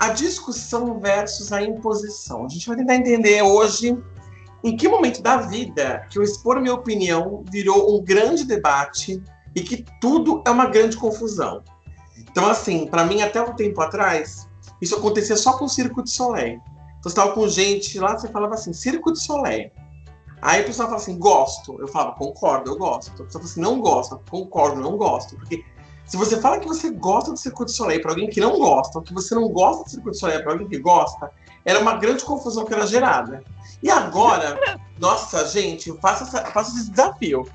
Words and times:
a 0.00 0.08
discussão 0.08 0.98
versus 0.98 1.52
a 1.52 1.62
imposição. 1.62 2.46
A 2.46 2.48
gente 2.48 2.66
vai 2.66 2.76
tentar 2.76 2.96
entender 2.96 3.42
hoje 3.42 3.96
em 4.64 4.74
que 4.74 4.88
momento 4.88 5.22
da 5.22 5.36
vida 5.36 6.06
que 6.10 6.18
o 6.18 6.22
expor 6.22 6.58
minha 6.58 6.74
opinião 6.74 7.44
virou 7.50 7.94
um 7.94 8.02
grande 8.02 8.44
debate 8.44 9.22
e 9.54 9.60
que 9.60 9.84
tudo 10.00 10.42
é 10.46 10.50
uma 10.50 10.66
grande 10.66 10.96
confusão. 10.96 11.62
Então, 12.16 12.46
assim, 12.46 12.86
para 12.86 13.04
mim, 13.04 13.20
até 13.20 13.42
um 13.42 13.54
tempo 13.54 13.78
atrás, 13.82 14.48
isso 14.80 14.96
acontecia 14.96 15.36
só 15.36 15.58
com 15.58 15.66
o 15.66 15.68
Circo 15.68 16.02
de 16.02 16.10
Soleil. 16.10 16.62
Então, 16.98 17.02
você 17.02 17.08
estava 17.08 17.32
com 17.32 17.46
gente 17.46 17.98
lá, 17.98 18.16
você 18.16 18.28
falava 18.28 18.54
assim, 18.54 18.72
Circo 18.72 19.12
de 19.12 19.20
Soleil. 19.20 19.70
Aí 20.40 20.62
a 20.62 20.64
pessoa 20.64 20.86
fala 20.86 20.98
assim, 20.98 21.18
gosto. 21.18 21.78
Eu 21.78 21.88
falava, 21.88 22.16
concordo, 22.16 22.70
eu 22.70 22.78
gosto. 22.78 23.08
A 23.08 23.24
pessoa 23.24 23.32
fala 23.32 23.44
assim, 23.44 23.60
não 23.60 23.80
gosta, 23.80 24.18
concordo, 24.30 24.80
não 24.80 24.96
gosto. 24.96 25.36
Porque 25.36 25.62
se 26.10 26.16
você 26.16 26.40
fala 26.40 26.58
que 26.58 26.66
você 26.66 26.90
gosta 26.90 27.30
do 27.30 27.36
Circuito 27.36 27.70
de 27.70 27.76
Soleil 27.76 28.02
para 28.02 28.10
alguém 28.10 28.28
que 28.28 28.40
não 28.40 28.58
gosta, 28.58 28.98
ou 28.98 29.04
que 29.04 29.14
você 29.14 29.32
não 29.32 29.48
gosta 29.48 29.84
do 29.84 29.90
Circuito 29.90 30.10
de 30.10 30.18
Soleil 30.18 30.42
para 30.42 30.52
alguém 30.54 30.66
que 30.66 30.76
gosta, 30.80 31.30
era 31.64 31.78
uma 31.78 31.94
grande 31.98 32.24
confusão 32.24 32.64
que 32.64 32.74
era 32.74 32.84
gerada. 32.84 33.44
E 33.80 33.88
agora, 33.88 34.58
nossa, 34.98 35.46
gente, 35.46 35.96
faça, 36.00 36.26
faça 36.46 36.76
esse 36.76 36.90
desafio. 36.90 37.48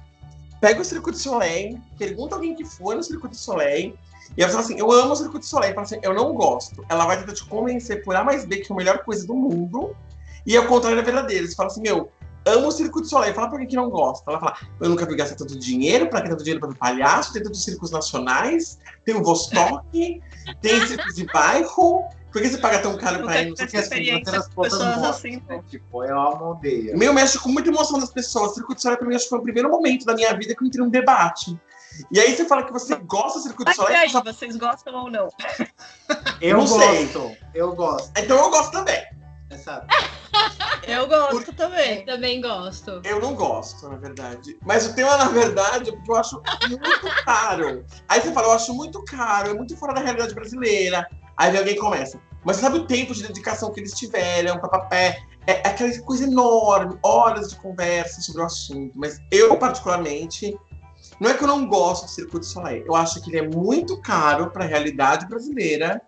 Pega 0.62 0.80
o 0.80 0.86
Circuito 0.86 1.18
de 1.18 1.24
Soleil, 1.26 1.82
pergunta 1.98 2.36
alguém 2.36 2.56
que 2.56 2.64
foi 2.64 2.96
no 2.96 3.04
Circuito 3.04 3.36
de 3.36 3.42
Soleil, 3.42 3.94
e 4.38 4.42
ela 4.42 4.50
fala 4.50 4.64
assim: 4.64 4.80
Eu 4.80 4.90
amo 4.90 5.12
o 5.12 5.16
Circuito 5.18 5.42
de 5.42 5.48
Soleil. 5.48 5.74
Fala 5.74 5.86
assim: 5.86 6.00
Eu 6.02 6.14
não 6.14 6.34
gosto. 6.34 6.86
Ela 6.88 7.06
vai 7.06 7.20
tentar 7.20 7.34
te 7.34 7.46
convencer 7.46 8.06
por 8.06 8.16
A 8.16 8.24
mais 8.24 8.46
B 8.46 8.60
que 8.60 8.72
é 8.72 8.74
a 8.74 8.78
melhor 8.78 9.00
coisa 9.00 9.28
do 9.28 9.36
mundo, 9.36 9.94
e 10.46 10.56
ao 10.56 10.66
contrário 10.66 10.98
é 10.98 11.04
verdadeiro. 11.04 11.46
Você 11.46 11.56
fala 11.56 11.68
assim: 11.68 11.82
Meu, 11.82 12.10
amo 12.46 12.68
o 12.68 12.72
Circo 12.72 13.02
de 13.02 13.10
Soleil. 13.10 13.34
Fala 13.34 13.50
pra 13.50 13.58
quem 13.60 13.68
que 13.68 13.76
não 13.76 13.90
gosta. 13.90 14.30
Ela 14.30 14.40
fala, 14.40 14.58
eu 14.80 14.90
nunca 14.90 15.06
vi 15.06 15.16
gastar 15.16 15.36
tanto 15.36 15.58
dinheiro, 15.58 16.10
pra 16.10 16.22
que 16.22 16.30
tanto 16.30 16.44
dinheiro 16.44 16.60
pra 16.60 16.70
ver 16.70 16.78
palhaço, 16.78 17.34
tem 17.34 17.44
tantos 17.44 17.64
circos 17.64 17.92
nacionais, 17.92 18.80
tem 19.04 19.16
o 19.16 19.24
Vostok, 19.24 19.90
tem 20.62 20.88
circos 20.88 21.16
de 21.16 21.26
bairro. 21.26 22.04
Por 22.32 22.42
que 22.42 22.50
você 22.50 22.58
paga 22.58 22.80
tão 22.80 22.98
caro 22.98 23.24
pra 23.24 23.42
ir? 23.42 23.50
Não 23.50 23.56
sei 23.56 23.66
o 23.66 23.70
que 23.70 23.78
assim, 23.78 24.12
as 24.12 24.50
pessoas 24.50 25.04
assim, 25.04 25.42
né? 25.48 25.64
Tipo, 25.70 26.04
eu 26.04 26.20
amo 26.20 26.52
odeio. 26.52 26.98
Meu, 26.98 27.14
mexe 27.14 27.40
com 27.40 27.48
muita 27.48 27.70
emoção 27.70 27.98
das 27.98 28.12
pessoas. 28.12 28.52
O 28.52 28.54
Circo 28.56 28.76
de 28.76 28.82
Soleil 28.82 29.00
pra 29.00 29.08
mim 29.08 29.16
acho 29.16 29.24
que 29.24 29.30
foi 29.30 29.40
o 29.40 29.44
primeiro 29.44 29.70
momento 29.70 30.06
da 30.06 30.14
minha 30.14 30.34
vida 30.34 30.54
que 30.54 30.62
eu 30.62 30.68
entrei 30.68 30.84
num 30.84 30.90
debate. 30.92 31.58
E 32.12 32.20
aí 32.20 32.36
você 32.36 32.44
fala 32.46 32.64
que 32.64 32.74
você 32.74 32.96
gosta 32.96 33.40
do 33.40 33.44
Circo 33.44 33.64
de 33.64 33.74
Soleil. 33.74 33.98
Mas 34.02 34.16
aí, 34.16 34.22
vocês 34.22 34.58
gostam 34.58 34.94
ou 34.96 35.10
não? 35.10 35.30
Eu 36.42 36.58
Não 36.58 36.66
gosto, 36.66 36.80
sei. 36.80 37.38
eu 37.54 37.74
gosto. 37.74 38.12
Então 38.18 38.38
eu 38.38 38.50
gosto 38.50 38.72
também. 38.72 39.02
Exato. 39.50 39.88
Eu 40.88 41.08
gosto 41.08 41.52
também. 41.54 42.00
Eu 42.02 42.06
também 42.06 42.42
gosto. 42.42 43.02
Eu 43.04 43.20
não 43.20 43.34
gosto, 43.34 43.90
na 43.90 43.98
verdade. 43.98 44.58
Mas 44.64 44.86
o 44.86 44.94
tema, 44.94 45.18
na 45.18 45.30
verdade, 45.30 45.90
é 45.90 45.94
porque 45.94 46.12
eu 46.12 46.16
acho 46.16 46.42
muito 46.70 47.24
caro. 47.26 47.84
Aí 48.08 48.22
você 48.22 48.32
fala, 48.32 48.48
eu 48.48 48.52
acho 48.52 48.74
muito 48.74 49.04
caro, 49.04 49.50
é 49.50 49.54
muito 49.54 49.76
fora 49.78 49.94
da 49.96 50.02
realidade 50.02 50.36
brasileira. 50.36 51.08
Aí 51.38 51.50
vem 51.50 51.60
alguém 51.60 51.76
e 51.76 51.80
começa. 51.80 52.20
Mas 52.44 52.58
sabe 52.58 52.78
o 52.78 52.86
tempo 52.86 53.16
de 53.16 53.24
dedicação 53.24 53.74
que 53.74 53.80
eles 53.80 53.94
tiveram, 53.94 54.60
papapé? 54.60 55.20
É 55.48 55.62
é 55.66 55.70
aquela 55.70 56.00
coisa 56.02 56.24
enorme, 56.26 56.98
horas 57.04 57.50
de 57.50 57.56
conversa 57.58 58.22
sobre 58.22 58.42
o 58.42 58.46
assunto. 58.46 58.94
Mas 58.96 59.20
eu, 59.32 59.58
particularmente, 59.58 60.56
não 61.20 61.30
é 61.30 61.34
que 61.34 61.44
eu 61.44 61.48
não 61.48 61.68
gosto 61.68 62.06
do 62.06 62.12
Circuito 62.12 62.42
de 62.42 62.48
Soleil. 62.48 62.86
Eu 62.86 62.96
acho 62.96 63.22
que 63.22 63.30
ele 63.30 63.40
é 63.40 63.48
muito 63.48 64.00
caro 64.02 64.52
para 64.52 64.66
a 64.66 64.68
realidade 64.68 65.28
brasileira. 65.28 66.02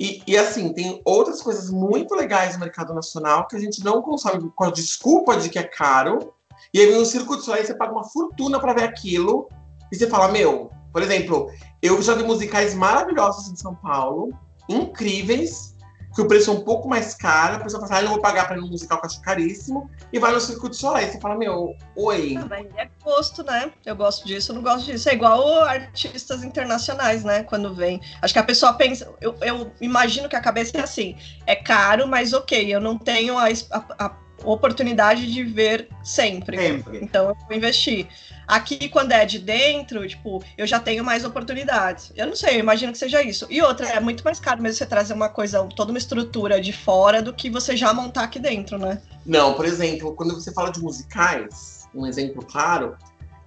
E, 0.00 0.22
e, 0.26 0.36
assim, 0.36 0.72
tem 0.72 1.00
outras 1.04 1.40
coisas 1.40 1.70
muito 1.70 2.14
legais 2.14 2.54
no 2.54 2.60
mercado 2.60 2.92
nacional 2.92 3.46
que 3.46 3.56
a 3.56 3.60
gente 3.60 3.84
não 3.84 4.02
consome 4.02 4.50
com 4.54 4.64
a 4.64 4.70
desculpa 4.70 5.36
de 5.36 5.48
que 5.48 5.58
é 5.58 5.62
caro. 5.62 6.34
E 6.72 6.80
aí 6.80 6.86
vem 6.86 6.96
o 6.96 7.06
Circuito 7.06 7.40
de 7.40 7.46
Soleil, 7.46 7.64
você 7.64 7.74
paga 7.74 7.92
uma 7.92 8.04
fortuna 8.04 8.58
para 8.58 8.74
ver 8.74 8.84
aquilo. 8.84 9.48
E 9.92 9.96
você 9.96 10.08
fala, 10.08 10.28
meu, 10.28 10.70
por 10.92 11.02
exemplo, 11.02 11.48
eu 11.80 12.00
já 12.02 12.14
vi 12.14 12.24
musicais 12.24 12.74
maravilhosos 12.74 13.48
em 13.48 13.56
São 13.56 13.74
Paulo, 13.74 14.30
incríveis, 14.68 15.73
que 16.14 16.22
o 16.22 16.28
preço 16.28 16.50
é 16.50 16.52
um 16.52 16.60
pouco 16.60 16.88
mais 16.88 17.14
caro. 17.14 17.56
A 17.56 17.60
pessoa 17.60 17.86
fala, 17.86 18.00
ah, 18.00 18.02
eu 18.04 18.08
vou 18.10 18.20
pagar 18.20 18.46
para 18.46 18.56
ir 18.56 18.60
num 18.60 18.68
musical 18.68 18.98
que 18.98 19.06
eu 19.06 19.10
acho 19.10 19.20
caríssimo. 19.20 19.90
E 20.12 20.18
vai 20.18 20.32
no 20.32 20.40
Circuito 20.40 20.70
de 20.70 20.76
Soleil. 20.76 21.10
Você 21.10 21.20
fala, 21.20 21.36
meu, 21.36 21.76
oi. 21.96 22.36
Ah, 22.38 22.46
mas 22.48 22.66
é 22.76 22.88
gosto, 23.02 23.42
né? 23.42 23.72
Eu 23.84 23.96
gosto 23.96 24.26
disso, 24.26 24.52
eu 24.52 24.56
não 24.56 24.62
gosto 24.62 24.86
disso. 24.86 25.08
É 25.08 25.14
igual 25.14 25.64
artistas 25.64 26.44
internacionais, 26.44 27.24
né? 27.24 27.42
Quando 27.42 27.74
vem. 27.74 28.00
Acho 28.22 28.32
que 28.32 28.38
a 28.38 28.44
pessoa 28.44 28.74
pensa. 28.74 29.12
Eu, 29.20 29.34
eu 29.40 29.72
imagino 29.80 30.28
que 30.28 30.36
a 30.36 30.40
cabeça 30.40 30.78
é 30.78 30.80
assim: 30.80 31.16
é 31.46 31.56
caro, 31.56 32.06
mas 32.06 32.32
ok, 32.32 32.72
eu 32.72 32.80
não 32.80 32.96
tenho 32.96 33.36
a, 33.36 33.46
a, 33.48 34.06
a 34.06 34.23
oportunidade 34.44 35.30
de 35.32 35.42
ver 35.42 35.88
sempre. 36.02 36.56
Sempre. 36.56 36.98
Então 37.02 37.28
eu 37.28 37.34
vou 37.34 37.56
investir. 37.56 38.08
Aqui, 38.46 38.88
quando 38.90 39.12
é 39.12 39.24
de 39.24 39.38
dentro, 39.38 40.06
tipo, 40.06 40.42
eu 40.56 40.66
já 40.66 40.78
tenho 40.78 41.02
mais 41.02 41.24
oportunidades. 41.24 42.12
Eu 42.14 42.26
não 42.26 42.36
sei, 42.36 42.56
eu 42.56 42.60
imagino 42.60 42.92
que 42.92 42.98
seja 42.98 43.22
isso. 43.22 43.46
E 43.48 43.62
outra, 43.62 43.86
é 43.88 44.00
muito 44.00 44.22
mais 44.22 44.38
caro 44.38 44.60
mesmo 44.60 44.76
você 44.76 44.86
trazer 44.86 45.14
uma 45.14 45.30
coisa, 45.30 45.66
toda 45.74 45.90
uma 45.90 45.98
estrutura 45.98 46.60
de 46.60 46.72
fora 46.72 47.22
do 47.22 47.32
que 47.32 47.48
você 47.48 47.74
já 47.76 47.92
montar 47.94 48.24
aqui 48.24 48.38
dentro, 48.38 48.78
né? 48.78 49.00
Não, 49.24 49.54
por 49.54 49.64
exemplo, 49.64 50.14
quando 50.14 50.34
você 50.34 50.52
fala 50.52 50.70
de 50.70 50.80
musicais, 50.80 51.88
um 51.94 52.06
exemplo 52.06 52.44
claro, 52.44 52.96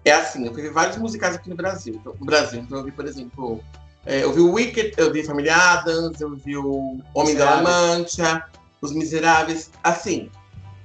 é 0.04 0.12
assim, 0.12 0.48
eu 0.48 0.54
vi 0.54 0.68
vários 0.70 0.98
musicais 0.98 1.36
aqui 1.36 1.50
no 1.50 1.56
Brasil. 1.56 1.96
Então, 2.00 2.16
no 2.20 2.26
Brasil, 2.26 2.62
então 2.62 2.80
eu 2.80 2.84
vi, 2.86 2.92
por 2.92 3.06
exemplo, 3.06 3.64
é, 4.06 4.24
eu 4.24 4.32
vi 4.32 4.40
o 4.40 4.54
Wicked, 4.54 4.94
eu 4.98 5.12
vi 5.12 5.22
Família 5.24 5.56
Adams, 5.56 6.22
eu 6.22 6.36
vi 6.36 6.58
o 6.58 6.98
Homem 7.14 7.36
da 7.36 7.56
La 7.56 7.62
Mancha, 7.62 8.46
Os 8.82 8.94
Miseráveis. 8.94 9.70
Assim, 9.84 10.32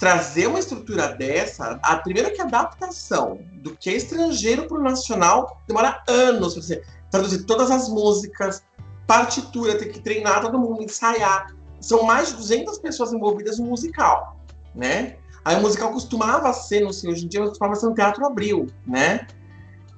trazer 0.03 0.49
uma 0.49 0.59
estrutura 0.59 1.15
dessa, 1.15 1.79
a 1.81 1.95
primeira 1.95 2.33
que 2.33 2.41
a 2.41 2.45
adaptação 2.45 3.39
do 3.63 3.77
que 3.77 3.89
é 3.89 3.93
estrangeiro 3.93 4.67
para 4.67 4.77
o 4.77 4.83
nacional 4.83 5.63
demora 5.69 6.03
anos 6.09 6.55
para 6.55 6.63
você 6.65 6.83
traduzir 7.09 7.45
todas 7.45 7.71
as 7.71 7.89
músicas, 7.89 8.65
partitura, 9.07 9.79
ter 9.79 9.93
que 9.93 10.01
treinar 10.01 10.41
todo 10.41 10.59
mundo, 10.59 10.83
ensaiar. 10.83 11.55
São 11.81 12.03
mais 12.03 12.31
de 12.31 12.35
200 12.35 12.81
pessoas 12.81 13.13
envolvidas 13.13 13.61
no 13.61 13.67
musical, 13.67 14.41
né? 14.75 15.19
Aí 15.45 15.55
o 15.55 15.61
musical 15.61 15.93
costumava 15.93 16.53
ser, 16.53 16.81
não 16.81 16.93
sei, 16.93 17.09
hoje 17.09 17.25
em 17.27 17.29
dia 17.29 17.47
costumava 17.47 17.77
ser 17.77 17.87
no 17.87 17.95
Teatro 17.95 18.27
Abril, 18.27 18.67
né? 18.85 19.29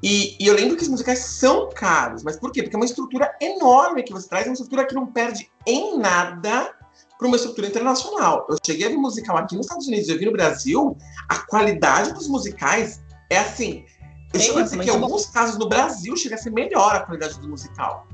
E, 0.03 0.37
e, 0.38 0.47
eu 0.47 0.54
lembro 0.54 0.76
que 0.76 0.82
os 0.82 0.88
musicais 0.91 1.20
são 1.20 1.70
caros, 1.70 2.22
mas 2.22 2.37
por 2.37 2.53
quê? 2.53 2.62
Porque 2.62 2.76
é 2.76 2.78
uma 2.78 2.84
estrutura 2.84 3.34
enorme 3.41 4.03
que 4.03 4.12
você 4.12 4.28
traz, 4.28 4.44
é 4.44 4.50
uma 4.50 4.53
estrutura 4.53 4.87
que 4.87 4.94
não 4.94 5.06
perde 5.06 5.50
em 5.66 5.97
nada 5.97 6.75
para 7.19 7.26
uma 7.26 7.36
estrutura 7.36 7.66
internacional. 7.66 8.47
Eu 8.48 8.56
cheguei 8.64 8.86
a 8.86 8.91
ver 8.91 8.97
musical 8.97 9.36
aqui 9.36 9.56
nos 9.56 9.66
Estados 9.66 9.86
Unidos, 9.86 10.08
eu 10.08 10.19
vi 10.19 10.26
no 10.26 10.32
Brasil, 10.32 10.97
a 11.28 11.38
qualidade 11.38 12.12
dos 12.12 12.28
musicais 12.28 13.02
é 13.30 13.38
assim. 13.38 13.84
Eu 14.32 14.41
chego 14.41 14.58
a 14.58 14.62
dizer 14.62 14.80
que 14.80 14.91
em 14.91 14.92
alguns 14.92 15.26
casos 15.26 15.56
no 15.58 15.69
Brasil 15.69 16.16
chega 16.16 16.34
a 16.34 16.38
ser 16.38 16.50
melhor 16.50 16.97
a 16.97 17.00
qualidade 17.00 17.38
do 17.38 17.48
musical. 17.48 18.06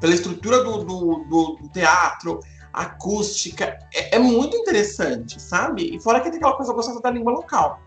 Pela 0.00 0.14
estrutura 0.14 0.64
do, 0.64 0.84
do, 0.84 1.24
do, 1.28 1.56
do 1.60 1.68
teatro, 1.68 2.40
acústica, 2.72 3.78
é, 3.94 4.16
é, 4.16 4.18
muito 4.18 4.56
interessante, 4.56 5.40
sabe? 5.40 5.94
E 5.94 6.00
fora 6.00 6.20
que 6.20 6.30
tem 6.30 6.38
aquela 6.38 6.56
coisa 6.56 6.72
gostosa 6.72 7.00
da 7.00 7.10
língua 7.10 7.32
local. 7.32 7.80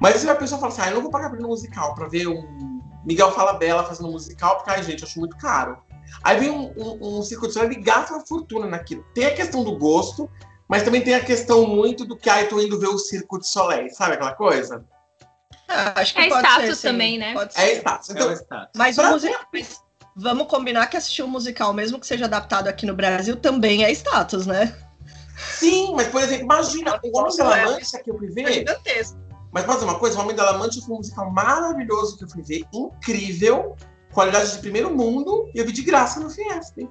Mas 0.00 0.16
se 0.16 0.28
a 0.28 0.34
pessoa 0.34 0.60
fala 0.60 0.72
assim, 0.72 0.82
ah, 0.82 0.88
eu 0.88 0.94
não 0.94 1.02
vou 1.02 1.10
pagar 1.10 1.30
pelo 1.30 1.48
musical 1.48 1.94
para 1.94 2.08
ver 2.08 2.26
um 2.26 2.80
Miguel 3.04 3.30
Falabella 3.32 3.84
fazendo 3.84 4.08
um 4.08 4.12
musical, 4.12 4.56
porque, 4.56 4.70
ai, 4.70 4.82
gente, 4.82 5.02
eu 5.02 5.08
acho 5.08 5.20
muito 5.20 5.36
caro. 5.36 5.78
Aí 6.22 6.38
vem 6.38 6.50
um, 6.50 6.72
um, 6.76 7.18
um 7.18 7.22
circo 7.22 7.46
de 7.46 7.52
soleil 7.54 7.72
e 7.72 7.76
gasta 7.82 8.14
uma 8.14 8.26
fortuna 8.26 8.66
naquilo. 8.66 9.04
Tem 9.14 9.26
a 9.26 9.34
questão 9.34 9.62
do 9.64 9.76
gosto, 9.78 10.28
mas 10.68 10.82
também 10.82 11.02
tem 11.02 11.14
a 11.14 11.20
questão 11.24 11.66
muito 11.66 12.04
do 12.04 12.16
que, 12.16 12.30
ai, 12.30 12.46
tô 12.48 12.60
indo 12.60 12.78
ver 12.78 12.88
o 12.88 12.98
circo 12.98 13.38
de 13.38 13.46
soleil, 13.48 13.90
sabe 13.90 14.14
aquela 14.14 14.32
coisa? 14.32 14.84
Ah, 15.68 16.00
acho 16.00 16.14
que 16.14 16.20
É 16.20 16.28
pode 16.28 16.46
status 16.46 16.66
ser, 16.66 16.74
sim. 16.76 16.88
também, 16.88 17.18
né? 17.18 17.32
Pode 17.32 17.52
ser. 17.54 17.60
É 17.60 17.72
status. 17.74 18.10
Então, 18.10 18.28
É 18.30 18.32
o 18.32 18.36
status. 18.36 18.70
Mas 18.76 18.96
o 18.98 19.00
Pra- 19.00 19.10
musical. 19.10 19.40
mas 19.52 19.84
Vamos 20.16 20.46
combinar 20.46 20.86
que 20.86 20.96
assistir 20.96 21.24
um 21.24 21.26
musical, 21.26 21.72
mesmo 21.72 21.98
que 21.98 22.06
seja 22.06 22.26
adaptado 22.26 22.68
aqui 22.68 22.86
no 22.86 22.94
Brasil, 22.94 23.34
também 23.36 23.82
é 23.84 23.90
status, 23.90 24.46
né? 24.46 24.72
sim, 25.58 25.92
mas 25.96 26.06
por 26.06 26.22
exemplo, 26.22 26.44
imagina, 26.44 27.00
o 27.02 27.18
Homem 27.18 27.36
da 27.36 27.44
La 27.44 27.64
Mancha 27.64 27.98
que 27.98 28.10
eu 28.12 28.16
fui 28.18 28.28
É 28.28 28.30
ver. 28.30 28.52
gigantesco. 28.52 29.18
Mas 29.50 29.64
pode 29.64 29.78
dizer 29.78 29.90
uma 29.90 29.98
coisa, 29.98 30.16
o 30.16 30.22
Homem 30.22 30.36
da 30.36 30.44
La 30.52 30.58
Mancha 30.58 30.80
foi 30.80 30.94
um 30.94 30.98
musical 30.98 31.30
maravilhoso 31.32 32.16
que 32.16 32.24
eu 32.24 32.28
fui 32.28 32.42
ver, 32.42 32.64
incrível, 32.72 33.76
qualidade 34.14 34.52
de 34.52 34.58
primeiro 34.58 34.94
mundo, 34.94 35.50
e 35.54 35.58
eu 35.58 35.66
vi 35.66 35.72
de 35.72 35.82
graça 35.82 36.20
no 36.20 36.30
Fiesta. 36.30 36.80
hein? 36.80 36.88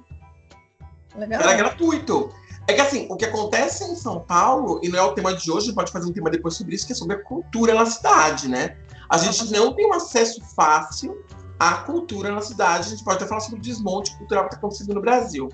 Legal. 1.16 1.40
Era 1.40 1.54
gratuito. 1.54 2.30
É 2.66 2.72
que 2.72 2.80
assim, 2.80 3.06
o 3.10 3.16
que 3.16 3.24
acontece 3.24 3.84
em 3.84 3.96
São 3.96 4.20
Paulo, 4.20 4.80
e 4.82 4.88
não 4.88 4.98
é 4.98 5.02
o 5.02 5.12
tema 5.12 5.34
de 5.34 5.50
hoje, 5.50 5.64
a 5.64 5.66
gente 5.66 5.74
pode 5.74 5.92
fazer 5.92 6.08
um 6.08 6.12
tema 6.12 6.30
depois 6.30 6.54
sobre 6.54 6.74
isso, 6.74 6.86
que 6.86 6.92
é 6.92 6.96
sobre 6.96 7.16
a 7.16 7.22
cultura 7.22 7.74
na 7.74 7.84
cidade, 7.86 8.48
né? 8.48 8.76
A 9.08 9.18
gente 9.18 9.52
não 9.52 9.74
tem 9.74 9.86
um 9.86 9.92
acesso 9.92 10.40
fácil 10.56 11.22
à 11.58 11.74
cultura 11.78 12.32
na 12.32 12.40
cidade, 12.40 12.86
a 12.86 12.90
gente 12.90 13.04
pode 13.04 13.16
até 13.16 13.26
falar 13.26 13.40
sobre 13.40 13.58
o 13.58 13.62
desmonte 13.62 14.16
cultural 14.16 14.44
que 14.44 14.54
está 14.54 14.58
acontecendo 14.58 14.94
no 14.94 15.00
Brasil. 15.00 15.48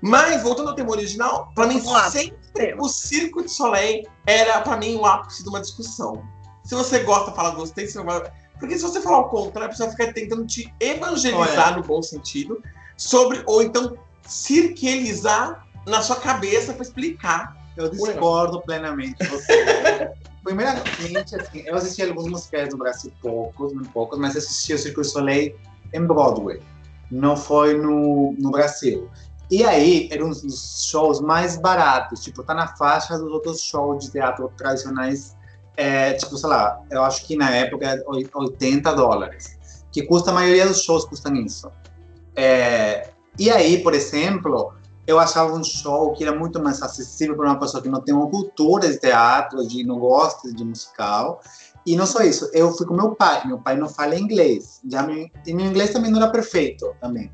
Mas, 0.00 0.42
voltando 0.44 0.68
ao 0.68 0.76
tema 0.76 0.90
original, 0.90 1.50
para 1.56 1.66
mim, 1.66 1.82
sempre 2.10 2.76
o 2.78 2.88
Circo 2.88 3.42
de 3.42 3.50
Soleil 3.50 4.06
era, 4.24 4.60
para 4.60 4.76
mim, 4.76 4.94
o 4.94 5.04
ápice 5.04 5.42
de 5.42 5.48
uma 5.48 5.60
discussão. 5.60 6.22
Se 6.64 6.74
você 6.74 7.00
gosta, 7.00 7.32
fala 7.32 7.50
gostei, 7.50 7.88
se 7.88 7.96
não 7.96 8.04
Porque 8.58 8.76
se 8.76 8.82
você 8.82 9.00
falar 9.00 9.20
o 9.20 9.28
contrário, 9.28 9.66
a 9.66 9.70
pessoa 9.70 9.90
fica 9.90 10.12
tentando 10.12 10.46
te 10.46 10.72
evangelizar 10.80 11.68
Olha. 11.68 11.76
no 11.76 11.82
bom 11.82 12.02
sentido, 12.02 12.62
sobre, 12.96 13.42
ou 13.46 13.62
então 13.62 13.96
cirquelizar 14.26 15.66
na 15.86 16.02
sua 16.02 16.16
cabeça 16.16 16.72
para 16.72 16.82
explicar. 16.82 17.56
Eu 17.76 17.88
discordo 17.88 18.60
plenamente 18.62 19.24
você. 19.26 20.10
Primeiramente, 20.42 21.36
assim, 21.36 21.62
eu 21.66 21.74
assisti 21.74 22.02
alguns 22.02 22.26
musicais 22.26 22.70
do 22.70 22.78
Brasil, 22.78 23.12
poucos, 23.20 23.72
muito 23.72 23.90
poucos, 23.90 24.18
mas 24.18 24.36
assisti 24.36 24.72
o 24.72 24.78
Circo 24.78 25.04
Soleil 25.04 25.54
em 25.92 26.06
Broadway. 26.06 26.60
Não 27.10 27.36
foi 27.36 27.76
no, 27.76 28.34
no 28.38 28.50
Brasil. 28.50 29.08
E 29.50 29.64
aí, 29.64 30.08
era 30.12 30.24
um 30.24 30.30
dos 30.30 30.86
shows 30.90 31.20
mais 31.20 31.56
baratos, 31.56 32.22
tipo, 32.22 32.42
tá 32.42 32.54
na 32.54 32.66
faixa 32.66 33.18
dos 33.18 33.32
outros 33.32 33.62
shows 33.62 34.04
de 34.04 34.12
teatro 34.12 34.50
tradicionais, 34.56 35.36
é, 35.78 36.12
tipo, 36.14 36.36
sei 36.36 36.48
lá, 36.48 36.82
eu 36.90 37.04
acho 37.04 37.24
que 37.24 37.36
na 37.36 37.50
época 37.50 38.02
80 38.08 38.92
dólares, 38.94 39.56
que 39.92 40.02
custa, 40.02 40.32
a 40.32 40.34
maioria 40.34 40.66
dos 40.66 40.82
shows 40.82 41.04
custam 41.04 41.36
isso. 41.36 41.70
É, 42.34 43.10
e 43.38 43.48
aí, 43.48 43.80
por 43.80 43.94
exemplo, 43.94 44.74
eu 45.06 45.20
achava 45.20 45.54
um 45.54 45.62
show 45.62 46.12
que 46.14 46.24
era 46.24 46.36
muito 46.36 46.60
mais 46.60 46.82
acessível 46.82 47.36
para 47.36 47.46
uma 47.46 47.60
pessoa 47.60 47.80
que 47.80 47.88
não 47.88 48.00
tem 48.00 48.12
uma 48.12 48.28
cultura 48.28 48.88
de 48.88 48.98
teatro, 48.98 49.64
de 49.68 49.84
não 49.84 50.00
gosta 50.00 50.52
de 50.52 50.64
musical. 50.64 51.40
E 51.86 51.94
não 51.94 52.06
só 52.06 52.22
isso, 52.22 52.50
eu 52.52 52.72
fui 52.72 52.84
com 52.84 52.94
meu 52.94 53.14
pai. 53.14 53.46
Meu 53.46 53.58
pai 53.58 53.76
não 53.76 53.88
fala 53.88 54.18
inglês. 54.18 54.80
Já 54.90 55.06
e 55.46 55.54
meu 55.54 55.64
inglês 55.64 55.92
também 55.92 56.10
não 56.10 56.20
era 56.20 56.30
perfeito 56.30 56.92
também. 57.00 57.30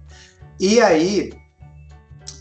E 0.61 0.83
aí 0.83 1.33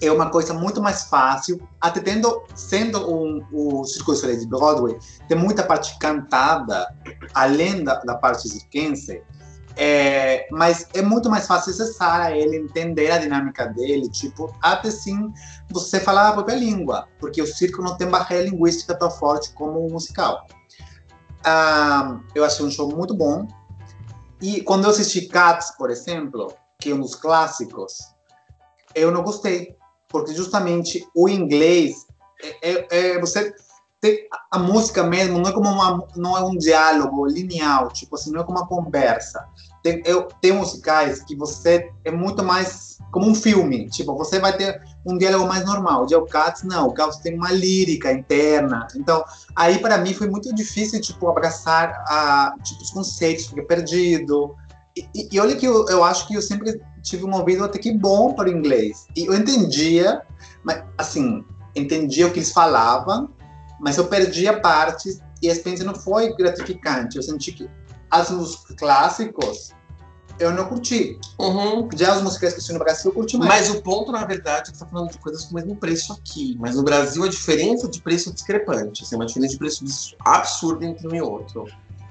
é 0.06 0.12
uma 0.12 0.30
coisa 0.30 0.54
muito 0.54 0.82
mais 0.82 1.04
fácil, 1.04 1.62
até 1.80 2.00
tendo 2.00 2.44
sendo 2.56 3.10
um, 3.10 3.44
o 3.52 3.86
circuito 3.86 4.28
de 4.28 4.48
Broadway, 4.48 4.98
tem 5.28 5.38
muita 5.38 5.64
parte 5.64 5.98
cantada 5.98 6.94
além 7.34 7.84
da, 7.84 7.96
da 8.00 8.16
parte 8.16 8.48
circense. 8.48 9.22
É, 9.76 10.48
mas 10.52 10.88
é 10.94 11.02
muito 11.02 11.30
mais 11.32 11.48
fácil 11.48 11.72
acessar 11.72 12.32
ele, 12.32 12.58
entender 12.58 13.10
a 13.10 13.18
dinâmica 13.18 13.66
dele, 13.66 14.08
tipo, 14.08 14.54
até 14.62 14.92
sim 14.92 15.34
você 15.72 16.00
falar 16.00 16.30
a 16.30 16.34
própria 16.34 16.56
língua, 16.56 17.08
porque 17.20 17.42
o 17.42 17.48
circo 17.48 17.82
não 17.82 17.98
tem 17.98 18.08
barreira 18.08 18.48
linguística 18.48 18.94
tão 18.94 19.10
forte 19.10 19.52
como 19.54 19.88
o 19.88 19.92
musical. 19.92 20.46
Ah, 21.44 22.20
eu 22.36 22.46
achei 22.46 22.66
um 22.66 22.70
show 22.70 22.88
muito 22.96 23.16
bom. 23.16 23.48
E 24.40 24.62
quando 24.62 24.84
eu 24.84 24.92
assisti 24.92 25.28
Cats, 25.28 25.72
por 25.78 25.90
exemplo, 25.90 26.54
que 26.80 26.92
é 26.92 26.94
um 26.94 27.00
dos 27.00 27.16
clássicos, 27.16 28.14
eu 28.94 29.12
não 29.12 29.24
gostei, 29.24 29.76
porque 30.14 30.34
justamente 30.34 31.06
o 31.14 31.28
inglês 31.28 32.06
é, 32.62 32.72
é, 32.72 33.16
é 33.16 33.20
você 33.20 33.54
a 34.52 34.60
música 34.60 35.02
mesmo 35.02 35.40
não 35.40 35.50
é 35.50 35.54
como 35.54 35.70
uma 35.70 36.06
não 36.16 36.38
é 36.38 36.44
um 36.44 36.58
diálogo 36.58 37.26
linear, 37.26 37.88
tipo 37.94 38.16
assim, 38.16 38.32
não 38.32 38.42
é 38.42 38.44
como 38.44 38.58
uma 38.58 38.68
conversa. 38.68 39.48
Tem, 39.82 40.02
eu, 40.06 40.28
tem 40.42 40.52
musicais 40.52 41.22
que 41.24 41.36
você 41.36 41.90
é 42.04 42.12
muito 42.12 42.44
mais 42.44 42.98
como 43.12 43.28
um 43.28 43.36
filme, 43.36 43.88
tipo, 43.90 44.16
você 44.18 44.40
vai 44.40 44.58
ter 44.58 44.82
um 45.06 45.18
diálogo 45.18 45.48
mais 45.48 45.64
normal. 45.64 46.06
O 46.06 46.26
Cats 46.26 46.64
não, 46.64 46.88
o 46.88 46.94
Cats 46.94 47.18
tem 47.18 47.36
uma 47.36 47.52
lírica 47.52 48.12
interna. 48.12 48.88
Então, 48.96 49.24
aí 49.56 49.78
para 49.78 50.00
mim 50.00 50.14
foi 50.14 50.28
muito 50.28 50.54
difícil, 50.54 51.00
tipo, 51.00 51.30
abraçar 51.30 52.04
a, 52.08 52.56
tipo, 52.64 52.82
os 52.82 52.90
conceitos, 52.90 53.46
fiquei 53.46 53.64
perdido. 53.64 54.56
E, 54.96 55.30
e, 55.32 55.40
olha 55.40 55.56
que 55.56 55.66
eu, 55.66 55.88
eu 55.90 56.04
acho 56.04 56.28
que 56.28 56.36
eu 56.36 56.42
sempre 56.42 56.80
tive 57.02 57.26
um 57.26 57.34
ouvido 57.34 57.64
até 57.64 57.80
que 57.80 57.92
bom 57.92 58.34
para 58.34 58.50
o 58.50 58.52
inglês. 58.52 59.08
E 59.16 59.26
eu 59.26 59.34
entendia, 59.34 60.22
mas 60.64 60.84
assim, 60.98 61.44
entendia 61.76 62.28
o 62.28 62.32
que 62.32 62.40
eles 62.40 62.52
falavam, 62.52 63.30
mas 63.80 63.98
eu 63.98 64.06
perdia 64.06 64.60
partes 64.60 65.20
e 65.42 65.50
a 65.50 65.54
experiência 65.54 65.86
não 65.86 65.96
foi 65.96 66.36
gratificante. 66.36 67.18
Eu 67.18 67.24
senti 67.24 67.52
que 67.52 67.70
as 68.10 68.30
músicas 68.30 68.76
clássicos 68.78 69.72
eu 70.40 70.52
não 70.52 70.66
curti. 70.66 71.20
Uhum. 71.40 71.88
Já 71.96 72.14
as 72.14 72.22
músicas 72.22 72.54
que 72.54 72.60
estão 72.60 72.76
no 72.78 72.84
Brasil 72.84 73.12
eu 73.12 73.16
curti 73.16 73.38
mais. 73.38 73.50
Mas 73.50 73.70
o 73.70 73.82
ponto, 73.82 74.12
na 74.12 74.26
verdade, 74.26 74.70
é 74.70 74.72
que 74.72 74.78
você 74.78 74.84
está 74.84 74.86
falando 74.86 75.12
de 75.12 75.18
coisas 75.18 75.46
com 75.46 75.52
o 75.52 75.56
mesmo 75.56 75.76
preço 75.76 76.14
aqui. 76.14 76.56
Mas 76.60 76.76
no 76.76 76.84
Brasil 76.84 77.24
a 77.24 77.28
diferença 77.28 77.88
de 77.88 78.02
preço 78.02 78.30
é 78.30 78.34
discrepante. 78.34 79.04
Assim, 79.04 79.16
uma 79.16 79.26
diferença 79.26 79.54
de 79.54 79.60
preço 79.60 80.16
absurda 80.20 80.86
entre 80.86 81.08
um 81.08 81.16
e 81.16 81.22
outro. 81.22 81.68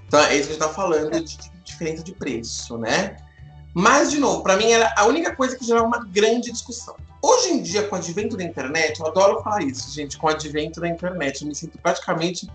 Então 0.06 0.20
é 0.20 0.36
isso 0.36 0.48
que 0.48 0.54
a 0.54 0.54
gente 0.54 0.62
está 0.62 0.68
falando 0.68 1.24
de 1.24 1.51
diferença 1.64 2.02
de 2.02 2.12
preço, 2.12 2.76
né? 2.78 3.16
Mas, 3.74 4.10
de 4.10 4.18
novo, 4.18 4.42
para 4.42 4.56
mim 4.56 4.70
era 4.70 4.92
a 4.96 5.06
única 5.06 5.34
coisa 5.34 5.56
que 5.56 5.64
gerava 5.64 5.86
uma 5.86 6.04
grande 6.04 6.52
discussão. 6.52 6.94
Hoje 7.22 7.50
em 7.50 7.62
dia, 7.62 7.84
com 7.84 7.94
o 7.94 7.98
advento 7.98 8.36
da 8.36 8.44
internet, 8.44 9.00
eu 9.00 9.06
adoro 9.06 9.42
falar 9.42 9.62
isso, 9.62 9.90
gente, 9.94 10.18
com 10.18 10.26
o 10.26 10.30
advento 10.30 10.80
da 10.80 10.88
internet, 10.88 11.42
eu 11.42 11.48
me 11.48 11.54
sinto 11.54 11.78
praticamente 11.78 12.50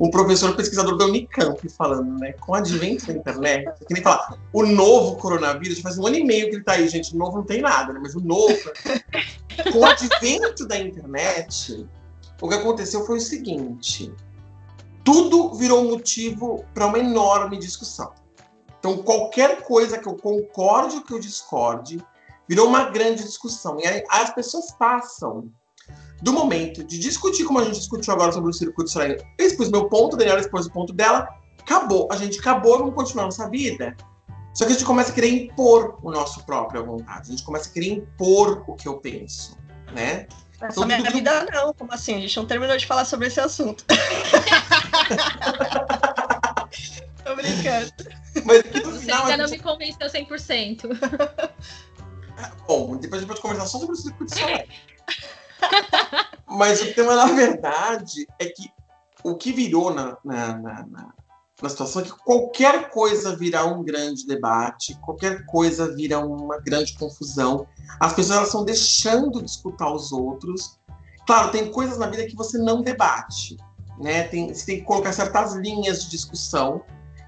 um 0.00 0.10
professor 0.10 0.56
pesquisador 0.56 0.96
da 0.96 1.04
Unicamp 1.04 1.68
falando, 1.68 2.18
né? 2.18 2.32
Com 2.32 2.52
o 2.52 2.54
advento 2.54 3.06
da 3.06 3.12
internet, 3.12 3.84
que 3.86 3.92
nem 3.92 4.02
falar, 4.02 4.38
o 4.52 4.64
novo 4.64 5.16
coronavírus, 5.16 5.80
faz 5.80 5.98
um 5.98 6.06
ano 6.06 6.16
e 6.16 6.24
meio 6.24 6.48
que 6.48 6.56
ele 6.56 6.64
tá 6.64 6.72
aí, 6.72 6.88
gente, 6.88 7.14
o 7.14 7.18
novo 7.18 7.38
não 7.38 7.44
tem 7.44 7.60
nada, 7.60 7.92
né? 7.92 8.00
Mas 8.02 8.14
o 8.14 8.20
novo. 8.20 8.58
com 9.72 9.78
o 9.78 9.84
advento 9.84 10.66
da 10.66 10.78
internet, 10.78 11.86
o 12.40 12.48
que 12.48 12.54
aconteceu 12.54 13.04
foi 13.04 13.18
o 13.18 13.20
seguinte: 13.20 14.12
tudo 15.04 15.54
virou 15.54 15.84
motivo 15.84 16.64
para 16.72 16.86
uma 16.86 16.98
enorme 16.98 17.58
discussão. 17.58 18.12
Então, 18.82 18.98
qualquer 18.98 19.62
coisa 19.62 19.96
que 19.96 20.08
eu 20.08 20.16
concorde 20.16 20.96
ou 20.96 21.02
que 21.02 21.14
eu 21.14 21.20
discorde, 21.20 22.04
virou 22.48 22.66
uma 22.66 22.90
grande 22.90 23.22
discussão. 23.22 23.78
E 23.78 23.86
aí 23.86 24.02
as 24.10 24.34
pessoas 24.34 24.72
passam 24.72 25.48
do 26.20 26.32
momento 26.32 26.82
de 26.82 26.98
discutir, 26.98 27.44
como 27.44 27.60
a 27.60 27.64
gente 27.64 27.78
discutiu 27.78 28.12
agora 28.12 28.32
sobre 28.32 28.50
o 28.50 28.52
circuito 28.52 28.90
solar. 28.90 29.10
Eu 29.10 29.24
expus 29.38 29.70
meu 29.70 29.88
ponto, 29.88 30.16
Daniela 30.16 30.40
expôs 30.40 30.66
o 30.66 30.72
ponto 30.72 30.92
dela, 30.92 31.28
acabou. 31.60 32.08
A 32.10 32.16
gente 32.16 32.40
acabou, 32.40 32.78
vamos 32.78 32.96
continuar 32.96 33.26
nossa 33.26 33.48
vida. 33.48 33.96
Só 34.52 34.64
que 34.64 34.72
a 34.72 34.74
gente 34.74 34.84
começa 34.84 35.12
a 35.12 35.14
querer 35.14 35.28
impor 35.28 36.00
o 36.02 36.10
nosso 36.10 36.44
próprio 36.44 36.84
vontade. 36.84 37.28
A 37.28 37.30
gente 37.30 37.44
começa 37.44 37.70
a 37.70 37.72
querer 37.72 37.92
impor 37.92 38.64
o 38.66 38.74
que 38.74 38.88
eu 38.88 38.98
penso, 38.98 39.56
né? 39.94 40.26
Essa 40.60 40.72
então, 40.72 40.86
minha 40.86 41.08
vida 41.08 41.46
não, 41.52 41.72
como 41.72 41.92
assim? 41.92 42.16
A 42.16 42.20
gente 42.20 42.36
não 42.36 42.46
terminou 42.46 42.76
de 42.76 42.84
falar 42.84 43.04
sobre 43.04 43.28
esse 43.28 43.38
assunto. 43.38 43.84
Tô 47.24 47.36
brincando. 47.36 47.92
Mas 48.44 48.64
no 48.84 48.98
final, 48.98 49.24
Você 49.24 49.32
ainda 49.32 49.36
não 49.44 49.50
me 49.50 49.58
convenceu 49.58 50.08
100%. 50.08 50.86
Bom, 52.66 52.96
depois 52.96 53.22
a 53.22 53.24
gente 53.24 53.28
pode 53.28 53.40
conversar 53.40 53.66
só 53.66 53.78
sobre 53.78 53.94
o 53.94 53.98
circuito 53.98 54.34
solar. 54.34 54.64
Mas 56.48 56.82
o 56.82 56.94
tema, 56.94 57.14
na 57.14 57.26
verdade, 57.26 58.26
é 58.38 58.46
que 58.46 58.70
o 59.22 59.36
que 59.36 59.52
virou 59.52 59.92
na, 59.94 60.16
na, 60.24 60.58
na, 60.58 60.86
na, 61.62 61.68
situação 61.68 62.02
é 62.02 62.04
que 62.04 62.10
qualquer 62.10 62.90
coisa 62.90 63.36
virá 63.36 63.64
um 63.64 63.84
grande 63.84 64.26
debate, 64.26 64.98
qualquer 65.00 65.46
coisa 65.46 65.94
vira 65.94 66.18
uma 66.18 66.58
grande 66.58 66.94
confusão. 66.94 67.66
As 68.00 68.12
pessoas 68.12 68.36
elas 68.36 68.48
estão 68.48 68.64
deixando 68.64 69.40
de 69.40 69.50
escutar 69.50 69.92
os 69.92 70.10
outros. 70.10 70.78
Claro, 71.26 71.52
tem 71.52 71.70
coisas 71.70 71.98
na 71.98 72.08
vida 72.08 72.26
que 72.26 72.34
você 72.34 72.58
não 72.58 72.82
debate. 72.82 73.56
Né? 74.00 74.24
Tem, 74.24 74.52
você 74.52 74.66
tem 74.66 74.78
que 74.80 74.84
colocar 74.84 75.12
certas 75.12 75.54
linhas 75.54 76.04
de 76.04 76.10
discussão 76.10 76.82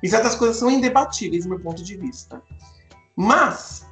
e 0.05 0.09
certas 0.09 0.35
coisas 0.35 0.59
são 0.59 0.71
indebatíveis, 0.71 1.45
do 1.45 1.49
meu 1.49 1.59
ponto 1.59 1.83
de 1.83 1.97
vista. 1.97 2.43
Mas 3.17 3.87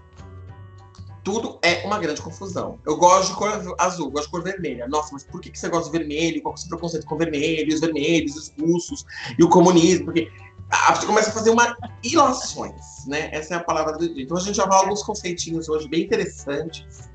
tudo 1.25 1.59
é 1.63 1.87
uma 1.87 1.99
grande 1.99 2.21
confusão. 2.21 2.79
Eu 2.85 2.99
gosto 2.99 3.31
de 3.31 3.39
cor 3.39 3.75
azul, 3.79 4.11
gosto 4.11 4.27
de 4.27 4.31
cor 4.31 4.43
vermelha. 4.43 4.87
Nossa, 4.87 5.09
mas 5.15 5.25
por 5.25 5.41
que, 5.41 5.59
você 5.59 5.71
gosta 5.71 5.91
de 5.91 5.99
vermelho? 5.99 6.43
Qual 6.43 6.53
é 6.53 6.55
o 6.55 6.59
seu 6.59 6.69
preconceito 6.69 7.07
com 7.07 7.17
vermelho, 7.17 7.73
os 7.73 7.81
vermelhos, 7.81 8.37
os 8.37 8.53
russos 8.61 9.07
e 9.39 9.43
o 9.43 9.49
comunismo? 9.49 10.05
Porque 10.05 10.31
a 10.69 10.93
gente 10.93 11.07
começa 11.07 11.31
a 11.31 11.33
fazer 11.33 11.49
uma 11.49 11.75
ilações, 12.05 13.07
né? 13.07 13.31
Essa 13.33 13.55
é 13.55 13.57
a 13.57 13.65
palavra 13.65 13.97
do 13.97 14.13
dia. 14.13 14.23
Então 14.23 14.37
a 14.37 14.41
gente 14.41 14.57
já 14.57 14.67
vai 14.67 14.81
alguns 14.81 15.03
conceitinhos 15.03 15.67
hoje 15.67 15.89
bem 15.89 16.03
interessantes. 16.03 17.11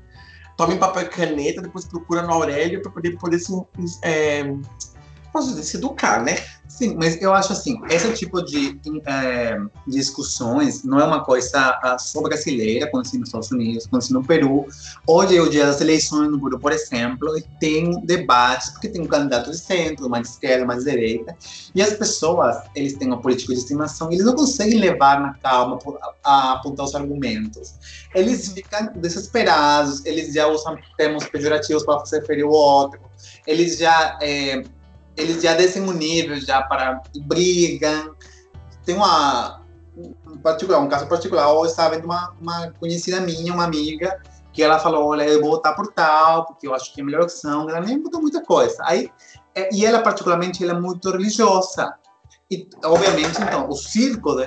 Tome 0.56 0.76
papel 0.76 1.02
e 1.02 1.08
caneta, 1.08 1.62
depois 1.62 1.84
procura 1.84 2.22
no 2.22 2.32
Aurélio 2.32 2.82
para 2.82 2.90
poder, 2.90 3.16
poder 3.16 3.38
se, 3.38 3.52
é, 4.02 4.42
posso 5.38 5.50
dizer, 5.50 5.62
se 5.62 5.76
educar, 5.76 6.22
né? 6.22 6.36
Sim, 6.66 6.96
mas 6.96 7.20
eu 7.22 7.32
acho 7.32 7.52
assim, 7.52 7.80
esse 7.88 8.12
tipo 8.12 8.42
de 8.42 8.78
é, 9.06 9.56
discussões 9.86 10.84
não 10.84 11.00
é 11.00 11.04
uma 11.04 11.24
coisa 11.24 11.78
ah, 11.82 11.96
só 11.98 12.20
brasileira, 12.20 12.84
acontece 12.84 13.18
nos 13.18 13.28
Estados 13.28 13.50
Unidos, 13.50 13.86
acontece 13.86 14.12
no 14.12 14.22
Peru. 14.22 14.66
Hoje 15.06 15.36
é 15.36 15.40
o 15.40 15.48
dia 15.48 15.66
das 15.66 15.80
eleições 15.80 16.30
no 16.30 16.40
Peru, 16.40 16.58
por 16.58 16.72
exemplo, 16.72 17.34
tem 17.58 18.00
debates, 18.04 18.70
porque 18.70 18.88
tem 18.88 19.00
um 19.00 19.06
candidato 19.06 19.50
de 19.50 19.58
centro, 19.58 20.10
mais 20.10 20.24
de 20.24 20.28
esquerda, 20.34 20.66
mais 20.66 20.84
de 20.84 20.90
direita, 20.90 21.36
e 21.74 21.80
as 21.80 21.94
pessoas, 21.94 22.56
eles 22.74 22.94
têm 22.94 23.08
uma 23.08 23.20
política 23.20 23.54
de 23.54 23.60
estimação, 23.60 24.12
eles 24.12 24.24
não 24.24 24.34
conseguem 24.34 24.78
levar 24.78 25.20
na 25.20 25.34
calma 25.34 25.78
a, 26.22 26.30
a 26.30 26.52
apontar 26.52 26.84
os 26.84 26.94
argumentos. 26.94 27.74
Eles 28.14 28.52
ficam 28.52 28.92
desesperados, 28.94 30.04
eles 30.04 30.34
já 30.34 30.46
usam 30.46 30.76
termos 30.96 31.24
pejorativos 31.26 31.84
para 31.84 32.04
se 32.04 32.18
referir 32.18 32.42
ao 32.42 32.50
outro, 32.50 33.00
eles 33.46 33.78
já... 33.78 34.18
É, 34.20 34.62
eles 35.18 35.42
já 35.42 35.54
descem 35.54 35.82
o 35.82 35.92
nível 35.92 36.40
já 36.40 36.62
para 36.62 37.02
brigam. 37.26 38.14
Tem 38.84 38.94
uma 38.94 39.66
um 40.28 40.38
particular, 40.38 40.78
um 40.78 40.88
caso 40.88 41.06
particular, 41.08 41.48
eu 41.48 41.64
estava 41.64 41.96
vendo 41.96 42.04
uma, 42.04 42.32
uma 42.40 42.70
conhecida 42.78 43.20
minha, 43.20 43.52
uma 43.52 43.64
amiga, 43.64 44.20
que 44.52 44.62
ela 44.62 44.78
falou, 44.78 45.06
olha, 45.06 45.24
eu 45.24 45.40
vou 45.40 45.50
votar 45.50 45.74
por 45.74 45.88
tal, 45.92 46.46
porque 46.46 46.68
eu 46.68 46.74
acho 46.74 46.94
que 46.94 47.00
é 47.00 47.02
a 47.02 47.06
melhor 47.06 47.22
opção. 47.22 47.68
Ela 47.68 47.80
nem 47.80 47.98
mudou 47.98 48.20
muita 48.20 48.40
coisa. 48.42 48.76
Aí, 48.82 49.10
é, 49.54 49.74
e 49.74 49.84
ela, 49.84 50.00
particularmente, 50.00 50.62
ela 50.62 50.72
é 50.72 50.80
muito 50.80 51.10
religiosa. 51.10 51.94
E, 52.50 52.68
obviamente, 52.84 53.40
então, 53.42 53.68
o 53.68 53.74
círculo, 53.74 54.40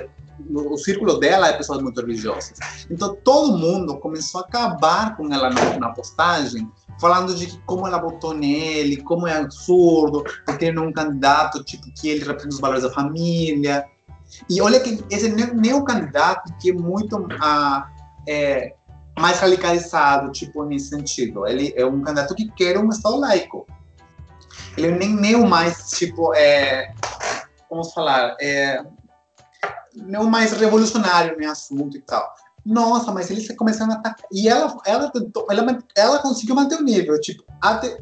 o 0.50 0.76
círculo 0.76 1.18
dela 1.18 1.48
é 1.48 1.52
pessoas 1.52 1.82
muito 1.82 2.00
religiosas. 2.00 2.58
Então, 2.90 3.16
todo 3.16 3.56
mundo 3.56 3.98
começou 3.98 4.40
a 4.40 4.44
acabar 4.44 5.16
com 5.16 5.32
ela 5.32 5.50
na, 5.50 5.78
na 5.78 5.88
postagem, 5.90 6.70
falando 7.00 7.34
de 7.34 7.46
que 7.46 7.58
como 7.66 7.86
ela 7.86 7.98
votou 7.98 8.34
nele, 8.34 9.02
como 9.02 9.26
é 9.26 9.38
absurdo, 9.38 10.24
é 10.46 10.80
um 10.80 10.92
candidato 10.92 11.62
tipo, 11.64 11.84
que 11.94 12.08
ele 12.08 12.24
representa 12.24 12.54
os 12.54 12.60
valores 12.60 12.82
da 12.82 12.90
família. 12.90 13.84
E 14.48 14.60
olha 14.60 14.80
que 14.80 15.04
esse 15.10 15.28
nem 15.28 15.74
o 15.74 15.84
candidato 15.84 16.52
que 16.60 16.70
é 16.70 16.74
muito 16.74 17.26
ah, 17.40 17.88
é, 18.26 18.74
mais 19.18 19.38
radicalizado, 19.40 20.32
tipo, 20.32 20.64
nesse 20.64 20.88
sentido. 20.88 21.46
Ele 21.46 21.72
é 21.76 21.84
um 21.84 22.00
candidato 22.02 22.34
que 22.34 22.50
quer 22.52 22.78
um 22.78 22.88
Estado 22.88 23.18
laico. 23.18 23.66
Ele 24.76 24.90
nem, 24.92 25.14
nem 25.14 25.34
o 25.34 25.46
mais, 25.46 25.90
tipo, 25.90 26.34
é, 26.34 26.94
vamos 27.70 27.92
falar, 27.92 28.36
é, 28.40 28.82
não 29.96 30.24
mais 30.24 30.52
revolucionário 30.52 31.36
no 31.38 31.50
assunto 31.50 31.96
e 31.96 32.00
tal. 32.00 32.32
Nossa, 32.64 33.10
mas 33.10 33.30
eles 33.30 33.48
começaram 33.56 33.92
a 33.92 33.96
atacar. 33.96 34.28
E 34.32 34.48
ela, 34.48 34.76
ela, 34.86 35.10
tentou, 35.10 35.46
ela, 35.50 35.78
ela 35.96 36.18
conseguiu 36.20 36.54
manter 36.54 36.76
o 36.76 36.82
nível. 36.82 37.20
Tipo, 37.20 37.42
até, 37.60 37.98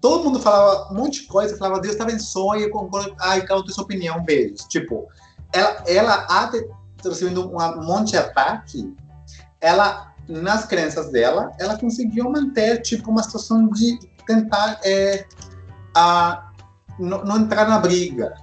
todo 0.00 0.24
mundo 0.24 0.40
falava 0.40 0.92
um 0.92 0.96
monte 0.96 1.22
de 1.22 1.28
coisa, 1.28 1.56
falava, 1.56 1.80
Deus 1.80 1.94
te 1.94 2.02
abençoe, 2.02 2.62
eu 2.62 2.70
concordo, 2.70 3.14
ai, 3.20 3.46
qual 3.46 3.62
a 3.62 3.68
sua 3.68 3.84
opinião, 3.84 4.24
beijos. 4.24 4.64
Tipo, 4.64 5.06
ela, 5.52 5.82
ela 5.86 6.14
até 6.28 6.66
recebendo 7.04 7.48
um 7.48 7.84
monte 7.84 8.10
de 8.10 8.18
ataque, 8.18 8.94
ela, 9.60 10.12
nas 10.28 10.64
crenças 10.66 11.10
dela, 11.12 11.52
ela 11.58 11.78
conseguiu 11.78 12.30
manter, 12.30 12.82
tipo, 12.82 13.10
uma 13.10 13.22
situação 13.22 13.68
de 13.68 13.98
tentar 14.26 14.80
é, 14.84 15.26
a, 15.94 16.50
não, 16.98 17.24
não 17.24 17.38
entrar 17.38 17.68
na 17.68 17.78
briga. 17.78 18.34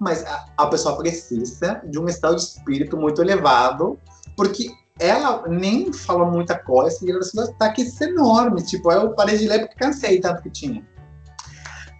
Mas 0.00 0.24
a, 0.24 0.46
a 0.56 0.66
pessoa 0.66 0.96
precisa 0.96 1.82
de 1.84 1.98
um 1.98 2.08
estado 2.08 2.36
de 2.36 2.42
espírito 2.42 2.96
muito 2.96 3.20
elevado, 3.20 3.98
porque 4.36 4.70
ela 4.98 5.46
nem 5.46 5.92
falou 5.92 6.30
muita 6.30 6.58
coisa 6.58 6.98
e 7.02 7.10
ela 7.10 7.18
recebeu 7.20 7.44
ataques 7.44 8.00
enormes. 8.00 8.68
Tipo, 8.68 8.90
eu 8.90 9.10
parei 9.14 9.38
de 9.38 9.46
ler 9.46 9.60
porque 9.60 9.76
cansei 9.76 10.20
tanto 10.20 10.42
que 10.42 10.50
tinha. 10.50 10.86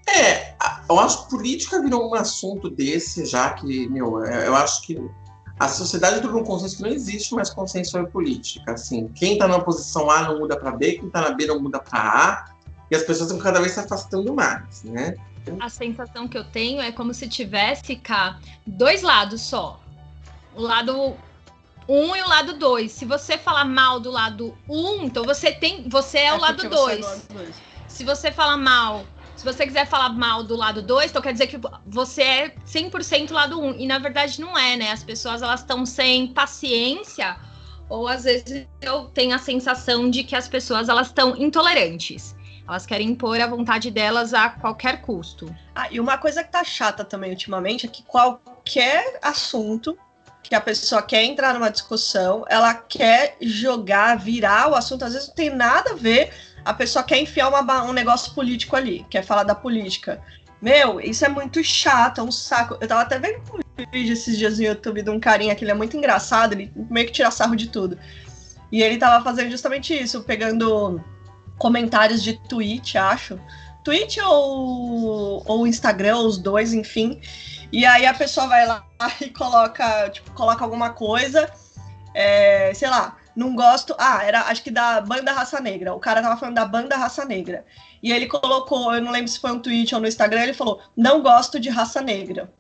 É, 0.09 0.55
eu 0.89 0.99
acho 0.99 1.25
que 1.25 1.31
política 1.31 1.81
virou 1.81 2.11
um 2.11 2.15
assunto 2.15 2.69
desse 2.69 3.25
já 3.25 3.51
que, 3.51 3.89
meu, 3.89 4.25
é, 4.25 4.49
eu 4.49 4.57
acho 4.57 4.83
que 4.83 5.01
a 5.59 5.69
sociedade 5.69 6.19
entrou 6.19 6.33
num 6.33 6.43
consenso 6.43 6.79
que 6.79 6.83
não 6.83 6.91
existe 6.91 7.35
mais 7.35 7.51
consenso 7.51 7.91
sobre 7.91 8.11
política. 8.11 8.73
Assim, 8.73 9.09
quem 9.09 9.35
está 9.35 9.47
na 9.47 9.61
posição 9.61 10.11
A 10.11 10.23
não 10.23 10.39
muda 10.41 10.59
para 10.59 10.73
B, 10.73 10.95
quem 10.95 11.07
está 11.07 11.21
na 11.21 11.31
B 11.33 11.47
não 11.47 11.61
muda 11.61 11.79
para 11.79 12.01
A, 12.01 12.45
e 12.91 12.97
as 12.97 13.03
pessoas 13.03 13.31
estão 13.31 13.39
cada 13.39 13.61
vez 13.61 13.73
se 13.73 13.81
afastando 13.81 14.35
mais, 14.35 14.83
né? 14.83 15.15
A 15.59 15.69
sensação 15.69 16.29
que 16.29 16.37
eu 16.37 16.45
tenho 16.45 16.81
é 16.81 16.93
como 16.93 17.15
se 17.15 17.29
tivesse 17.29 17.97
cá 17.97 18.39
dois 18.67 19.03
lados 19.03 19.41
só. 19.41 19.81
O 20.55 20.63
lado 20.63 21.17
1 21.89 21.95
um 21.95 22.17
e 22.17 22.23
o 22.23 22.29
lado 22.29 22.55
2. 22.55 22.91
Se 22.91 23.05
você 23.05 23.39
falar 23.39 23.65
mal 23.65 23.99
do 23.99 24.11
lado 24.11 24.57
1, 24.69 24.79
um, 24.79 25.05
então 25.05 25.25
você 25.25 25.53
tem, 25.53 25.89
você 25.89 26.19
é, 26.19 26.27
é 26.27 26.35
o 26.35 26.41
lado 26.41 26.69
2. 26.69 27.07
É 27.07 27.71
se 27.89 28.05
você 28.05 28.31
falar 28.31 28.57
mal 28.57 29.05
se 29.41 29.45
você 29.47 29.67
quiser 29.67 29.87
falar 29.87 30.11
mal 30.11 30.45
do 30.45 30.55
lado 30.55 30.83
2, 30.83 31.11
então 31.11 31.23
quer 31.23 31.33
dizer 31.33 31.47
que 31.47 31.59
você 31.87 32.23
é 32.23 32.55
100% 32.67 33.33
lado 33.33 33.59
1. 33.59 33.65
Um. 33.65 33.73
E 33.73 33.87
na 33.87 33.99
verdade 33.99 34.39
não 34.39 34.57
é, 34.57 34.77
né? 34.77 34.91
As 34.91 35.03
pessoas 35.03 35.41
elas 35.41 35.61
estão 35.61 35.87
sem 35.87 36.27
paciência 36.27 37.39
ou 37.89 38.07
às 38.07 38.25
vezes 38.25 38.67
eu 38.83 39.07
tenho 39.07 39.35
a 39.35 39.39
sensação 39.39 40.11
de 40.11 40.25
que 40.25 40.37
as 40.37 40.47
pessoas 40.47 40.91
elas 40.91 41.07
estão 41.07 41.35
intolerantes. 41.39 42.37
Elas 42.71 42.87
querem 42.87 43.09
impor 43.09 43.41
a 43.41 43.47
vontade 43.47 43.91
delas 43.91 44.33
a 44.33 44.49
qualquer 44.49 45.03
custo. 45.03 45.55
Ah, 45.75 45.89
e 45.91 45.99
uma 46.01 46.17
coisa 46.17 46.43
que 46.45 46.51
tá 46.51 46.65
chata 46.65 47.05
também 47.05 47.31
ultimamente 47.31 47.87
é 47.87 47.89
que 47.89 48.03
qualquer 48.03 49.19
assunto 49.23 49.99
que 50.43 50.55
a 50.55 50.61
pessoa 50.61 51.03
quer 51.03 51.25
entrar 51.25 51.53
numa 51.53 51.71
discussão, 51.71 52.45
ela 52.49 52.75
quer 52.75 53.37
jogar, 53.41 54.17
virar 54.17 54.71
o 54.71 54.75
assunto, 54.75 55.05
às 55.05 55.13
vezes 55.13 55.29
não 55.29 55.35
tem 55.35 55.51
nada 55.51 55.93
a 55.93 55.95
ver 55.95 56.33
a 56.65 56.75
pessoa 56.75 57.03
quer 57.03 57.19
enfiar 57.19 57.49
uma, 57.49 57.83
um 57.85 57.93
negócio 57.93 58.35
político 58.35 58.77
ali, 58.77 59.05
quer 59.09 59.25
falar 59.25 59.45
da 59.45 59.55
política. 59.55 60.23
Meu, 60.61 61.01
isso 61.01 61.25
é 61.25 61.29
muito 61.29 61.63
chato, 61.65 62.21
é 62.21 62.25
um 62.25 62.31
saco. 62.31 62.77
Eu 62.81 62.87
tava 62.87 63.01
até 63.01 63.19
vendo 63.19 63.41
um 63.55 63.91
vídeo 63.91 64.13
esses 64.13 64.37
dias 64.37 64.59
no 64.59 64.65
YouTube 64.65 65.03
de 65.03 65.11
um 65.11 65.19
carinha 65.19 65.55
que 65.55 65.65
ele 65.65 65.71
é 65.71 65.75
muito 65.75 65.97
engraçado, 65.97 66.53
ele 66.53 66.71
meio 66.91 67.07
que 67.07 67.13
tira 67.13 67.31
sarro 67.31 67.57
de 67.57 67.69
tudo. 67.69 67.99
E 68.71 68.83
ele 68.83 68.99
tava 68.99 69.25
fazendo 69.25 69.51
justamente 69.51 69.95
isso, 69.95 70.23
pegando 70.23 71.03
comentários 71.61 72.23
de 72.23 72.33
tweet, 72.49 72.97
acho. 72.97 73.39
Tweet 73.85 74.19
ou, 74.23 75.43
ou 75.47 75.67
Instagram, 75.67 76.17
os 76.17 76.39
dois, 76.39 76.73
enfim. 76.73 77.21
E 77.71 77.85
aí 77.85 78.07
a 78.07 78.15
pessoa 78.15 78.49
vai 78.49 78.67
lá 78.67 78.85
e 79.21 79.29
coloca, 79.29 80.09
tipo, 80.11 80.33
coloca 80.33 80.65
alguma 80.65 80.91
coisa, 80.91 81.49
é, 82.15 82.73
sei 82.75 82.89
lá, 82.89 83.17
não 83.37 83.55
gosto. 83.55 83.95
Ah, 83.99 84.25
era 84.25 84.41
acho 84.45 84.63
que 84.63 84.71
da 84.71 85.01
banda 85.03 85.33
Raça 85.33 85.61
Negra. 85.61 85.95
O 85.95 86.01
cara 86.01 86.23
tava 86.23 86.39
falando 86.39 86.57
da 86.57 86.65
banda 86.65 86.97
Raça 86.97 87.25
Negra. 87.25 87.65
E 88.03 88.11
ele 88.11 88.27
colocou, 88.27 88.95
eu 88.95 89.03
não 89.03 89.13
lembro 89.13 89.29
se 89.29 89.39
foi 89.39 89.53
um 89.53 89.61
tweet 89.61 89.95
ou 89.95 90.01
no 90.01 90.09
Instagram, 90.09 90.43
ele 90.43 90.55
falou: 90.55 90.81
não 90.97 91.23
gosto 91.23 91.61
de 91.61 91.69
raça 91.69 92.01
negra. 92.01 92.51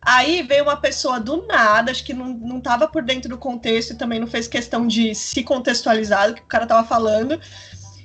Aí 0.00 0.42
veio 0.42 0.62
uma 0.62 0.76
pessoa 0.76 1.18
do 1.18 1.44
nada, 1.46 1.90
acho 1.90 2.04
que 2.04 2.14
não, 2.14 2.28
não 2.28 2.60
tava 2.60 2.86
por 2.86 3.02
dentro 3.02 3.28
do 3.28 3.36
contexto 3.36 3.92
e 3.92 3.96
também 3.96 4.20
não 4.20 4.26
fez 4.28 4.46
questão 4.46 4.86
de 4.86 5.12
se 5.16 5.42
contextualizar 5.42 6.28
do 6.28 6.34
que 6.36 6.42
o 6.42 6.46
cara 6.46 6.64
tava 6.64 6.86
falando 6.86 7.40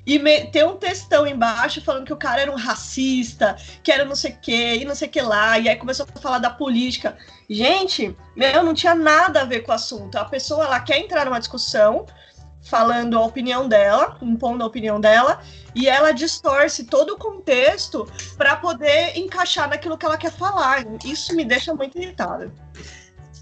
e 0.05 0.19
ter 0.47 0.65
um 0.65 0.77
textão 0.77 1.27
embaixo 1.27 1.81
falando 1.81 2.05
que 2.05 2.13
o 2.13 2.17
cara 2.17 2.41
era 2.41 2.51
um 2.51 2.55
racista, 2.55 3.55
que 3.83 3.91
era 3.91 4.03
não 4.05 4.15
sei 4.15 4.31
o 4.31 4.37
que, 4.37 4.75
e 4.75 4.85
não 4.85 4.95
sei 4.95 5.07
o 5.07 5.11
que 5.11 5.21
lá, 5.21 5.59
e 5.59 5.69
aí 5.69 5.75
começou 5.75 6.05
a 6.13 6.19
falar 6.19 6.39
da 6.39 6.49
política. 6.49 7.17
Gente, 7.49 8.15
meu, 8.35 8.63
não 8.63 8.73
tinha 8.73 8.95
nada 8.95 9.41
a 9.41 9.45
ver 9.45 9.61
com 9.61 9.71
o 9.71 9.75
assunto. 9.75 10.15
A 10.17 10.25
pessoa 10.25 10.65
ela 10.65 10.79
quer 10.79 10.99
entrar 10.99 11.25
numa 11.25 11.39
discussão 11.39 12.05
falando 12.63 13.17
a 13.17 13.25
opinião 13.25 13.67
dela, 13.67 14.17
impondo 14.21 14.63
a 14.63 14.67
opinião 14.67 14.99
dela, 14.99 15.41
e 15.73 15.87
ela 15.87 16.11
distorce 16.11 16.83
todo 16.85 17.13
o 17.13 17.17
contexto 17.17 18.07
para 18.37 18.55
poder 18.55 19.17
encaixar 19.17 19.69
naquilo 19.69 19.97
que 19.97 20.05
ela 20.05 20.17
quer 20.17 20.31
falar. 20.31 20.85
Isso 21.03 21.35
me 21.35 21.43
deixa 21.43 21.73
muito 21.73 21.97
irritada. 21.97 22.51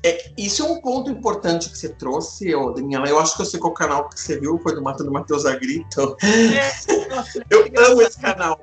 É, 0.03 0.31
isso 0.37 0.65
é 0.65 0.65
um 0.65 0.81
ponto 0.81 1.11
importante 1.11 1.69
que 1.69 1.77
você 1.77 1.89
trouxe, 1.89 2.55
ô, 2.55 2.71
Daniela. 2.71 3.07
Eu 3.07 3.19
acho 3.19 3.35
que 3.35 3.41
eu 3.41 3.45
sei 3.45 3.59
qual 3.59 3.73
canal 3.73 4.07
que 4.07 4.19
você 4.19 4.39
viu, 4.39 4.57
foi 4.59 4.73
do 4.73 4.81
Mato 4.81 5.03
do 5.03 5.11
Matheus 5.11 5.45
Agrito. 5.45 6.15
É, 6.23 7.09
nossa, 7.09 7.43
eu 7.49 7.65
amo 7.77 8.01
esse 8.01 8.19
canal. 8.19 8.59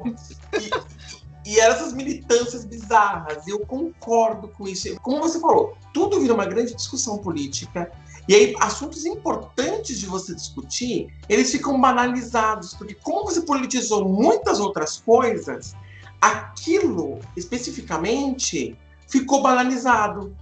E, 0.55 1.51
e 1.51 1.61
essas 1.61 1.93
militâncias 1.93 2.65
bizarras, 2.65 3.47
eu 3.47 3.61
concordo 3.61 4.49
com 4.49 4.67
isso. 4.67 4.95
Como 5.03 5.21
você 5.21 5.39
falou, 5.39 5.77
tudo 5.93 6.21
vira 6.21 6.33
uma 6.33 6.47
grande 6.47 6.75
discussão 6.75 7.19
política. 7.19 7.93
E 8.29 8.35
aí, 8.35 8.55
assuntos 8.59 9.05
importantes 9.05 10.01
de 10.01 10.07
você 10.07 10.35
discutir, 10.35 11.15
eles 11.29 11.53
ficam 11.53 11.81
banalizados, 11.81 12.75
porque 12.75 12.95
como 12.95 13.25
você 13.25 13.43
politizou 13.43 14.09
muitas 14.09 14.59
outras 14.59 14.99
coisas, 14.99 15.77
aquilo 16.21 17.21
especificamente 17.37 18.77
ficou 19.07 19.43
banalizado. 19.43 20.35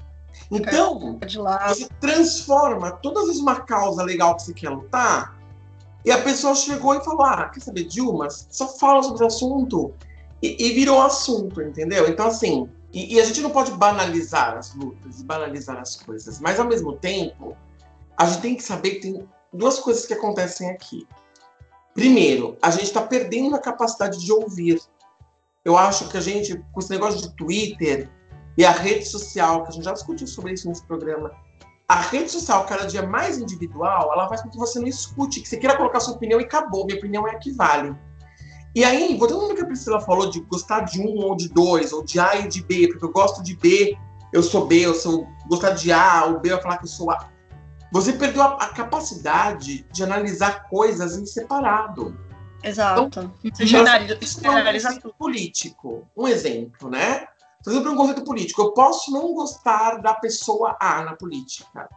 Então, 0.51 1.19
você 1.21 1.89
transforma 2.01 2.93
todas 2.93 3.29
as 3.31 3.39
uma 3.39 3.61
causa 3.61 4.03
legal 4.03 4.37
que 4.37 4.43
você 4.43 4.55
quer 4.55 4.71
lutar, 4.71 5.37
e 6.05 6.11
a 6.11 6.21
pessoa 6.21 6.55
chegou 6.55 6.95
e 6.95 7.03
falou: 7.03 7.23
Ah, 7.23 7.49
quer 7.49 7.61
saber, 7.61 7.85
Dilma? 7.85 8.29
Só 8.31 8.69
fala 8.69 9.03
sobre 9.03 9.17
esse 9.17 9.37
assunto. 9.37 9.95
E, 10.43 10.67
e 10.67 10.73
virou 10.75 11.01
assunto, 11.01 11.63
entendeu? 11.63 12.07
Então, 12.07 12.27
assim, 12.27 12.69
e, 12.93 13.15
e, 13.15 13.21
a 13.21 13.25
gente 13.25 13.41
não 13.41 13.51
pode 13.51 13.73
banalizar 13.73 14.59
as 14.59 14.75
lutas, 14.75 15.23
banalizar 15.23 15.79
as 15.79 15.97
coisas, 15.97 16.39
mas 16.39 16.61
ao 16.61 16.67
mesmo 16.67 16.95
tempo, 16.97 17.57
a 18.17 18.27
gente 18.27 18.43
tem 18.43 18.55
que 18.55 18.63
saber 18.63 18.91
que 18.97 19.01
tem 19.01 19.29
duas 19.53 19.79
coisas 19.79 20.05
que 20.05 20.13
acontecem 20.13 20.71
aqui. 20.71 21.07
Primeiro, 21.95 22.59
a 22.61 22.71
gente 22.71 22.85
está 22.85 23.01
perdendo 23.01 23.57
a 23.57 23.59
capacidade 23.59 24.19
de 24.19 24.33
ouvir. 24.33 24.81
Eu 25.65 25.79
acho 25.79 26.09
que 26.09 26.17
a 26.17 26.21
gente, 26.21 26.63
com 26.73 26.81
esse 26.81 26.91
negócio 26.91 27.23
de 27.23 27.35
Twitter, 27.35 28.11
e 28.57 28.65
a 28.65 28.71
rede 28.71 29.05
social, 29.05 29.63
que 29.63 29.71
a 29.71 29.73
gente 29.73 29.85
já 29.85 29.93
discutiu 29.93 30.27
sobre 30.27 30.53
isso 30.53 30.69
nesse 30.69 30.85
programa, 30.85 31.33
a 31.89 32.01
rede 32.01 32.31
social, 32.31 32.65
cada 32.65 32.87
dia 32.87 33.07
mais 33.07 33.39
individual, 33.39 34.11
ela 34.13 34.29
faz 34.29 34.43
com 34.43 34.49
que 34.49 34.57
você 34.57 34.79
não 34.79 34.87
escute, 34.87 35.41
que 35.41 35.49
você 35.49 35.57
queira 35.57 35.77
colocar 35.77 36.01
sua 36.01 36.15
opinião 36.15 36.41
e 36.41 36.45
acabou. 36.45 36.87
Minha 36.87 36.99
opinião 36.99 37.29
é 37.29 37.33
a 37.33 37.39
que 37.39 37.53
vale. 37.53 37.95
E 38.75 38.83
aí, 38.83 39.17
voltando 39.17 39.49
no 39.49 39.55
que 39.55 39.61
a 39.61 39.67
Priscila 39.67 40.01
falou 40.01 40.31
de 40.31 40.41
gostar 40.41 40.81
de 40.81 41.01
um 41.01 41.19
ou 41.19 41.37
de 41.37 41.49
dois, 41.49 41.93
ou 41.93 42.03
de 42.03 42.19
A 42.19 42.37
e 42.37 42.49
de 42.49 42.63
B, 42.63 42.89
porque 42.89 43.05
eu 43.05 43.13
gosto 43.13 43.43
de 43.43 43.55
B, 43.57 43.97
eu 44.33 44.43
sou 44.43 44.67
B, 44.67 44.81
eu 44.81 44.95
sou 44.95 45.29
gostar 45.49 45.71
de 45.71 45.93
A, 45.93 46.27
o 46.27 46.41
B 46.41 46.51
vai 46.51 46.61
falar 46.61 46.79
que 46.79 46.85
eu 46.85 46.89
sou 46.89 47.11
A. 47.11 47.29
Você 47.93 48.15
perdeu 48.15 48.43
a, 48.43 48.55
a 48.55 48.69
capacidade 48.69 49.87
de 49.93 50.03
analisar 50.03 50.69
coisas 50.69 51.17
em 51.17 51.25
separado. 51.25 52.19
Exato. 52.65 53.03
Então, 53.03 53.33
você 53.53 53.67
generaliza, 53.67 54.19
generaliza 54.21 54.91
um 54.91 54.99
tudo. 54.99 55.15
político. 55.15 56.09
Um 56.17 56.27
exemplo, 56.27 56.91
né? 56.91 57.29
Por 57.65 57.71
exemplo, 57.71 57.93
um 57.93 57.97
conceito 57.97 58.23
político. 58.23 58.61
Eu 58.61 58.73
posso 58.73 59.11
não 59.11 59.33
gostar 59.33 59.97
da 60.03 60.13
pessoa 60.13 60.77
A 60.79 61.03
na 61.03 61.17
política, 61.17 61.89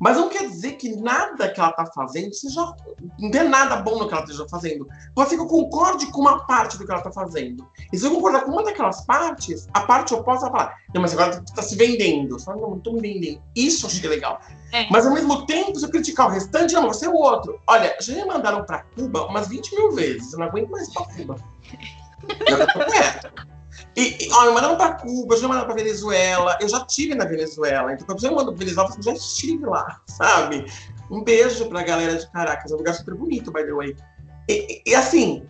Mas 0.00 0.16
não 0.16 0.28
quer 0.28 0.48
dizer 0.48 0.72
que 0.72 0.96
nada 0.96 1.48
que 1.48 1.60
ela 1.60 1.70
está 1.70 1.86
fazendo 1.86 2.34
seja. 2.34 2.74
Não 3.20 3.30
tem 3.30 3.48
nada 3.48 3.76
bom 3.76 3.98
no 3.98 4.08
que 4.08 4.14
ela 4.14 4.24
esteja 4.24 4.48
fazendo. 4.48 4.88
Pode 5.14 5.30
ser 5.30 5.36
que 5.36 5.42
eu 5.42 5.46
concorde 5.46 6.06
com 6.06 6.22
uma 6.22 6.44
parte 6.44 6.76
do 6.76 6.84
que 6.84 6.90
ela 6.90 6.98
está 6.98 7.12
fazendo. 7.12 7.64
E 7.92 7.96
se 7.96 8.04
eu 8.04 8.10
concordar 8.10 8.40
com 8.40 8.50
uma 8.50 8.64
daquelas 8.64 9.02
partes, 9.02 9.68
a 9.72 9.82
parte 9.82 10.12
oposta 10.12 10.50
vai 10.50 10.60
falar: 10.60 10.76
Não, 10.92 11.00
mas 11.00 11.12
agora 11.12 11.40
está 11.46 11.62
se 11.62 11.76
vendendo. 11.76 12.40
Só 12.40 12.56
não, 12.56 12.70
não 12.70 12.80
tô 12.80 12.92
me 12.92 13.00
vendendo. 13.00 13.40
Isso 13.54 13.86
eu 13.86 13.90
achei 13.90 14.08
legal. 14.08 14.40
É. 14.72 14.88
Mas 14.90 15.06
ao 15.06 15.12
mesmo 15.12 15.46
tempo, 15.46 15.78
se 15.78 15.84
eu 15.84 15.90
criticar 15.90 16.26
o 16.26 16.30
restante, 16.30 16.74
não, 16.74 16.88
você 16.88 17.06
é 17.06 17.08
o 17.08 17.14
outro. 17.14 17.60
Olha, 17.68 17.96
já 18.00 18.14
me 18.14 18.24
mandaram 18.24 18.64
para 18.64 18.84
Cuba 18.96 19.26
umas 19.26 19.46
20 19.46 19.76
mil 19.76 19.92
vezes. 19.92 20.32
Eu 20.32 20.40
não 20.40 20.46
aguento 20.46 20.70
mais 20.70 20.92
pra 20.92 21.04
Cuba. 21.04 21.36
Eu 22.48 22.66
tô 22.66 22.78
perto. 22.90 23.51
E, 23.96 24.24
e 24.24 24.32
ó, 24.32 24.46
me 24.46 24.52
mandaram 24.52 24.76
pra 24.76 24.94
Cuba, 24.94 25.36
já 25.36 25.42
me 25.42 25.48
mandaram 25.48 25.66
pra 25.66 25.74
Venezuela. 25.74 26.56
Eu 26.60 26.68
já 26.68 26.84
tive 26.84 27.14
na 27.14 27.24
Venezuela. 27.24 27.92
Então, 27.92 28.06
quando 28.06 28.20
você 28.20 28.28
me 28.28 28.34
manda 28.34 28.50
pra 28.50 28.58
Venezuela, 28.58 28.94
eu 28.96 29.02
já 29.02 29.12
estive 29.12 29.66
lá, 29.66 30.00
sabe? 30.08 30.64
Um 31.10 31.22
beijo 31.22 31.68
pra 31.68 31.82
galera 31.82 32.16
de 32.16 32.30
Caracas. 32.30 32.70
É 32.70 32.74
um 32.74 32.78
lugar 32.78 32.94
super 32.94 33.14
bonito, 33.14 33.52
by 33.52 33.64
the 33.64 33.72
way. 33.72 33.96
E, 34.48 34.82
e- 34.86 34.94
assim, 34.94 35.46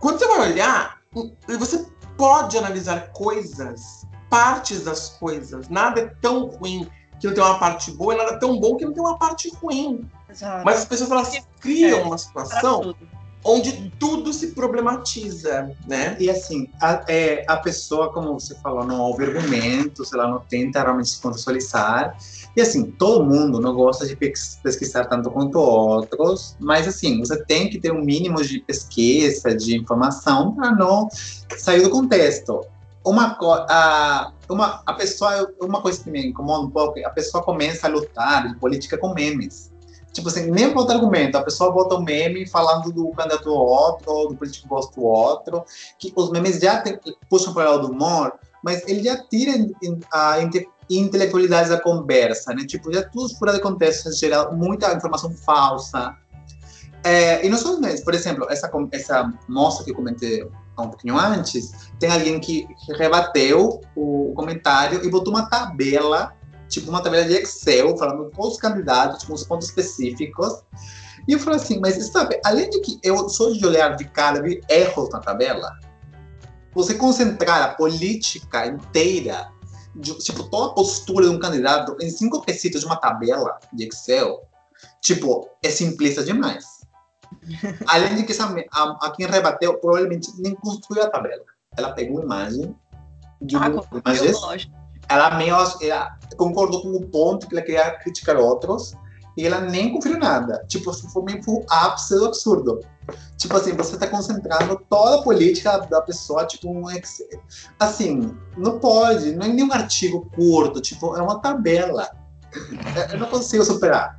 quando 0.00 0.18
você 0.18 0.26
vai 0.26 0.52
olhar, 0.52 0.98
você 1.46 1.86
pode 2.16 2.56
analisar 2.56 3.12
coisas, 3.12 4.06
partes 4.30 4.84
das 4.84 5.10
coisas. 5.10 5.68
Nada 5.68 6.00
é 6.00 6.06
tão 6.20 6.46
ruim 6.46 6.88
que 7.20 7.26
não 7.26 7.34
tem 7.34 7.42
uma 7.44 7.58
parte 7.58 7.90
boa, 7.92 8.14
e 8.14 8.16
nada 8.16 8.32
é 8.32 8.38
tão 8.38 8.58
bom 8.58 8.76
que 8.76 8.84
não 8.84 8.92
tem 8.92 9.02
uma 9.02 9.18
parte 9.18 9.50
ruim. 9.62 10.08
Exato. 10.30 10.64
Mas 10.64 10.78
as 10.78 10.84
pessoas 10.86 11.10
elas 11.10 11.46
criam 11.60 12.00
uma 12.02 12.10
Pra 12.10 12.18
situação 12.18 12.80
tudo. 12.82 13.15
Onde 13.46 13.92
tudo 13.98 14.32
se 14.32 14.48
problematiza, 14.48 15.70
né? 15.86 16.16
E 16.18 16.28
assim, 16.28 16.68
a, 16.80 17.04
é, 17.08 17.44
a 17.46 17.56
pessoa, 17.56 18.12
como 18.12 18.34
você 18.34 18.56
falou, 18.56 18.84
não 18.84 19.00
houve 19.00 19.24
argumentos, 19.24 20.12
ela 20.12 20.28
não 20.28 20.40
tenta 20.40 20.82
realmente 20.82 21.10
se 21.10 21.20
contextualizar. 21.20 22.16
E 22.56 22.60
assim, 22.60 22.90
todo 22.90 23.24
mundo 23.24 23.60
não 23.60 23.72
gosta 23.72 24.04
de 24.04 24.16
pes- 24.16 24.58
pesquisar 24.62 25.04
tanto 25.04 25.30
quanto 25.30 25.58
outros, 25.58 26.56
mas 26.58 26.88
assim, 26.88 27.20
você 27.20 27.42
tem 27.44 27.70
que 27.70 27.78
ter 27.78 27.92
um 27.92 28.04
mínimo 28.04 28.42
de 28.42 28.58
pesquisa, 28.60 29.54
de 29.54 29.76
informação, 29.76 30.54
para 30.54 30.74
não 30.74 31.08
sair 31.56 31.82
do 31.82 31.90
contexto. 31.90 32.66
Uma, 33.04 33.38
a, 33.70 34.32
uma, 34.48 34.82
a 34.84 34.92
pessoa, 34.94 35.48
uma 35.60 35.80
coisa 35.80 36.02
que 36.02 36.10
me 36.10 36.26
incomoda 36.26 36.66
um 36.66 36.70
pouco, 36.70 36.98
é 36.98 37.04
a 37.04 37.10
pessoa 37.10 37.44
começa 37.44 37.86
a 37.86 37.90
lutar 37.90 38.48
de 38.48 38.56
política 38.58 38.98
com 38.98 39.14
memes. 39.14 39.70
Tipo 40.16 40.30
assim, 40.30 40.50
nem 40.50 40.72
bota 40.72 40.94
argumento, 40.94 41.36
a 41.36 41.42
pessoa 41.42 41.70
bota 41.70 41.94
um 41.94 42.02
meme 42.02 42.48
falando 42.48 42.90
do 42.90 43.10
candidato 43.10 43.50
outro, 43.50 44.10
ou 44.10 44.28
do 44.30 44.34
político 44.34 44.66
gosto 44.66 45.02
outro, 45.02 45.62
que 45.98 46.10
os 46.16 46.30
memes 46.30 46.58
já 46.58 46.82
puxam 47.28 47.52
para 47.52 47.68
o 47.68 47.72
lado 47.72 47.88
do 47.88 47.92
humor, 47.92 48.32
mas 48.64 48.82
ele 48.88 49.02
já 49.02 49.22
tira 49.28 49.52
a 50.10 50.40
inte- 50.40 50.66
intelectualidade 50.88 51.68
da 51.68 51.78
conversa, 51.78 52.54
né? 52.54 52.64
Tipo, 52.64 52.90
já 52.90 53.02
tudo 53.02 53.28
fora 53.36 53.52
de 53.52 53.60
contexto, 53.60 54.10
gera 54.12 54.50
muita 54.52 54.90
informação 54.94 55.30
falsa. 55.30 56.16
É, 57.04 57.44
e 57.44 57.50
não 57.50 57.58
só 57.58 57.78
memes, 57.78 58.00
por 58.02 58.14
exemplo, 58.14 58.46
essa, 58.48 58.70
essa 58.92 59.30
moça 59.46 59.84
que 59.84 59.90
eu 59.90 59.94
comentei 59.94 60.42
um 60.78 60.88
pouquinho 60.88 61.18
antes, 61.18 61.72
tem 62.00 62.10
alguém 62.10 62.40
que 62.40 62.66
rebateu 62.96 63.82
o 63.94 64.32
comentário 64.34 65.04
e 65.04 65.10
botou 65.10 65.30
uma 65.30 65.46
tabela, 65.46 66.32
tipo 66.68 66.90
uma 66.90 67.02
tabela 67.02 67.24
de 67.24 67.34
Excel, 67.34 67.96
falando 67.96 68.30
todos 68.30 68.54
os 68.54 68.60
candidatos, 68.60 69.24
com 69.24 69.34
os 69.34 69.44
pontos 69.44 69.68
específicos. 69.68 70.62
E 71.28 71.32
eu 71.32 71.38
falei 71.38 71.58
assim, 71.58 71.80
mas 71.80 71.94
sabe, 72.10 72.40
além 72.44 72.70
de 72.70 72.80
que 72.80 72.98
eu 73.02 73.28
sou 73.28 73.52
de 73.52 73.64
olhar 73.66 73.96
de 73.96 74.04
cara, 74.04 74.40
vi 74.42 74.60
erros 74.68 75.08
na 75.10 75.18
tabela, 75.20 75.72
você 76.72 76.94
concentrar 76.94 77.62
a 77.62 77.74
política 77.74 78.66
inteira, 78.66 79.50
de, 79.94 80.12
tipo, 80.18 80.44
toda 80.50 80.70
a 80.72 80.74
postura 80.74 81.26
de 81.28 81.34
um 81.34 81.38
candidato 81.38 81.96
em 82.00 82.10
cinco 82.10 82.42
quesitos 82.42 82.80
de 82.82 82.86
uma 82.86 82.96
tabela 82.96 83.58
de 83.72 83.86
Excel, 83.88 84.42
tipo, 85.00 85.48
é 85.64 85.70
simplista 85.70 86.22
demais. 86.22 86.64
Além 87.88 88.14
de 88.16 88.22
que 88.24 88.32
essa, 88.32 88.46
me- 88.48 88.66
a, 88.72 89.06
a 89.06 89.10
quem 89.10 89.26
rebateu 89.26 89.78
provavelmente 89.78 90.30
nem 90.38 90.54
construiu 90.54 91.02
a 91.02 91.08
tabela. 91.10 91.42
Ela 91.76 91.92
pegou 91.92 92.22
imagem 92.22 92.76
de 93.40 93.56
Ah, 93.56 93.70
com- 93.70 93.98
imagens, 93.98 94.40
lógico. 94.40 94.74
Ela 95.08 95.36
meio 95.36 95.54
ela 95.82 96.18
concordou 96.36 96.82
com 96.82 96.88
o 96.88 97.06
ponto 97.06 97.48
que 97.48 97.54
ela 97.54 97.64
queria 97.64 97.90
criticar 97.98 98.36
outros 98.36 98.94
e 99.36 99.46
ela 99.46 99.60
nem 99.60 99.92
conferiu 99.92 100.18
nada. 100.18 100.64
Tipo, 100.66 100.92
foi 100.92 101.22
meio 101.22 101.42
pro 101.42 101.64
ápice 101.68 102.14
do 102.14 102.26
absurdo. 102.26 102.80
Tipo 103.36 103.56
assim, 103.56 103.72
você 103.72 103.96
tá 103.98 104.06
concentrando 104.06 104.80
toda 104.88 105.16
a 105.16 105.22
política 105.22 105.78
da 105.78 106.00
pessoa, 106.00 106.46
tipo, 106.46 106.68
um 106.70 106.90
Excel. 106.90 107.40
Assim, 107.78 108.34
não 108.56 108.78
pode, 108.78 109.32
não 109.32 109.46
é 109.46 109.48
nenhum 109.48 109.72
artigo 109.72 110.28
curto, 110.34 110.80
tipo, 110.80 111.14
é 111.16 111.22
uma 111.22 111.40
tabela. 111.40 112.08
É, 112.96 113.14
Eu 113.14 113.18
não 113.20 113.28
consigo 113.28 113.62
superar. 113.62 114.18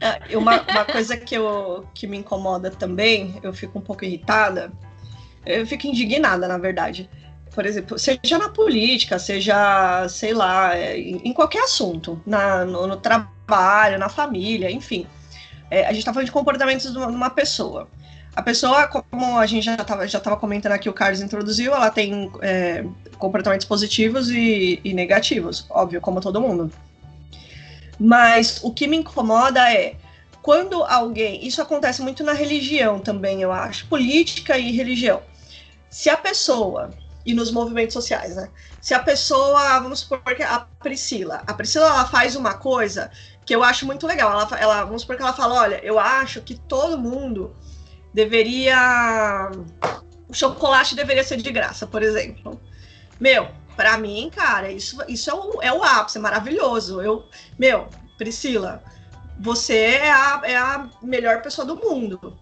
É, 0.00 0.36
uma, 0.36 0.60
uma 0.60 0.84
coisa 0.84 1.16
que, 1.16 1.34
eu, 1.34 1.86
que 1.94 2.06
me 2.06 2.18
incomoda 2.18 2.70
também, 2.70 3.38
eu 3.42 3.52
fico 3.52 3.78
um 3.78 3.82
pouco 3.82 4.04
irritada, 4.04 4.70
eu 5.46 5.66
fico 5.66 5.86
indignada, 5.86 6.46
na 6.46 6.58
verdade. 6.58 7.08
Por 7.56 7.64
exemplo, 7.64 7.98
seja 7.98 8.36
na 8.38 8.50
política, 8.50 9.18
seja, 9.18 10.06
sei 10.10 10.34
lá, 10.34 10.76
é, 10.76 10.98
em, 10.98 11.32
qualquer 11.32 11.64
assunto, 11.64 12.20
na, 12.26 12.66
no, 12.66 12.86
no 12.86 12.98
trabalho, 12.98 13.98
na 13.98 14.10
família, 14.10 14.70
enfim. 14.70 15.06
É, 15.70 15.86
a 15.86 15.92
gente 15.94 16.04
tá 16.04 16.12
falando 16.12 16.26
de 16.26 16.32
comportamentos 16.32 16.92
de 16.92 16.98
uma, 16.98 17.06
de 17.06 17.16
uma 17.16 17.30
pessoa. 17.30 17.88
A 18.34 18.42
pessoa, 18.42 18.86
como 18.86 19.38
a 19.38 19.46
gente 19.46 19.64
já 19.64 19.72
estava 19.72 20.06
já 20.06 20.20
tava 20.20 20.36
comentando 20.36 20.72
aqui, 20.72 20.86
o 20.90 20.92
Carlos 20.92 21.22
introduziu, 21.22 21.74
ela 21.74 21.90
tem 21.90 22.30
é, 22.42 22.84
comportamentos 23.16 23.66
positivos 23.66 24.28
e, 24.28 24.78
e 24.84 24.92
negativos, 24.92 25.64
óbvio, 25.70 25.98
como 26.02 26.20
todo 26.20 26.38
mundo. 26.38 26.70
Mas 27.98 28.60
o 28.62 28.70
que 28.70 28.86
me 28.86 28.98
incomoda 28.98 29.72
é 29.72 29.94
quando 30.42 30.84
alguém. 30.84 31.46
Isso 31.46 31.62
acontece 31.62 32.02
muito 32.02 32.22
na 32.22 32.34
religião 32.34 32.98
também, 32.98 33.40
eu 33.40 33.50
acho. 33.50 33.86
Política 33.86 34.58
e 34.58 34.72
religião. 34.72 35.22
Se 35.88 36.10
a 36.10 36.18
pessoa. 36.18 36.90
E 37.26 37.34
nos 37.34 37.50
movimentos 37.50 37.92
sociais, 37.92 38.36
né? 38.36 38.48
Se 38.80 38.94
a 38.94 39.00
pessoa, 39.00 39.80
vamos 39.80 40.00
supor 40.00 40.22
que 40.22 40.42
a 40.44 40.60
Priscila, 40.80 41.42
a 41.44 41.52
Priscila 41.52 41.86
ela 41.86 42.06
faz 42.06 42.36
uma 42.36 42.54
coisa 42.54 43.10
que 43.44 43.54
eu 43.54 43.64
acho 43.64 43.84
muito 43.84 44.06
legal. 44.06 44.30
Ela, 44.30 44.60
ela, 44.60 44.84
vamos 44.84 45.02
supor 45.02 45.16
que 45.16 45.22
ela 45.22 45.32
fala: 45.32 45.60
olha, 45.60 45.84
eu 45.84 45.98
acho 45.98 46.40
que 46.40 46.54
todo 46.54 46.96
mundo 46.96 47.52
deveria. 48.14 49.50
O 50.28 50.34
chocolate 50.34 50.94
deveria 50.94 51.24
ser 51.24 51.38
de 51.38 51.50
graça, 51.50 51.86
por 51.86 52.02
exemplo. 52.02 52.60
Meu, 53.18 53.48
Pra 53.76 53.98
mim, 53.98 54.30
cara, 54.34 54.72
isso, 54.72 54.96
isso 55.06 55.30
é, 55.30 55.34
o, 55.34 55.62
é 55.62 55.72
o 55.72 55.84
ápice, 55.84 56.16
é 56.16 56.20
maravilhoso. 56.20 57.02
Eu, 57.02 57.28
meu, 57.58 57.88
Priscila, 58.16 58.82
você 59.38 59.76
é 59.76 60.10
a, 60.10 60.40
é 60.44 60.56
a 60.56 60.88
melhor 61.02 61.42
pessoa 61.42 61.66
do 61.66 61.76
mundo. 61.76 62.38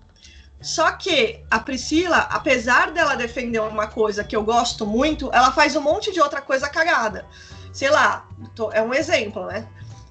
Só 0.64 0.92
que 0.92 1.44
a 1.50 1.58
Priscila, 1.60 2.18
apesar 2.30 2.90
dela 2.90 3.14
defender 3.16 3.60
uma 3.60 3.86
coisa 3.86 4.24
que 4.24 4.34
eu 4.34 4.42
gosto 4.42 4.86
muito, 4.86 5.30
ela 5.32 5.52
faz 5.52 5.76
um 5.76 5.80
monte 5.82 6.10
de 6.10 6.20
outra 6.20 6.40
coisa 6.40 6.68
cagada. 6.70 7.26
Sei 7.70 7.90
lá, 7.90 8.26
tô- 8.54 8.72
é 8.72 8.80
um 8.80 8.94
exemplo, 8.94 9.44
né? 9.46 9.68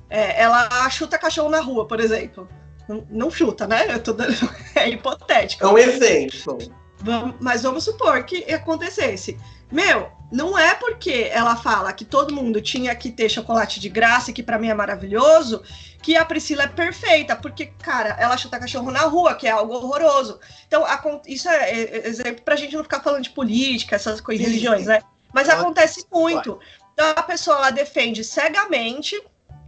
É, 0.09 0.39
ela 0.43 0.87
chuta 0.91 1.17
cachorro 1.17 1.49
na 1.49 1.59
rua, 1.59 1.87
por 1.87 1.99
exemplo. 1.99 2.47
Não, 2.87 3.03
não 3.09 3.31
chuta, 3.31 3.65
né? 3.65 3.97
Tô 3.97 4.15
é 4.75 4.89
hipotético. 4.89 5.65
É 5.65 5.69
um 5.69 5.77
exemplo. 5.77 6.59
Vamos- 6.99 7.35
mas 7.39 7.63
vamos 7.63 7.83
supor 7.83 8.23
que 8.23 8.43
acontecesse. 8.53 9.39
Meu, 9.73 10.12
não 10.31 10.55
é 10.55 10.75
porque 10.75 11.31
ela 11.31 11.55
fala 11.55 11.91
que 11.91 12.05
todo 12.05 12.33
mundo 12.33 12.62
tinha 12.62 12.95
que 12.95 13.12
ter 13.12 13.27
chocolate 13.27 13.79
de 13.79 13.89
graça 13.89 14.31
que 14.31 14.43
pra 14.43 14.59
mim 14.59 14.67
é 14.67 14.73
maravilhoso, 14.73 15.63
que 15.99 16.15
a 16.15 16.23
Priscila 16.23 16.65
é 16.65 16.67
perfeita, 16.67 17.36
porque, 17.36 17.65
cara, 17.81 18.09
ela 18.19 18.38
chuta 18.38 18.59
cachorro 18.59 18.91
na 18.91 19.01
rua, 19.01 19.33
que 19.33 19.47
é 19.47 19.49
algo 19.49 19.73
horroroso. 19.73 20.39
Então, 20.67 20.86
isso 21.25 21.49
é 21.49 21.71
é, 21.71 22.07
exemplo 22.07 22.43
pra 22.43 22.55
gente 22.55 22.75
não 22.75 22.83
ficar 22.83 23.01
falando 23.01 23.23
de 23.23 23.31
política, 23.31 23.95
essas 23.95 24.21
coisas, 24.21 24.45
religiões, 24.45 24.86
né? 24.86 25.01
Mas 25.33 25.49
acontece 25.49 26.05
muito. 26.12 26.59
Então, 26.93 27.09
a 27.15 27.23
pessoa 27.23 27.57
ela 27.57 27.71
defende 27.71 28.23
cegamente 28.23 29.19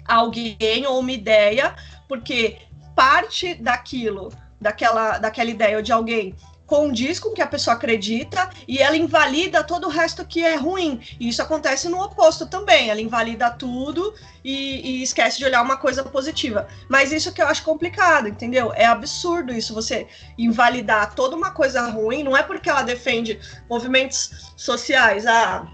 alguém 0.08 0.86
ou 0.86 1.00
uma 1.00 1.12
ideia, 1.12 1.76
porque 2.08 2.60
parte 2.96 3.56
daquilo, 3.56 4.32
daquela, 4.62 5.18
daquela 5.18 5.50
ideia 5.50 5.78
ou 5.78 5.82
de 5.82 5.92
alguém 5.92 6.36
condiz 6.66 7.20
com 7.20 7.30
o 7.30 7.34
que 7.34 7.42
a 7.42 7.48
pessoa 7.48 7.76
acredita 7.76 8.50
e 8.68 8.80
ela 8.80 8.98
invalida 8.98 9.64
todo 9.64 9.88
o 9.88 9.90
resto 9.90 10.26
que 10.26 10.44
é 10.44 10.56
ruim. 10.56 11.00
E 11.20 11.30
isso 11.30 11.42
acontece 11.42 11.88
no 11.90 12.02
oposto 12.02 12.46
também. 12.46 12.90
Ela 12.90 13.02
invalida 13.02 13.52
tudo 13.52 14.14
e, 14.44 15.00
e 15.00 15.04
esquece 15.04 15.38
de 15.38 15.46
olhar 15.46 15.62
uma 15.62 15.78
coisa 15.78 16.04
positiva. 16.04 16.68
Mas 16.90 17.12
isso 17.12 17.32
que 17.32 17.42
eu 17.42 17.48
acho 17.48 17.64
complicado, 17.64 18.28
entendeu? 18.28 18.74
É 18.74 18.86
absurdo 18.86 19.54
isso, 19.54 19.74
você 19.74 20.08
invalidar 20.38 21.14
toda 21.14 21.36
uma 21.36 21.52
coisa 21.52 21.88
ruim. 21.88 22.24
Não 22.24 22.36
é 22.36 22.42
porque 22.42 22.70
ela 22.70 22.82
defende 22.82 23.40
movimentos 23.70 24.52
sociais. 24.58 25.26
Ah, 25.26 25.68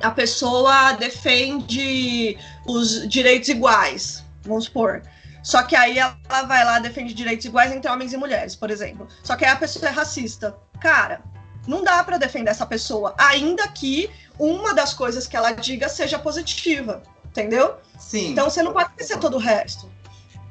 a 0.00 0.10
pessoa 0.10 0.92
defende 0.92 2.38
os 2.66 3.08
direitos 3.08 3.48
iguais, 3.48 4.24
vamos 4.42 4.64
supor. 4.64 5.02
Só 5.48 5.62
que 5.62 5.74
aí 5.74 5.98
ela 5.98 6.42
vai 6.46 6.62
lá 6.62 6.78
defende 6.78 7.14
direitos 7.14 7.46
iguais 7.46 7.72
entre 7.72 7.90
homens 7.90 8.12
e 8.12 8.18
mulheres, 8.18 8.54
por 8.54 8.70
exemplo. 8.70 9.08
Só 9.22 9.34
que 9.34 9.46
aí 9.46 9.50
a 9.50 9.56
pessoa 9.56 9.88
é 9.88 9.90
racista. 9.90 10.54
Cara, 10.78 11.22
não 11.66 11.82
dá 11.82 12.04
pra 12.04 12.18
defender 12.18 12.50
essa 12.50 12.66
pessoa, 12.66 13.14
ainda 13.16 13.66
que 13.68 14.10
uma 14.38 14.74
das 14.74 14.92
coisas 14.92 15.26
que 15.26 15.34
ela 15.34 15.52
diga 15.52 15.88
seja 15.88 16.18
positiva, 16.18 17.02
entendeu? 17.24 17.76
Sim. 17.98 18.32
Então 18.32 18.50
você 18.50 18.62
não 18.62 18.74
pode 18.74 18.90
esquecer 18.90 19.18
todo 19.20 19.36
o 19.36 19.40
resto. 19.40 19.90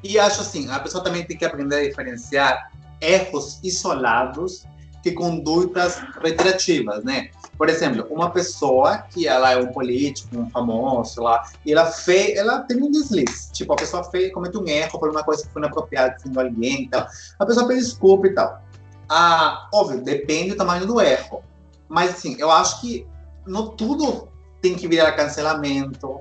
E 0.03 0.17
acho 0.17 0.41
assim, 0.41 0.67
a 0.71 0.79
pessoa 0.79 1.03
também 1.03 1.23
tem 1.23 1.37
que 1.37 1.45
aprender 1.45 1.75
a 1.75 1.87
diferenciar 1.89 2.71
erros 2.99 3.59
isolados 3.63 4.63
que 5.03 5.11
condutas 5.11 6.01
reiterativas, 6.23 7.03
né? 7.03 7.29
Por 7.57 7.69
exemplo, 7.69 8.05
uma 8.09 8.29
pessoa 8.29 8.99
que 9.09 9.27
ela 9.27 9.51
é 9.51 9.57
um 9.57 9.67
político, 9.67 10.37
um 10.37 10.49
famoso 10.49 11.21
lá, 11.21 11.43
e 11.65 11.73
ela 11.73 11.87
fez, 11.87 12.37
ela 12.37 12.59
tem 12.61 12.81
um 12.81 12.91
deslize. 12.91 13.51
Tipo, 13.51 13.73
a 13.73 13.75
pessoa 13.75 14.03
fez, 14.03 14.31
comete 14.31 14.57
um 14.57 14.67
erro 14.67 14.99
por 14.99 15.09
uma 15.09 15.23
coisa 15.23 15.43
que 15.43 15.51
foi 15.51 15.61
inapropriada 15.61 16.17
sendo 16.19 16.39
alguém 16.39 16.83
e 16.83 16.89
tal. 16.89 17.07
A 17.39 17.45
pessoa 17.45 17.67
pede 17.67 17.81
desculpa 17.81 18.27
e 18.27 18.33
tal. 18.33 18.61
Ah, 19.09 19.67
óbvio, 19.73 20.01
depende 20.01 20.51
do 20.51 20.57
tamanho 20.57 20.85
do 20.85 21.01
erro. 21.01 21.43
Mas, 21.89 22.11
assim, 22.11 22.35
eu 22.37 22.51
acho 22.51 22.81
que 22.81 23.07
não 23.45 23.69
tudo 23.69 24.27
tem 24.61 24.75
que 24.75 24.87
virar 24.87 25.13
cancelamento. 25.13 26.19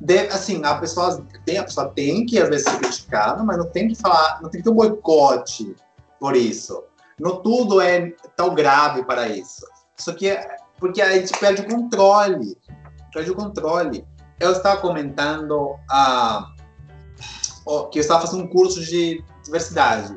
Deve, 0.00 0.28
assim, 0.32 0.64
a 0.64 0.74
pessoa, 0.74 1.24
tem, 1.44 1.58
a 1.58 1.64
pessoa 1.64 1.88
tem 1.90 2.26
que, 2.26 2.40
às 2.40 2.48
vezes, 2.48 2.66
ser 2.66 2.78
criticada, 2.78 3.44
mas 3.44 3.56
não 3.56 3.66
tem 3.66 3.86
que 3.86 3.94
falar, 3.94 4.40
não 4.42 4.50
tem 4.50 4.60
que 4.60 4.64
ter 4.64 4.70
um 4.70 4.74
boicote 4.74 5.76
por 6.18 6.34
isso. 6.34 6.82
Não 7.20 7.36
tudo 7.36 7.80
é 7.80 8.12
tão 8.36 8.52
grave 8.52 9.04
para 9.04 9.28
isso. 9.28 9.64
Só 9.96 10.12
que 10.12 10.36
porque 10.82 11.00
a 11.00 11.12
gente 11.12 11.38
perde 11.38 11.62
o 11.62 11.68
controle. 11.68 12.58
Perde 13.14 13.30
o 13.30 13.36
controle. 13.36 14.04
Eu 14.40 14.50
estava 14.50 14.80
comentando 14.80 15.76
ah, 15.88 16.50
que 17.92 18.00
eu 18.00 18.00
estava 18.00 18.26
fazendo 18.26 18.42
um 18.42 18.48
curso 18.48 18.84
de 18.84 19.24
diversidade, 19.44 20.16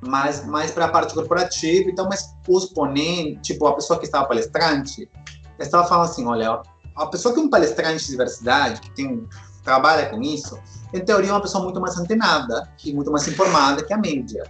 mas 0.00 0.46
mais 0.46 0.70
para 0.70 0.86
a 0.86 0.88
parte 0.88 1.12
corporativa. 1.12 1.90
Então, 1.90 2.08
mas 2.08 2.34
os 2.48 2.64
ponentes, 2.70 3.46
tipo, 3.48 3.66
a 3.66 3.74
pessoa 3.74 3.98
que 3.98 4.06
estava 4.06 4.26
palestrante, 4.26 5.10
estava 5.58 5.86
falando 5.86 6.06
assim: 6.06 6.26
olha, 6.26 6.62
a 6.96 7.06
pessoa 7.08 7.34
que 7.34 7.40
é 7.40 7.42
um 7.42 7.50
palestrante 7.50 8.02
de 8.06 8.10
diversidade, 8.12 8.80
que 8.80 8.90
tem, 8.92 9.28
trabalha 9.62 10.08
com 10.08 10.22
isso, 10.22 10.58
em 10.94 11.04
teoria 11.04 11.28
é 11.28 11.32
uma 11.34 11.42
pessoa 11.42 11.62
muito 11.62 11.82
mais 11.82 11.98
antenada, 11.98 12.72
que 12.78 12.94
muito 12.94 13.10
mais 13.10 13.28
informada 13.28 13.84
que 13.84 13.92
a 13.92 13.98
média. 13.98 14.42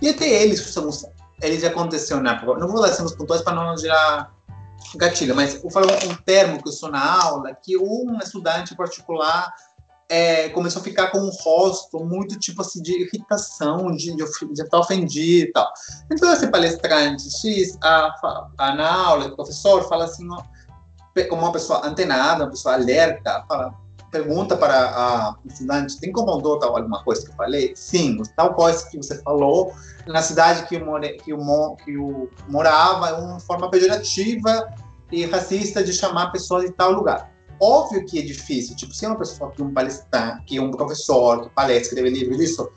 E 0.00 0.10
até 0.10 0.44
eles 0.44 0.60
eles 1.42 1.60
já 1.60 1.68
aconteceu 1.68 2.20
na 2.20 2.40
não 2.40 2.68
vou 2.68 2.80
dar 2.80 2.88
exemplos 2.88 3.16
pontuais 3.16 3.42
para 3.42 3.52
não 3.52 3.76
gerar 3.76 4.32
gatilho, 4.96 5.34
mas 5.34 5.60
vou 5.60 5.70
falar 5.70 5.92
um 6.04 6.14
termo 6.24 6.62
que 6.62 6.68
eu 6.68 6.72
sou 6.72 6.90
na 6.90 7.22
aula, 7.22 7.54
que 7.54 7.76
um 7.76 8.18
estudante 8.18 8.74
particular 8.74 9.52
é, 10.08 10.50
começou 10.50 10.80
a 10.80 10.84
ficar 10.84 11.10
com 11.10 11.18
um 11.18 11.30
rosto 11.30 12.04
muito 12.04 12.38
tipo 12.38 12.60
assim 12.60 12.82
de 12.82 12.92
irritação, 12.92 13.90
de, 13.92 14.10
estar 14.12 14.78
ofendido 14.78 15.48
e 15.48 15.52
tal. 15.52 15.72
Então 16.10 16.30
esse 16.32 16.48
palestrante 16.48 17.30
X, 17.30 17.78
a, 17.82 18.14
a, 18.58 18.74
na 18.74 18.92
aula, 18.92 19.26
o 19.28 19.36
professor 19.36 19.88
fala 19.88 20.04
assim, 20.04 20.28
ó, 20.30 20.42
como 21.28 21.42
uma 21.42 21.52
pessoa 21.52 21.86
antenada, 21.86 22.44
uma 22.44 22.50
pessoa 22.50 22.74
alerta, 22.74 23.44
fala, 23.48 23.74
pergunta 24.12 24.56
para 24.56 24.90
a 24.90 25.36
estudante, 25.46 25.98
tem 25.98 26.10
incomodou 26.10 26.58
tal 26.58 26.76
alguma 26.76 27.02
coisa 27.02 27.24
que 27.24 27.30
eu 27.30 27.34
falei? 27.34 27.72
Sim, 27.74 28.22
tal 28.36 28.54
coisa 28.54 28.88
que 28.88 28.98
você 28.98 29.20
falou 29.22 29.72
na 30.06 30.20
cidade 30.20 30.66
que 30.68 30.76
eu, 30.76 30.84
more, 30.84 31.16
que 31.16 31.32
eu, 31.32 31.38
que 31.82 31.94
eu 31.94 32.30
morava 32.48 33.08
é 33.08 33.12
uma 33.14 33.40
forma 33.40 33.70
pejorativa 33.70 34.68
e 35.10 35.24
racista 35.24 35.82
de 35.82 35.92
chamar 35.92 36.30
pessoas 36.30 36.64
de 36.64 36.72
tal 36.72 36.92
lugar. 36.92 37.32
Óbvio 37.58 38.04
que 38.04 38.18
é 38.18 38.22
difícil, 38.22 38.76
tipo, 38.76 38.92
se 38.92 39.04
é 39.04 39.08
uma 39.08 39.18
pessoa 39.18 39.50
que 39.50 39.62
um 39.62 39.72
palestrante, 39.72 40.44
que 40.44 40.60
um 40.60 40.70
professor, 40.70 41.44
que 41.44 41.50
palestra, 41.50 41.94
escreve 41.94 42.10
livro 42.10 42.36
disso, 42.36 42.70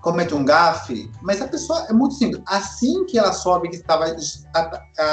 comete 0.00 0.32
um 0.34 0.44
gafe, 0.44 1.10
mas 1.20 1.42
a 1.42 1.48
pessoa 1.48 1.86
é 1.88 1.92
muito 1.92 2.14
simples. 2.14 2.40
Assim 2.46 3.04
que 3.04 3.18
ela 3.18 3.32
soube 3.32 3.68
que 3.68 3.76
estava 3.76 4.06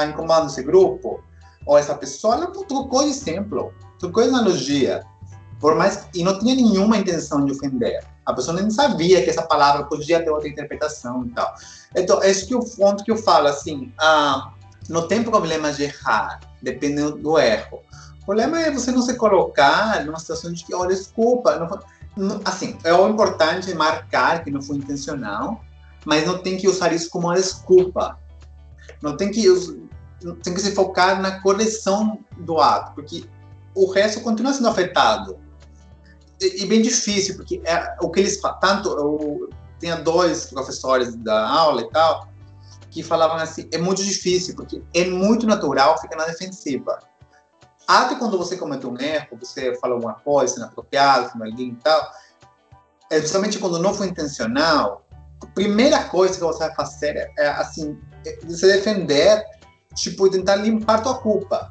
incomodando 0.07 0.47
esse 0.47 0.63
grupo, 0.63 1.21
ou 1.65 1.77
essa 1.77 1.95
pessoa, 1.95 2.35
ela 2.35 2.47
trocou 2.47 3.03
de 3.03 3.09
exemplo, 3.09 3.73
trocou 3.97 4.23
de 4.23 4.29
analogia 4.29 5.03
por 5.59 5.75
mais 5.75 6.07
e 6.13 6.23
não 6.23 6.37
tinha 6.39 6.55
nenhuma 6.55 6.97
intenção 6.97 7.45
de 7.45 7.51
ofender. 7.51 8.03
A 8.25 8.33
pessoa 8.33 8.59
nem 8.59 8.69
sabia 8.69 9.23
que 9.23 9.29
essa 9.29 9.43
palavra 9.43 9.85
podia 9.85 10.23
ter 10.23 10.29
outra 10.29 10.49
interpretação 10.49 11.25
e 11.25 11.29
tal. 11.29 11.53
Então, 11.95 12.21
esse 12.23 12.45
que 12.45 12.53
é 12.53 12.57
o 12.57 12.63
ponto 12.63 13.03
que 13.03 13.11
eu 13.11 13.17
falo, 13.17 13.47
assim, 13.47 13.93
ah, 13.99 14.51
não 14.89 15.07
tem 15.07 15.23
problema 15.23 15.71
de 15.71 15.83
errar, 15.83 16.39
dependendo 16.61 17.17
do 17.17 17.37
erro. 17.37 17.81
O 18.21 18.25
problema 18.25 18.59
é 18.59 18.71
você 18.71 18.91
não 18.91 19.01
se 19.01 19.15
colocar 19.15 20.03
numa 20.03 20.19
situação 20.19 20.51
de 20.51 20.65
que, 20.65 20.73
olha, 20.73 20.89
desculpa, 20.89 21.57
não, 22.17 22.41
assim, 22.43 22.77
é 22.83 22.93
o 22.93 23.07
importante 23.07 23.73
marcar 23.73 24.43
que 24.43 24.49
não 24.49 24.61
foi 24.61 24.77
intencional, 24.77 25.61
mas 26.05 26.25
não 26.25 26.39
tem 26.39 26.57
que 26.57 26.67
usar 26.67 26.93
isso 26.93 27.09
como 27.09 27.27
uma 27.27 27.35
desculpa. 27.35 28.17
Não 29.01 29.15
tem 29.15 29.31
que 29.31 29.45
tem 30.41 30.53
que 30.53 30.61
se 30.61 30.73
focar 30.73 31.21
na 31.21 31.39
correção 31.41 32.19
do 32.37 32.59
ato, 32.59 32.95
porque 32.95 33.25
o 33.75 33.91
resto 33.91 34.21
continua 34.21 34.53
sendo 34.53 34.69
afetado 34.69 35.37
e, 36.41 36.65
bem 36.65 36.81
difícil, 36.81 37.35
porque 37.35 37.61
é, 37.65 37.95
o 38.01 38.09
que 38.09 38.19
eles 38.19 38.39
tanto 38.61 38.89
eu 38.89 39.49
tinha 39.79 39.95
dois 39.95 40.47
professores 40.47 41.15
da 41.15 41.47
aula 41.47 41.81
e 41.81 41.89
tal 41.91 42.27
que 42.95 43.03
falavam 43.03 43.35
assim, 43.35 43.67
é 43.73 43.77
muito 43.77 44.01
difícil, 44.01 44.55
porque 44.55 44.81
é 44.93 45.03
muito 45.03 45.45
natural 45.45 45.99
ficar 45.99 46.15
na 46.15 46.23
defensiva. 46.23 46.97
Até 47.85 48.15
quando 48.15 48.37
você 48.37 48.55
comete 48.55 48.87
um 48.87 48.97
erro, 48.97 49.37
você 49.37 49.75
fala 49.75 49.95
alguma 49.95 50.13
coisa 50.13 50.55
inapropriada 50.55 51.27
com 51.27 51.43
alguém 51.43 51.71
e 51.71 51.75
tal, 51.75 52.09
é 53.11 53.19
justamente 53.19 53.59
quando 53.59 53.79
não 53.79 53.93
foi 53.93 54.07
intencional, 54.07 55.05
a 55.43 55.45
primeira 55.47 56.05
coisa 56.05 56.35
que 56.35 56.39
você 56.39 56.59
vai 56.59 56.73
fazer 56.73 57.17
é, 57.17 57.33
é 57.37 57.47
assim, 57.49 57.99
é 58.25 58.39
se 58.47 58.65
defender, 58.65 59.43
tipo, 59.93 60.29
tentar 60.29 60.55
limpar 60.55 61.03
tua 61.03 61.17
culpa. 61.17 61.69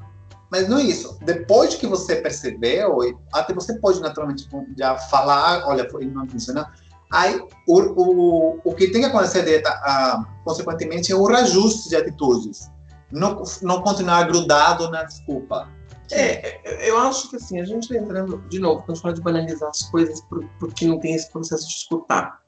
Mas 0.54 0.68
não 0.68 0.78
é 0.78 0.84
isso. 0.84 1.18
Depois 1.20 1.74
que 1.74 1.84
você 1.84 2.14
percebeu, 2.14 3.00
até 3.32 3.52
você 3.52 3.76
pode 3.80 4.00
naturalmente 4.00 4.48
já 4.78 4.96
falar, 4.96 5.66
olha, 5.66 5.84
não 6.12 6.28
funciona. 6.28 6.72
Aí, 7.12 7.40
o, 7.66 7.80
o, 7.80 8.60
o 8.62 8.72
que 8.72 8.86
tem 8.86 9.00
que 9.00 9.08
acontecer, 9.08 9.64
uh, 9.66 10.24
consequentemente, 10.44 11.10
é 11.10 11.16
o 11.16 11.24
reajuste 11.24 11.88
de 11.88 11.96
atitudes. 11.96 12.70
Não, 13.10 13.42
não 13.62 13.82
continuar 13.82 14.28
grudado 14.28 14.88
na 14.92 15.02
desculpa. 15.02 15.68
É, 16.12 16.88
eu 16.88 16.98
acho 16.98 17.30
que 17.30 17.34
assim, 17.34 17.58
a 17.58 17.64
gente 17.64 17.90
está 17.90 17.96
entrando, 17.96 18.38
de 18.48 18.60
novo, 18.60 18.82
quando 18.82 18.90
a 18.90 18.94
gente 18.94 19.02
fala 19.02 19.14
de 19.14 19.22
banalizar 19.22 19.70
as 19.70 19.82
coisas, 19.90 20.20
porque 20.60 20.86
não 20.86 21.00
tem 21.00 21.16
esse 21.16 21.28
processo 21.32 21.66
de 21.66 21.74
escutar. 21.74 22.38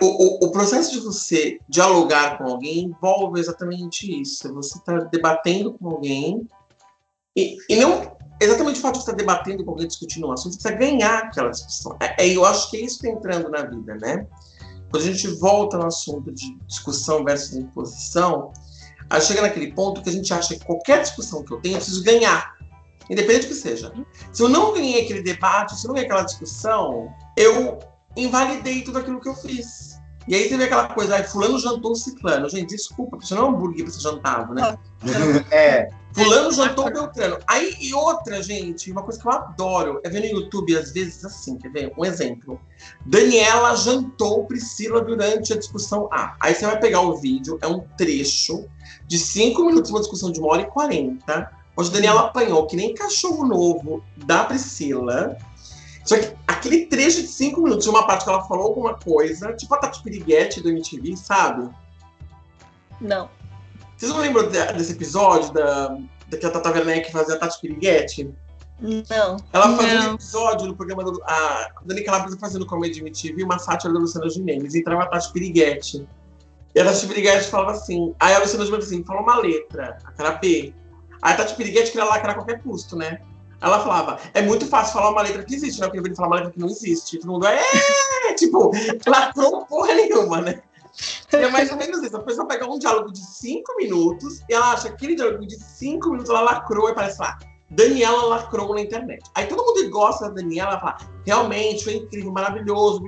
O, 0.00 0.06
o, 0.06 0.46
o, 0.46 0.50
processo 0.52 0.90
de 0.90 1.00
você 1.00 1.58
dialogar 1.68 2.38
com 2.38 2.44
alguém 2.44 2.84
envolve 2.84 3.38
exatamente 3.38 4.22
isso. 4.22 4.52
Você 4.54 4.78
está 4.78 5.00
debatendo 5.00 5.74
com 5.74 5.90
alguém 5.90 6.48
e, 7.36 7.56
e 7.68 7.76
não 7.76 8.14
exatamente 8.40 8.78
o 8.78 8.82
fato 8.82 8.94
de 8.94 9.00
estar 9.00 9.12
debatendo 9.12 9.64
com 9.64 9.72
alguém, 9.72 9.86
discutindo 9.86 10.26
um 10.26 10.32
assunto, 10.32 10.54
precisa 10.54 10.74
ganhar 10.74 11.18
aquela 11.24 11.50
discussão. 11.50 11.96
É, 12.00 12.24
é, 12.24 12.28
eu 12.28 12.44
acho 12.44 12.70
que 12.70 12.76
é 12.76 12.80
isso 12.80 12.98
que 13.00 13.06
está 13.06 13.18
entrando 13.18 13.50
na 13.50 13.62
vida, 13.62 13.94
né? 13.96 14.26
Quando 14.90 15.02
a 15.02 15.06
gente 15.06 15.26
volta 15.38 15.78
no 15.78 15.86
assunto 15.86 16.32
de 16.32 16.56
discussão 16.66 17.24
versus 17.24 17.56
imposição, 17.56 18.52
aí 19.10 19.20
chega 19.20 19.42
naquele 19.42 19.72
ponto 19.72 20.02
que 20.02 20.08
a 20.08 20.12
gente 20.12 20.32
acha 20.32 20.54
que 20.54 20.64
qualquer 20.64 21.02
discussão 21.02 21.42
que 21.42 21.52
eu 21.52 21.60
tenho, 21.60 21.74
eu 21.74 21.78
preciso 21.78 22.04
ganhar. 22.04 22.54
Independente 23.10 23.46
do 23.46 23.48
que 23.48 23.54
seja. 23.54 23.92
Se 24.32 24.42
eu 24.42 24.48
não 24.48 24.72
ganhei 24.72 25.02
aquele 25.02 25.22
debate, 25.22 25.76
se 25.76 25.84
eu 25.84 25.88
não 25.88 25.94
ganhei 25.94 26.06
aquela 26.06 26.24
discussão, 26.24 27.12
eu 27.36 27.78
invalidei 28.16 28.82
tudo 28.82 28.98
aquilo 28.98 29.20
que 29.20 29.28
eu 29.28 29.34
fiz. 29.34 29.98
E 30.26 30.34
aí 30.34 30.48
vê 30.48 30.64
aquela 30.64 30.88
coisa, 30.88 31.16
aí 31.16 31.24
fulano 31.24 31.58
jantou 31.58 31.94
ciclano. 31.94 32.48
Gente, 32.48 32.70
desculpa, 32.70 33.18
isso 33.20 33.34
não 33.34 33.42
é 33.42 33.44
um 33.46 33.48
hambúrguer 33.50 33.84
que 33.84 33.90
você 33.90 34.00
jantava, 34.00 34.54
né? 34.54 34.78
é. 35.50 35.88
Fulano 36.14 36.52
jantou 36.52 36.84
Beltrano. 36.92 37.38
Aí, 37.46 37.76
e 37.80 37.92
outra, 37.92 38.40
gente, 38.40 38.90
uma 38.92 39.02
coisa 39.02 39.20
que 39.20 39.26
eu 39.26 39.32
adoro 39.32 40.00
é 40.04 40.08
ver 40.08 40.20
no 40.20 40.40
YouTube, 40.40 40.76
às 40.76 40.92
vezes, 40.92 41.24
assim, 41.24 41.58
quer 41.58 41.72
ver? 41.72 41.92
Um 41.98 42.04
exemplo. 42.04 42.60
Daniela 43.04 43.74
jantou 43.76 44.44
Priscila 44.46 45.00
durante 45.00 45.52
a 45.52 45.58
discussão 45.58 46.08
A. 46.12 46.36
Aí 46.38 46.54
você 46.54 46.64
vai 46.66 46.78
pegar 46.78 47.00
o 47.00 47.16
vídeo, 47.16 47.58
é 47.60 47.66
um 47.66 47.80
trecho 47.98 48.64
de 49.08 49.18
cinco 49.18 49.64
minutos, 49.64 49.90
uma 49.90 50.00
discussão 50.00 50.30
de 50.30 50.38
uma 50.38 50.52
hora 50.52 50.62
e 50.62 50.66
quarenta, 50.66 51.50
onde 51.76 51.90
Daniela 51.90 52.20
apanhou 52.20 52.64
que 52.66 52.76
nem 52.76 52.94
cachorro 52.94 53.44
novo 53.44 54.02
da 54.16 54.44
Priscila. 54.44 55.36
Só 56.04 56.16
que 56.16 56.32
aquele 56.46 56.86
trecho 56.86 57.22
de 57.22 57.28
cinco 57.28 57.60
minutos, 57.60 57.84
de 57.84 57.90
uma 57.90 58.06
parte 58.06 58.24
que 58.24 58.30
ela 58.30 58.46
falou 58.46 58.66
alguma 58.66 58.94
coisa, 58.94 59.52
tipo 59.54 59.74
a 59.74 59.78
Tati 59.78 60.00
Piriguete 60.02 60.60
do 60.60 60.68
MTV, 60.68 61.16
sabe? 61.16 61.68
Não. 63.00 63.28
Vocês 63.96 64.10
não 64.10 64.20
lembram 64.20 64.48
desse 64.48 64.92
episódio 64.92 65.52
da, 65.52 65.96
da 66.28 66.38
que 66.38 66.46
a 66.46 66.50
Tata 66.50 66.70
Werneck 66.70 67.12
fazia 67.12 67.36
a 67.36 67.38
Tati 67.38 67.60
Piriguete? 67.60 68.34
Não. 68.80 69.36
Ela 69.52 69.76
fazia 69.76 70.02
não. 70.02 70.12
um 70.12 70.14
episódio 70.14 70.66
no 70.66 70.76
programa 70.76 71.04
do. 71.04 71.22
A 71.24 71.70
Dani 71.84 72.02
Calabresa 72.02 72.36
fazendo 72.38 72.66
Comedy 72.66 73.00
MTV, 73.00 73.44
uma 73.44 73.58
sátira 73.58 73.92
da 73.92 74.00
Luciana 74.00 74.28
Gimenez. 74.28 74.74
Entrava 74.74 75.04
a 75.04 75.06
Tati 75.06 75.32
Piriguete. 75.32 76.06
E 76.74 76.80
a 76.80 76.84
Tati 76.84 77.06
Piriguete 77.06 77.48
falava 77.48 77.72
assim. 77.72 78.14
Aí 78.18 78.34
a 78.34 78.40
Luciana 78.40 78.64
Gimenez 78.64 78.86
assim, 78.86 79.04
falou 79.04 79.22
uma 79.22 79.38
letra, 79.38 79.98
a 80.04 80.12
cara 80.12 80.32
B. 80.32 80.74
Aí 81.22 81.32
a 81.32 81.36
Tati 81.36 81.54
Piriguete 81.54 81.92
queria 81.92 82.04
lacrar 82.04 82.32
a 82.32 82.34
qualquer 82.34 82.62
custo, 82.62 82.96
né? 82.96 83.20
Ela 83.60 83.80
falava, 83.80 84.18
é 84.34 84.42
muito 84.42 84.66
fácil 84.66 84.92
falar 84.92 85.10
uma 85.10 85.22
letra 85.22 85.42
que 85.42 85.54
existe, 85.54 85.80
né? 85.80 85.88
Porque 85.88 86.06
eu 86.06 86.14
falar 86.16 86.28
uma 86.28 86.36
letra 86.36 86.50
que 86.50 86.58
não 86.58 86.68
existe. 86.68 87.18
Todo 87.18 87.32
mundo, 87.32 87.46
é, 87.46 87.62
tipo, 88.36 88.72
lacrou 89.06 89.64
porra 89.64 89.94
nenhuma, 89.94 90.42
né? 90.42 90.60
É 91.36 91.48
mais 91.50 91.70
ou 91.70 91.76
menos 91.76 92.02
isso. 92.02 92.16
A 92.16 92.22
pessoa 92.22 92.46
pega 92.46 92.66
um 92.66 92.78
diálogo 92.78 93.12
de 93.12 93.20
cinco 93.20 93.74
minutos 93.76 94.40
e 94.48 94.54
ela 94.54 94.72
acha 94.72 94.88
que 94.88 94.94
aquele 94.94 95.14
diálogo 95.14 95.46
de 95.46 95.58
cinco 95.58 96.10
minutos 96.10 96.30
ela 96.30 96.40
lacrou 96.40 96.88
e 96.88 96.94
parece 96.94 97.20
lá. 97.20 97.38
Daniela 97.70 98.24
lacrou 98.26 98.74
na 98.74 98.80
internet. 98.80 99.22
Aí 99.34 99.46
todo 99.46 99.64
mundo 99.64 99.90
gosta 99.90 100.28
da 100.28 100.34
Daniela, 100.34 100.78
fala, 100.78 100.98
realmente 101.26 101.84
foi 101.84 101.94
incrível, 101.94 102.32
maravilhoso. 102.32 103.02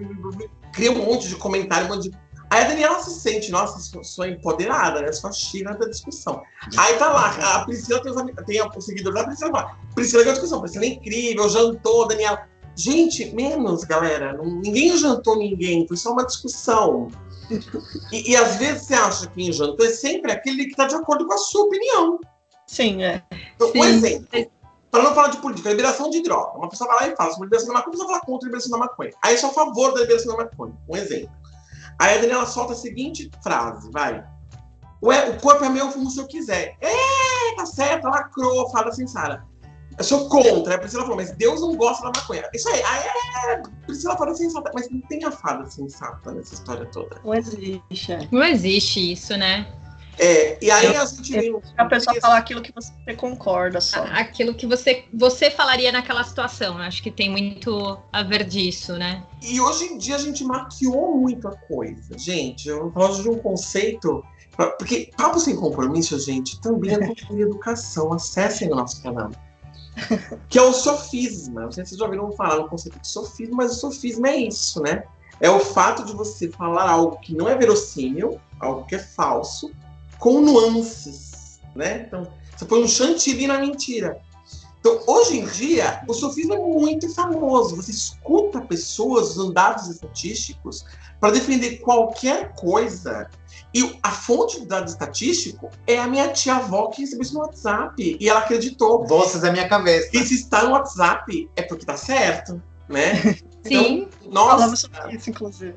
cria 0.73 0.93
um 0.93 1.05
monte 1.05 1.29
de 1.29 1.37
comentário, 1.37 1.87
um 1.87 1.95
monte 1.95 2.11
de. 2.11 2.27
Aí 2.49 2.65
a 2.65 2.69
Daniela 2.69 3.01
se 3.01 3.11
sente, 3.21 3.51
nossa, 3.51 3.79
sou, 3.81 4.05
sou 4.05 4.25
empoderada, 4.25 5.01
né? 5.03 5.12
Sou 5.12 5.31
a 5.31 5.33
China 5.33 5.75
da 5.75 5.87
discussão. 5.87 6.43
Aí 6.77 6.95
tá 6.95 7.12
lá, 7.12 7.57
a 7.57 7.65
Priscila 7.65 8.01
tem, 8.01 8.12
os, 8.12 8.23
tem 8.47 8.62
o 8.62 8.81
seguidor 8.81 9.15
da 9.15 9.25
Priscila 9.25 9.51
fala, 9.51 9.77
Priscila 9.95 10.23
ganhou 10.23 10.35
discussão, 10.35 10.61
Priscila 10.61 10.85
é 10.85 10.89
incrível, 10.89 11.49
jantou, 11.49 12.07
Daniela. 12.07 12.47
Gente, 12.77 13.35
menos, 13.35 13.85
galera. 13.85 14.39
Ninguém 14.43 14.97
jantou 14.97 15.37
ninguém, 15.37 15.89
foi 15.89 15.97
só 15.97 16.12
uma 16.12 16.27
discussão. 16.27 17.09
E, 18.13 18.33
e 18.33 18.37
às 18.37 18.57
vezes 18.57 18.83
você 18.83 18.95
acha 18.95 19.27
que 19.29 19.53
jantou 19.53 19.87
é 19.87 19.91
sempre 19.91 20.33
aquele 20.33 20.65
que 20.65 20.71
está 20.71 20.87
de 20.87 20.95
acordo 20.95 21.27
com 21.27 21.35
a 21.35 21.39
sua 21.39 21.65
opinião. 21.65 22.19
Sim, 22.67 23.03
é. 23.03 23.23
Então, 23.55 23.69
um 23.69 23.73
Sim. 23.73 23.81
exemplo. 23.83 24.51
Para 24.91 25.03
não 25.03 25.15
falar 25.15 25.29
de 25.29 25.39
política, 25.39 25.69
liberação 25.69 26.09
de 26.09 26.23
droga. 26.23 26.59
Uma 26.59 26.69
pessoa 26.69 26.89
vai 26.89 27.07
lá 27.07 27.13
e 27.13 27.17
fala 27.17 27.31
sobre 27.31 27.47
liberação 27.47 27.69
da 27.69 27.75
maconha, 27.75 27.89
a 27.89 27.93
pessoa 27.93 28.09
fala 28.09 28.21
contra 28.25 28.47
a 28.47 28.49
liberação 28.49 28.71
da 28.73 28.79
maconha. 28.79 29.11
Aí 29.23 29.35
eu 29.35 29.39
sou 29.39 29.51
a 29.51 29.53
favor 29.53 29.93
da 29.93 30.01
liberação 30.01 30.37
da 30.37 30.45
maconha. 30.45 30.75
Um 30.89 30.97
exemplo. 30.97 31.31
Aí 31.99 32.17
a 32.17 32.21
Daniela 32.21 32.47
solta 32.47 32.73
a 32.73 32.77
seguinte 32.77 33.31
frase, 33.43 33.91
vai. 33.91 34.25
Ué, 35.03 35.31
o 35.31 35.41
corpo 35.41 35.65
é 35.65 35.69
meu, 35.69 35.87
eu 35.87 35.93
fumo 35.93 36.11
se 36.11 36.19
eu 36.19 36.27
quiser. 36.27 36.77
É, 36.81 37.57
tá 37.57 37.67
certo, 37.67 38.05
lacrou, 38.05 38.71
fala 38.71 38.89
assim, 38.89 39.07
Sara. 39.07 39.45
Eu 39.99 40.05
sou 40.05 40.29
contra. 40.29 40.75
A 40.75 40.79
Priscila 40.79 41.03
falou, 41.03 41.17
mas 41.17 41.31
Deus 41.33 41.61
não 41.61 41.75
gosta 41.75 42.03
da 42.11 42.19
maconha. 42.19 42.49
Isso 42.53 42.69
aí, 42.69 42.83
aí 42.83 43.05
é. 43.49 43.63
Priscila 43.87 44.17
fala 44.17 44.35
sensata, 44.35 44.71
mas 44.75 44.91
não 44.91 45.01
tem 45.03 45.25
a 45.25 45.31
fada 45.31 45.69
sensata 45.71 46.33
nessa 46.33 46.55
história 46.55 46.85
toda. 46.87 47.21
Não 47.25 47.35
existe. 47.35 48.13
é. 48.13 48.29
Não 48.31 48.45
existe 48.45 49.13
isso, 49.13 49.37
né? 49.37 49.67
É, 50.19 50.65
e 50.65 50.71
aí 50.71 50.97
a 50.97 51.05
gente 51.05 51.33
vem. 51.33 51.61
A 51.77 51.85
pessoa 51.85 52.19
falar 52.21 52.39
aquilo 52.39 52.63
que 52.63 52.73
você 52.73 52.93
concorda 53.17 53.81
só. 53.81 54.03
Aquilo 54.05 54.55
que 54.55 54.67
você, 54.67 55.05
você 55.13 55.51
falaria 55.51 55.93
naquela 55.93 56.25
situação. 56.25 56.79
Acho 56.79 57.03
que 57.03 57.11
tem 57.11 57.31
muito 57.31 57.99
a 58.13 58.23
ver 58.23 58.45
disso, 58.45 58.95
né? 58.95 59.23
E 59.43 59.61
hoje 59.61 59.85
em 59.85 59.99
dia 59.99 60.17
a 60.17 60.19
gente 60.19 60.43
maquiou 60.43 61.17
muito 61.17 61.47
a 61.49 61.57
coisa. 61.57 62.17
Gente, 62.17 62.69
eu 62.69 62.91
gosto 62.91 63.23
de 63.23 63.29
um 63.29 63.39
conceito. 63.39 64.25
Porque 64.57 65.11
Papo 65.19 65.39
Sem 65.39 65.55
Compromisso, 65.55 66.19
gente, 66.19 66.59
também 66.63 66.95
é 66.95 66.99
cultura 66.99 67.39
e 67.39 67.43
educação. 67.43 68.13
Acessem 68.13 68.73
o 68.73 68.77
nosso 68.77 69.03
canal. 69.03 69.31
Que 70.49 70.59
é 70.59 70.63
o 70.63 70.73
sofisma. 70.73 71.63
Não 71.63 71.73
sei 71.73 71.85
se 71.85 71.91
vocês 71.91 71.99
já 71.99 72.05
ouviram 72.05 72.33
falar 72.33 72.57
no 72.57 72.69
conceito 72.69 72.99
de 73.01 73.09
sofisma, 73.09 73.57
mas 73.57 73.73
o 73.73 73.81
sofisma 73.81 74.29
é 74.29 74.37
isso, 74.37 74.81
né? 74.83 75.05
É 75.41 75.51
o 75.51 75.61
fato 75.61 76.05
de 76.05 76.13
você 76.13 76.49
falar 76.49 76.91
algo 76.91 77.19
que 77.19 77.35
não 77.35 77.49
é 77.49 77.55
verossímil, 77.55 78.41
algo 78.59 78.85
que 78.87 78.95
é 78.95 78.99
falso, 78.99 79.71
com 80.19 80.41
nuances, 80.41 81.61
né? 81.75 82.05
Então, 82.07 82.27
você 82.57 82.65
põe 82.65 82.83
um 82.83 82.89
chantilly 82.89 83.47
na 83.47 83.59
mentira. 83.59 84.21
Então, 84.87 85.03
hoje 85.05 85.40
em 85.40 85.46
dia, 85.46 86.01
o 86.07 86.14
sofisma 86.14 86.55
é 86.55 86.59
muito 86.59 87.12
famoso. 87.12 87.75
Você 87.75 87.90
escuta 87.90 88.61
pessoas 88.61 89.31
usando 89.31 89.53
dados 89.53 89.88
estatísticos 89.88 90.85
para 91.18 91.33
defender 91.33 91.79
qualquer 91.79 92.55
coisa. 92.55 93.29
E 93.75 93.99
a 94.01 94.12
fonte 94.12 94.61
do 94.61 94.66
dado 94.66 94.87
estatístico 94.87 95.70
é 95.88 95.99
a 95.99 96.07
minha 96.07 96.29
tia-avó 96.29 96.87
que 96.87 97.01
recebeu 97.01 97.22
isso 97.22 97.35
no 97.35 97.40
WhatsApp. 97.40 98.16
E 98.20 98.29
ela 98.29 98.38
acreditou. 98.38 99.05
Vozes 99.09 99.40
da 99.40 99.51
minha 99.51 99.68
cabeça. 99.68 100.09
E 100.12 100.25
se 100.25 100.37
está 100.37 100.62
no 100.62 100.70
WhatsApp, 100.70 101.51
é 101.57 101.62
porque 101.62 101.85
tá 101.85 101.96
certo, 101.96 102.62
né? 102.88 103.37
Sim. 103.66 104.07
Nossa, 104.25 104.51
Falamos 104.51 104.81
sobre 104.81 105.16
isso, 105.16 105.31
inclusive. 105.31 105.75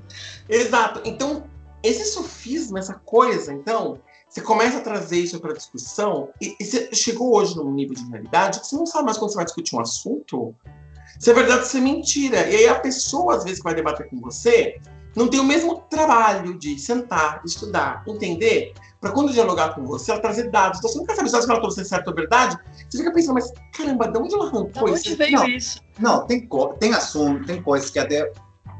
Exato. 0.47 1.01
Então, 1.03 1.45
esse 1.81 2.05
sofisma, 2.05 2.77
essa 2.77 2.93
coisa, 2.93 3.51
então, 3.51 3.99
você 4.29 4.41
começa 4.41 4.77
a 4.77 4.81
trazer 4.81 5.19
isso 5.19 5.39
para 5.39 5.53
discussão 5.53 6.29
e, 6.39 6.55
e 6.59 6.65
você 6.65 6.89
chegou 6.93 7.35
hoje 7.35 7.55
num 7.55 7.73
nível 7.73 7.95
de 7.95 8.07
realidade 8.09 8.59
que 8.59 8.67
você 8.67 8.75
não 8.75 8.85
sabe 8.85 9.05
mais 9.05 9.17
quando 9.17 9.31
você 9.31 9.37
vai 9.37 9.45
discutir 9.45 9.75
um 9.75 9.81
assunto 9.81 10.55
se 11.19 11.31
é 11.31 11.33
verdade 11.33 11.61
ou 11.61 11.65
se 11.65 11.77
é 11.77 11.81
mentira. 11.81 12.49
E 12.49 12.55
aí 12.55 12.67
a 12.67 12.79
pessoa, 12.79 13.35
às 13.35 13.43
vezes, 13.43 13.59
que 13.59 13.63
vai 13.65 13.75
debater 13.75 14.07
com 14.09 14.19
você, 14.21 14.79
não 15.15 15.27
tem 15.27 15.39
o 15.39 15.43
mesmo 15.43 15.81
trabalho 15.89 16.57
de 16.57 16.79
sentar, 16.79 17.41
estudar, 17.45 18.03
entender, 18.07 18.73
para 19.01 19.11
quando 19.11 19.33
dialogar 19.33 19.75
com 19.75 19.85
você, 19.85 20.11
ela 20.11 20.21
trazer 20.21 20.49
dados. 20.49 20.79
Então, 20.79 20.89
você 20.89 20.97
nunca 20.99 21.15
sabe 21.15 21.29
se 21.29 21.35
ela 21.35 21.61
é 21.67 21.83
certo 21.83 22.07
ou 22.07 22.15
verdade. 22.15 22.57
Você 22.89 22.99
fica 22.99 23.11
pensando, 23.11 23.33
mas 23.33 23.51
caramba, 23.75 24.07
de 24.07 24.17
onde 24.17 24.33
ela 24.33 24.47
arrancou 24.47 24.89
onde 24.89 24.99
isso? 24.99 25.17
veio 25.17 25.31
Não. 25.33 25.47
isso? 25.47 25.81
Não, 25.99 26.25
tem, 26.25 26.47
tem 26.79 26.93
assunto, 26.93 27.45
tem 27.45 27.61
coisas 27.61 27.89
que 27.89 27.99
até 27.99 28.31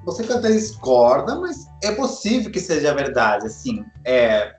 você 0.05 0.23
até 0.23 0.51
discorda, 0.51 1.35
mas 1.39 1.67
é 1.83 1.91
possível 1.91 2.51
que 2.51 2.59
seja 2.59 2.93
verdade. 2.93 3.47
Assim, 3.47 3.83
é, 4.05 4.55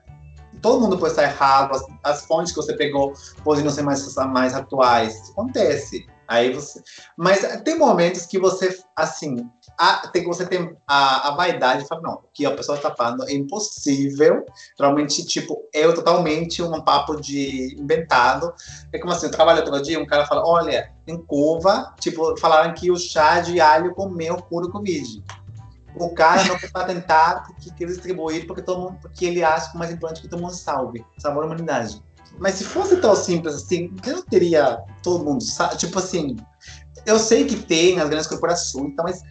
todo 0.61 0.81
mundo 0.81 0.97
pode 0.97 1.11
estar 1.11 1.23
errado, 1.23 1.75
as, 1.75 1.85
as 2.03 2.25
fontes 2.25 2.51
que 2.51 2.57
você 2.57 2.73
pegou 2.73 3.13
podem 3.43 3.63
não 3.63 3.71
ser 3.71 3.81
mais, 3.81 4.15
mais 4.15 4.53
atuais. 4.53 5.15
Isso 5.15 5.31
acontece. 5.31 6.05
Aí 6.31 6.53
você, 6.53 6.81
mas 7.17 7.41
tem 7.65 7.77
momentos 7.77 8.25
que 8.25 8.39
você, 8.39 8.79
assim, 8.95 9.49
a, 9.77 10.07
tem 10.07 10.21
que 10.21 10.29
você 10.29 10.45
tem 10.45 10.73
a, 10.87 11.27
a 11.27 11.35
vaidade 11.35 11.81
de 11.81 11.89
falar, 11.89 12.01
não, 12.03 12.13
o 12.13 12.23
que 12.33 12.45
a 12.45 12.55
pessoa 12.55 12.77
está 12.77 12.95
falando 12.95 13.27
é 13.27 13.33
impossível. 13.33 14.45
Realmente, 14.79 15.25
tipo, 15.25 15.61
é 15.73 15.91
totalmente 15.91 16.63
um 16.63 16.81
papo 16.81 17.19
de 17.19 17.75
inventado. 17.77 18.53
É 18.93 18.97
como 18.97 19.11
assim, 19.11 19.25
eu 19.25 19.31
trabalho 19.31 19.59
outro 19.59 19.81
dia, 19.81 19.99
um 19.99 20.05
cara 20.05 20.25
fala, 20.25 20.47
olha, 20.47 20.89
em 21.05 21.17
Cuba, 21.17 21.93
tipo, 21.99 22.39
falaram 22.39 22.73
que 22.73 22.89
o 22.89 22.95
chá 22.95 23.41
de 23.41 23.59
alho 23.59 23.93
comeu 23.93 24.37
cura 24.37 24.67
o 24.67 24.71
Covid. 24.71 25.21
O 25.95 26.09
cara 26.09 26.43
não 26.45 26.57
foi 26.57 26.69
patentar 26.69 27.45
porque 27.45 27.69
quer 27.71 27.85
distribuir 27.85 28.47
porque, 28.47 28.61
todo 28.61 28.81
mundo, 28.81 28.97
porque 29.01 29.25
ele 29.25 29.43
acha 29.43 29.69
que 29.69 29.75
o 29.75 29.79
mais 29.79 29.91
importante 29.91 30.19
é 30.19 30.21
que 30.21 30.29
todo 30.29 30.41
mundo 30.41 30.53
salve, 30.53 31.05
salvar 31.17 31.43
a 31.43 31.45
humanidade. 31.47 32.01
Mas 32.39 32.55
se 32.55 32.63
fosse 32.63 32.97
tão 32.97 33.15
simples 33.15 33.55
assim, 33.55 33.93
eu 34.05 34.15
não 34.17 34.23
teria 34.23 34.79
todo 35.03 35.23
mundo, 35.23 35.43
tipo 35.77 35.99
assim, 35.99 36.37
eu 37.05 37.19
sei 37.19 37.45
que 37.45 37.55
tem 37.55 37.99
as 37.99 38.07
grandes 38.07 38.27
corporações, 38.27 38.87
então, 38.87 39.03
mas 39.03 39.21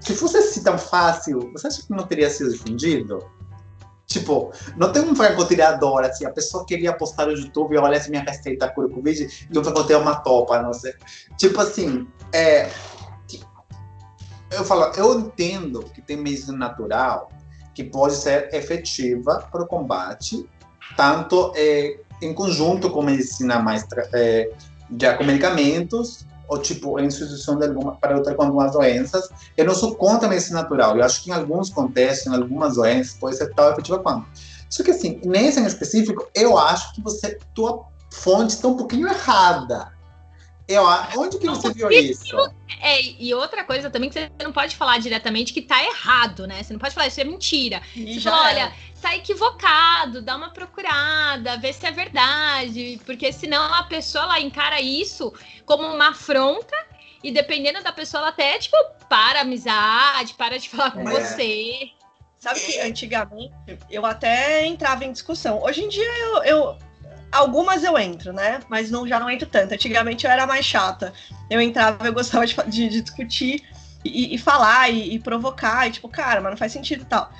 se 0.00 0.14
fosse 0.14 0.36
assim 0.36 0.62
tão 0.62 0.78
fácil, 0.78 1.50
você 1.52 1.66
acha 1.66 1.82
que 1.82 1.90
não 1.90 2.06
teria 2.06 2.30
sido 2.30 2.52
difundido? 2.52 3.18
Tipo, 4.06 4.52
não 4.76 4.92
tem 4.92 5.02
um 5.02 5.16
francotirador, 5.16 6.04
assim, 6.04 6.26
a 6.26 6.30
pessoa 6.30 6.66
queria 6.66 6.92
postar 6.92 7.26
no 7.26 7.32
YouTube, 7.32 7.76
olha 7.78 7.96
essa 7.96 8.10
minha 8.10 8.22
receita 8.22 8.68
cura 8.68 8.86
o 8.86 8.90
Covid, 8.90 9.24
e 9.24 9.54
francotirador 9.54 9.90
é 9.90 9.96
uma 9.96 10.16
topa, 10.16 10.62
não 10.62 10.74
sei. 10.74 10.94
Tipo 11.38 11.60
assim, 11.62 12.06
é, 12.32 12.70
eu 14.54 14.64
falo, 14.64 14.92
eu 14.96 15.20
entendo 15.20 15.84
que 15.94 16.00
tem 16.00 16.16
medicina 16.16 16.56
natural 16.56 17.30
que 17.74 17.84
pode 17.84 18.14
ser 18.14 18.54
efetiva 18.54 19.48
para 19.50 19.62
o 19.62 19.66
combate, 19.66 20.48
tanto 20.96 21.52
é, 21.56 21.98
em 22.22 22.32
conjunto 22.32 22.90
com 22.90 23.02
medicina 23.02 23.58
mais 23.58 23.84
é, 24.12 24.50
já 24.98 25.16
com 25.16 25.24
medicamentos 25.24 26.24
ou 26.46 26.58
tipo 26.58 27.00
em 27.00 27.10
substituição 27.10 27.58
de 27.58 27.66
alguma 27.66 27.96
para 27.96 28.16
lutar 28.16 28.34
com 28.34 28.42
algumas 28.42 28.72
doenças. 28.72 29.28
Eu 29.56 29.64
não 29.64 29.74
sou 29.74 29.94
contra 29.94 30.26
a 30.26 30.30
medicina 30.30 30.62
natural. 30.62 30.96
Eu 30.96 31.04
acho 31.04 31.22
que 31.22 31.30
em 31.30 31.32
alguns 31.32 31.70
contextos, 31.70 32.26
em 32.26 32.36
algumas 32.36 32.74
doenças, 32.74 33.14
pode 33.14 33.36
ser 33.36 33.52
tão 33.54 33.70
efetiva 33.72 33.98
quanto. 33.98 34.26
Só 34.68 34.82
que 34.82 34.90
assim, 34.90 35.20
nesse 35.24 35.60
em 35.60 35.66
específico, 35.66 36.28
eu 36.34 36.58
acho 36.58 36.94
que 36.94 37.00
você 37.00 37.38
tua 37.54 37.84
fonte 38.10 38.54
está 38.54 38.68
um 38.68 38.76
pouquinho 38.76 39.08
errada. 39.08 39.93
Eu, 40.66 40.86
a- 40.86 41.10
onde 41.16 41.38
que 41.38 41.46
você 41.46 41.70
viu 41.72 41.90
isso? 41.90 42.34
É, 42.80 43.02
e 43.02 43.34
outra 43.34 43.64
coisa 43.64 43.90
também 43.90 44.08
que 44.08 44.18
você 44.18 44.30
não 44.42 44.50
pode 44.52 44.74
falar 44.76 44.98
diretamente 44.98 45.52
que 45.52 45.60
tá 45.60 45.82
errado, 45.84 46.46
né? 46.46 46.62
Você 46.62 46.72
não 46.72 46.80
pode 46.80 46.94
falar 46.94 47.06
isso 47.08 47.20
é 47.20 47.24
mentira. 47.24 47.82
E 47.94 48.14
Você 48.14 48.20
já 48.20 48.30
fala, 48.30 48.46
olha, 48.48 48.72
tá 49.00 49.14
equivocado, 49.14 50.22
dá 50.22 50.36
uma 50.36 50.50
procurada, 50.50 51.58
vê 51.58 51.70
se 51.70 51.86
é 51.86 51.90
verdade, 51.90 52.98
porque 53.04 53.30
senão 53.30 53.62
a 53.74 53.82
pessoa 53.82 54.24
ela 54.24 54.40
encara 54.40 54.80
isso 54.80 55.32
como 55.66 55.86
uma 55.86 56.08
afronta 56.08 56.74
e 57.22 57.30
dependendo 57.30 57.82
da 57.82 57.92
pessoa 57.92 58.22
ela 58.22 58.28
até 58.30 58.58
tipo 58.58 58.76
para 59.08 59.40
a 59.40 59.42
amizade, 59.42 60.32
para 60.34 60.58
de 60.58 60.68
falar 60.70 60.92
com 60.92 61.06
É. 61.08 61.12
você. 61.20 61.90
Sabe 62.38 62.60
que 62.60 62.78
antigamente 62.80 63.54
eu 63.90 64.04
até 64.04 64.66
entrava 64.66 65.04
em 65.04 65.12
discussão. 65.12 65.62
Hoje 65.62 65.82
em 65.82 65.88
dia 65.88 66.04
eu, 66.20 66.42
eu- 66.44 66.78
algumas 67.34 67.82
eu 67.84 67.98
entro, 67.98 68.32
né? 68.32 68.60
Mas 68.68 68.90
não, 68.90 69.06
já 69.06 69.18
não 69.20 69.28
entro 69.28 69.48
tanto. 69.48 69.74
Antigamente 69.74 70.24
eu 70.24 70.30
era 70.30 70.46
mais 70.46 70.64
chata. 70.64 71.12
Eu 71.50 71.60
entrava, 71.60 72.06
eu 72.06 72.12
gostava 72.12 72.46
de, 72.46 72.54
de- 72.68 72.88
de 72.88 73.00
discutir 73.02 73.62
e, 74.04 74.34
e 74.34 74.38
falar 74.38 74.88
e, 74.90 75.14
e 75.14 75.18
provocar, 75.18 75.86
e 75.88 75.92
tipo, 75.92 76.08
cara, 76.08 76.40
mas 76.40 76.50
não 76.52 76.56
faz 76.58 76.72
sentido 76.72 77.02
e 77.02 77.06
tal. 77.06 77.30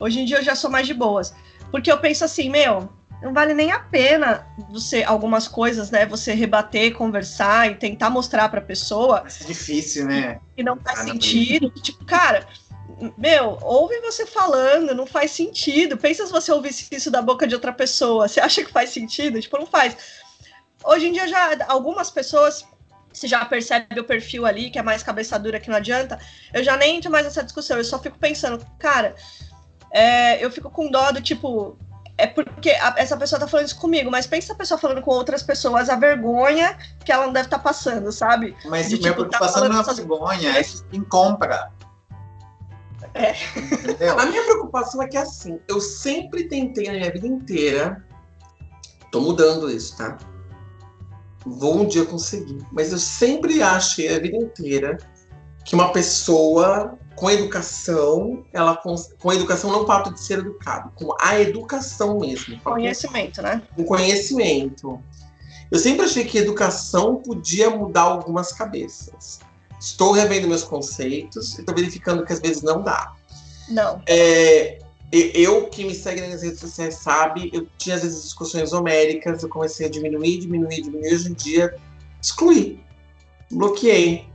Hoje 0.00 0.20
em 0.20 0.24
dia 0.24 0.38
eu 0.38 0.42
já 0.44 0.54
sou 0.54 0.70
mais 0.70 0.86
de 0.86 0.94
boas. 0.94 1.34
Porque 1.70 1.90
eu 1.90 1.98
penso 1.98 2.24
assim, 2.24 2.50
meu, 2.50 2.88
não 3.22 3.32
vale 3.32 3.54
nem 3.54 3.72
a 3.72 3.78
pena 3.78 4.46
você, 4.70 5.02
algumas 5.02 5.48
coisas, 5.48 5.90
né? 5.90 6.04
Você 6.06 6.34
rebater, 6.34 6.94
conversar 6.94 7.70
e 7.70 7.74
tentar 7.74 8.10
mostrar 8.10 8.48
pra 8.48 8.60
pessoa 8.60 9.24
É 9.40 9.44
difícil, 9.44 10.06
né? 10.06 10.40
que 10.56 10.62
não 10.62 10.76
faz 10.76 11.00
Ah, 11.00 11.04
não 11.04 11.12
sentido. 11.14 11.70
Tipo, 11.70 12.04
cara, 12.04 12.46
meu, 13.16 13.58
ouve 13.62 13.98
você 14.00 14.26
falando, 14.26 14.94
não 14.94 15.06
faz 15.06 15.30
sentido. 15.30 15.96
Pensa 15.96 16.26
se 16.26 16.32
você 16.32 16.52
ouvisse 16.52 16.86
isso 16.92 17.10
da 17.10 17.22
boca 17.22 17.46
de 17.46 17.54
outra 17.54 17.72
pessoa. 17.72 18.28
Você 18.28 18.40
acha 18.40 18.62
que 18.64 18.70
faz 18.70 18.90
sentido? 18.90 19.40
Tipo, 19.40 19.58
não 19.58 19.66
faz. 19.66 19.96
Hoje 20.84 21.08
em 21.08 21.12
dia, 21.12 21.26
já 21.28 21.56
algumas 21.68 22.10
pessoas. 22.10 22.64
Você 23.12 23.28
já 23.28 23.44
percebe 23.44 24.00
o 24.00 24.04
perfil 24.04 24.44
ali, 24.44 24.70
que 24.70 24.78
é 24.78 24.82
mais 24.82 25.02
cabeça 25.02 25.38
dura, 25.38 25.60
que 25.60 25.70
não 25.70 25.76
adianta. 25.76 26.18
Eu 26.52 26.64
já 26.64 26.76
nem 26.76 26.96
entro 26.96 27.10
mais 27.12 27.24
nessa 27.24 27.44
discussão. 27.44 27.76
Eu 27.78 27.84
só 27.84 27.98
fico 28.00 28.18
pensando, 28.18 28.64
cara, 28.78 29.14
é, 29.92 30.44
eu 30.44 30.50
fico 30.50 30.68
com 30.70 30.90
dó 30.90 31.12
do 31.12 31.22
tipo. 31.22 31.78
É 32.18 32.26
porque 32.28 32.70
a- 32.70 32.94
essa 32.96 33.16
pessoa 33.16 33.40
tá 33.40 33.46
falando 33.48 33.66
isso 33.66 33.78
comigo, 33.78 34.08
mas 34.10 34.26
pensa 34.26 34.52
a 34.52 34.56
pessoa 34.56 34.78
falando 34.78 35.00
com 35.02 35.10
outras 35.10 35.42
pessoas, 35.42 35.88
a 35.88 35.96
vergonha 35.96 36.76
que 37.04 37.10
ela 37.10 37.26
não 37.26 37.32
deve 37.32 37.46
estar 37.46 37.58
passando, 37.58 38.10
sabe? 38.12 38.56
Mas 38.66 38.88
De, 38.88 38.98
minha 38.98 39.10
tipo, 39.10 39.24
tá 39.24 39.38
preocupação 39.38 39.68
não 39.68 39.76
é 39.76 39.80
a 39.80 39.92
vergonha, 39.92 40.58
é 40.58 40.62
quem 40.90 41.02
compra. 41.02 41.72
É. 43.14 43.32
Entendeu? 43.58 44.18
A 44.18 44.26
minha 44.26 44.42
preocupação 44.44 45.02
é 45.02 45.08
que 45.08 45.16
assim, 45.16 45.60
eu 45.68 45.80
sempre 45.80 46.48
tentei 46.48 46.86
na 46.86 46.94
minha 46.94 47.12
vida 47.12 47.26
inteira. 47.26 48.04
Tô 49.10 49.20
mudando 49.20 49.70
isso, 49.70 49.96
tá? 49.96 50.18
Vou 51.46 51.78
um 51.80 51.86
dia 51.86 52.04
conseguir. 52.04 52.58
Mas 52.72 52.90
eu 52.90 52.98
sempre 52.98 53.62
achei 53.62 54.14
a 54.14 54.18
vida 54.18 54.36
inteira 54.36 54.98
que 55.64 55.74
uma 55.74 55.92
pessoa 55.92 56.98
com 57.14 57.30
educação, 57.30 58.44
ela 58.52 58.76
cons- 58.76 59.12
com 59.20 59.32
educação 59.32 59.70
não 59.70 59.84
o 59.84 59.86
fato 59.86 60.12
de 60.12 60.20
ser 60.20 60.40
educado, 60.40 60.90
com 60.96 61.14
a 61.20 61.40
educação 61.40 62.18
mesmo. 62.18 62.58
com 62.60 62.72
Conhecimento, 62.72 63.40
né? 63.40 63.62
com 63.76 63.84
conhecimento. 63.84 65.00
Eu 65.70 65.78
sempre 65.78 66.04
achei 66.06 66.24
que 66.24 66.38
educação 66.38 67.16
podia 67.16 67.70
mudar 67.70 68.02
algumas 68.02 68.52
cabeças. 68.52 69.38
Estou 69.84 70.12
revendo 70.12 70.48
meus 70.48 70.64
conceitos 70.64 71.58
e 71.58 71.60
estou 71.60 71.74
verificando 71.74 72.24
que 72.24 72.32
às 72.32 72.40
vezes 72.40 72.62
não 72.62 72.82
dá. 72.82 73.12
Não. 73.68 74.00
É, 74.06 74.78
eu 75.12 75.68
que 75.68 75.84
me 75.84 75.94
segue 75.94 76.22
nas 76.22 76.42
redes 76.42 76.58
sociais 76.58 76.94
sabe, 76.94 77.50
eu 77.52 77.68
tinha 77.76 77.96
às 77.96 78.02
vezes 78.02 78.22
discussões 78.22 78.72
homéricas, 78.72 79.42
eu 79.42 79.48
comecei 79.48 79.86
a 79.86 79.90
diminuir, 79.90 80.38
diminuir, 80.38 80.80
diminuir, 80.80 81.12
hoje 81.14 81.30
em 81.30 81.34
dia 81.34 81.76
excluí, 82.20 82.82
bloqueei. 83.52 84.26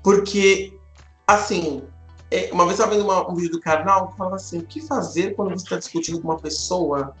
Porque, 0.00 0.72
assim, 1.26 1.82
é, 2.30 2.48
uma 2.52 2.64
vez 2.64 2.78
eu 2.78 2.84
estava 2.84 2.92
vendo 2.92 3.04
uma- 3.04 3.28
um 3.30 3.34
vídeo 3.34 3.50
do 3.50 3.60
canal 3.60 4.10
que 4.10 4.16
falava 4.16 4.36
assim, 4.36 4.58
o 4.58 4.62
que 4.66 4.80
fazer 4.80 5.34
quando 5.34 5.50
você 5.50 5.64
está 5.64 5.76
discutindo 5.76 6.20
com 6.20 6.28
uma 6.28 6.38
pessoa 6.38 7.16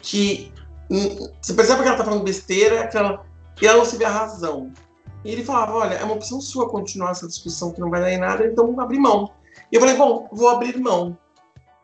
que 0.00 0.52
hum, 0.90 1.30
você 1.40 1.52
percebe 1.52 1.82
que 1.82 1.86
ela 1.88 1.96
está 1.96 2.04
falando 2.04 2.24
besteira 2.24 2.88
que 2.88 2.96
ela, 2.96 3.24
e 3.60 3.66
ela 3.66 3.78
não 3.78 3.84
se 3.84 3.98
vê 3.98 4.06
a 4.06 4.10
razão. 4.10 4.72
E 5.24 5.30
ele 5.32 5.44
falava, 5.44 5.74
olha, 5.74 5.94
é 5.94 6.04
uma 6.04 6.14
opção 6.14 6.40
sua 6.40 6.68
continuar 6.68 7.10
essa 7.10 7.26
discussão 7.26 7.72
que 7.72 7.80
não 7.80 7.90
vai 7.90 8.00
dar 8.00 8.12
em 8.12 8.18
nada, 8.18 8.46
então 8.46 8.78
abrir 8.80 8.98
mão. 8.98 9.30
E 9.70 9.76
eu 9.76 9.80
falei, 9.80 9.96
bom, 9.96 10.28
vou 10.32 10.48
abrir 10.48 10.78
mão. 10.78 11.16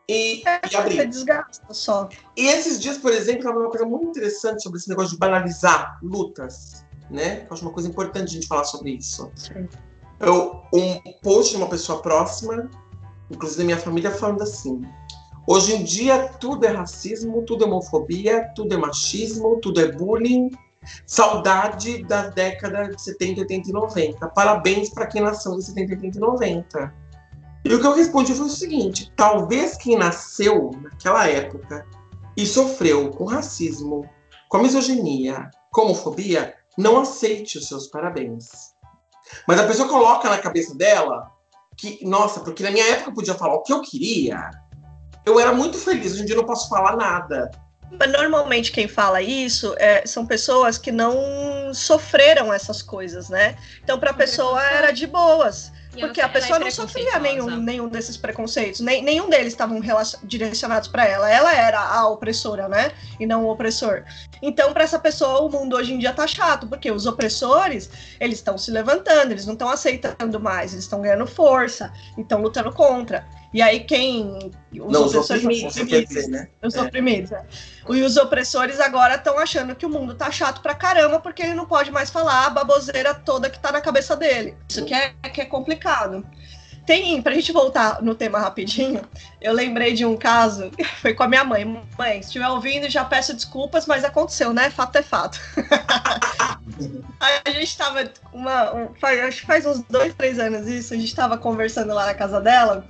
E, 0.09 0.41
e 0.41 0.69
Você 0.69 0.77
abrir. 0.77 1.07
desgasta 1.09 1.75
só. 1.75 2.09
E 2.37 2.47
esses 2.47 2.81
dias, 2.81 2.97
por 2.97 3.13
exemplo, 3.13 3.43
tava 3.43 3.59
uma 3.59 3.71
coisa 3.71 3.85
muito 3.85 4.09
interessante 4.09 4.63
sobre 4.63 4.79
esse 4.79 4.89
negócio 4.89 5.13
de 5.13 5.19
banalizar 5.19 5.99
lutas, 6.03 6.85
né? 7.11 7.43
Eu 7.43 7.53
acho 7.53 7.63
uma 7.63 7.73
coisa 7.73 7.89
importante 7.89 8.31
a 8.31 8.33
gente 8.35 8.47
falar 8.47 8.65
sobre 8.65 8.93
isso. 8.93 9.31
Sim. 9.35 9.69
Eu, 10.21 10.63
um 10.73 11.01
post 11.23 11.53
de 11.53 11.57
uma 11.57 11.69
pessoa 11.69 12.01
próxima, 12.01 12.71
inclusive 13.31 13.59
da 13.59 13.65
minha 13.65 13.79
família, 13.79 14.11
falando 14.13 14.43
assim: 14.43 14.81
hoje 15.47 15.75
em 15.75 15.83
dia 15.83 16.29
tudo 16.41 16.65
é 16.65 16.71
racismo, 16.71 17.43
tudo 17.43 17.65
é 17.65 17.67
homofobia, 17.67 18.51
tudo 18.55 18.75
é 18.75 18.79
machismo, 18.79 19.61
tudo 19.61 19.81
é 19.81 19.91
bullying. 19.91 20.51
Saudade 21.07 22.03
da 22.05 22.29
década 22.29 22.89
de 22.89 23.01
70, 23.01 23.41
80 23.41 23.71
e 23.71 23.73
90. 23.73 24.29
Parabéns 24.29 24.91
para 24.91 25.07
quem 25.07 25.23
nasceu 25.23 25.55
em 25.55 25.61
70, 25.61 25.95
80 25.95 26.17
e 26.17 26.21
90. 26.21 26.95
E 27.65 27.75
o 27.75 27.81
que 27.81 27.87
eu 27.87 27.95
respondi 27.95 28.33
foi 28.35 28.47
o 28.47 28.51
seguinte: 28.51 29.13
talvez 29.17 29.77
quem 29.77 29.97
nasceu 29.97 30.71
naquela 30.83 31.29
época 31.29 31.87
e 32.37 32.47
sofreu 32.47 33.11
com 33.11 33.25
racismo, 33.25 34.09
com 34.49 34.59
misoginia, 34.59 35.51
com 35.73 35.83
homofobia, 35.83 36.55
não 36.79 37.01
aceite 37.01 37.59
os 37.59 37.67
seus 37.67 37.89
parabéns. 37.89 38.75
Mas 39.49 39.59
a 39.59 39.67
pessoa 39.67 39.89
coloca 39.89 40.29
na 40.29 40.39
cabeça 40.39 40.75
dela 40.75 41.31
que, 41.77 42.07
nossa, 42.07 42.41
porque 42.41 42.63
na 42.63 42.71
minha 42.71 42.87
época 42.87 43.11
eu 43.11 43.15
podia 43.15 43.35
falar 43.35 43.55
o 43.55 43.63
que 43.63 43.73
eu 43.73 43.83
queria. 43.83 44.51
Eu 45.25 45.41
era 45.41 45.53
muito 45.53 45.77
feliz, 45.77 46.13
hoje 46.13 46.23
em 46.23 46.27
dia 46.27 46.35
eu 46.37 46.41
não 46.41 46.47
posso 46.47 46.69
falar 46.69 46.97
nada. 46.97 47.51
Mas 47.91 48.11
normalmente 48.11 48.73
quem 48.73 48.89
fala 48.89 49.23
isso 49.23 49.75
é, 49.79 50.07
são 50.07 50.27
pessoas 50.27 50.77
que 50.77 50.91
não 50.91 51.73
sofreram 51.73 52.53
essas 52.53 52.83
coisas, 52.83 53.29
né? 53.29 53.57
Então, 53.83 53.99
para 53.99 54.11
a 54.11 54.15
pessoa 54.15 54.63
era 54.63 54.91
de 54.91 55.07
boas. 55.07 55.73
E 55.97 56.01
Porque 56.01 56.21
a 56.21 56.29
pessoa 56.29 56.59
é 56.59 56.61
não 56.61 56.71
sofria 56.71 57.19
nenhum, 57.19 57.57
nenhum 57.57 57.89
desses 57.89 58.19
preconceitos, 58.19 58.81
nem, 58.81 59.03
nenhum 59.03 59.31
deles 59.31 59.49
estavam 59.55 59.81
direcionados 60.23 60.89
para 60.89 61.07
ela. 61.07 61.31
Ela 61.31 61.55
era 61.55 61.81
a 61.81 62.07
opressora, 62.07 62.69
né? 62.69 62.93
E 63.19 63.25
não 63.25 63.47
o 63.47 63.51
opressor. 63.51 64.05
Então, 64.43 64.75
para 64.75 64.85
essa 64.85 64.99
pessoa, 64.99 65.41
o 65.41 65.51
mundo 65.51 65.75
hoje 65.75 65.95
em 65.95 65.99
dia 65.99 66.13
tá 66.13 66.27
chato, 66.27 66.67
porque 66.67 66.91
os 66.91 67.07
opressores, 67.07 67.91
eles 68.21 68.39
estão 68.39 68.59
se 68.59 68.71
levantando, 68.71 69.31
eles 69.31 69.47
não 69.47 69.55
estão 69.55 69.71
aceitando 69.71 70.39
mais, 70.39 70.73
eles 70.73 70.85
estão 70.85 71.01
ganhando 71.01 71.27
força, 71.27 71.91
e 72.19 72.21
estão 72.21 72.43
lutando 72.43 72.71
contra. 72.73 73.25
E 73.55 73.63
aí, 73.63 73.81
quem. 73.81 74.53
Os 74.73 74.93
não, 74.93 75.05
os 75.07 75.15
opressores 75.15 75.61
são 75.61 75.69
oprimidos, 75.83 76.09
dizer, 76.09 76.29
né? 76.29 76.49
Os 76.63 76.75
É. 76.75 76.83
oprimidos, 76.83 77.33
é. 77.33 77.43
E 77.89 78.03
os 78.03 78.17
opressores 78.17 78.81
agora 78.81 79.15
estão 79.15 79.39
achando 79.39 79.75
que 79.75 79.87
o 79.87 79.89
mundo 79.91 80.15
tá 80.15 80.31
chato 80.31 80.61
pra 80.61 80.75
caramba, 80.75 81.21
porque 81.21 81.43
ele 81.43 81.55
não 81.55 81.67
pode 81.67 81.91
mais 81.91 82.11
falar 82.11 82.47
a 82.47 82.51
baboseira 82.51 83.15
toda 83.15 83.49
que 83.49 83.59
tá 83.59 83.71
na 83.73 83.81
cabeça 83.81 84.17
dele. 84.17 84.57
Isso 84.69 84.85
que 84.85 84.93
é, 84.93 85.11
que 85.33 85.41
é 85.41 85.45
complicado. 85.45 86.27
Tem, 86.85 87.21
pra 87.21 87.35
gente 87.35 87.51
voltar 87.51 88.01
no 88.01 88.15
tema 88.15 88.39
rapidinho, 88.39 89.03
eu 89.41 89.53
lembrei 89.53 89.93
de 89.93 90.05
um 90.07 90.17
caso, 90.17 90.71
foi 91.03 91.15
com 91.15 91.25
a 91.25 91.29
minha 91.29 91.43
mãe. 91.43 91.65
Mãe, 91.99 92.21
se 92.23 92.29
estiver 92.29 92.49
ouvindo, 92.49 92.89
já 92.89 93.05
peço 93.05 93.35
desculpas, 93.35 93.87
mas 93.87 94.05
aconteceu, 94.05 94.53
né? 94.53 94.71
Fato 94.71 94.97
é 94.97 95.03
fato. 95.03 95.41
A 97.45 97.51
gente 97.51 97.77
tava, 97.77 98.05
uma, 98.33 98.75
um- 98.75 98.95
faz, 99.01 99.21
acho 99.21 99.41
que 99.41 99.47
faz 99.47 99.65
uns 99.67 99.83
dois, 99.89 100.15
três 100.15 100.39
anos 100.39 100.67
isso, 100.69 100.93
a 100.93 100.97
gente 100.97 101.15
tava 101.15 101.39
conversando 101.39 101.93
lá 101.95 102.07
na 102.07 102.15
casa 102.15 102.41
dela, 102.41 102.85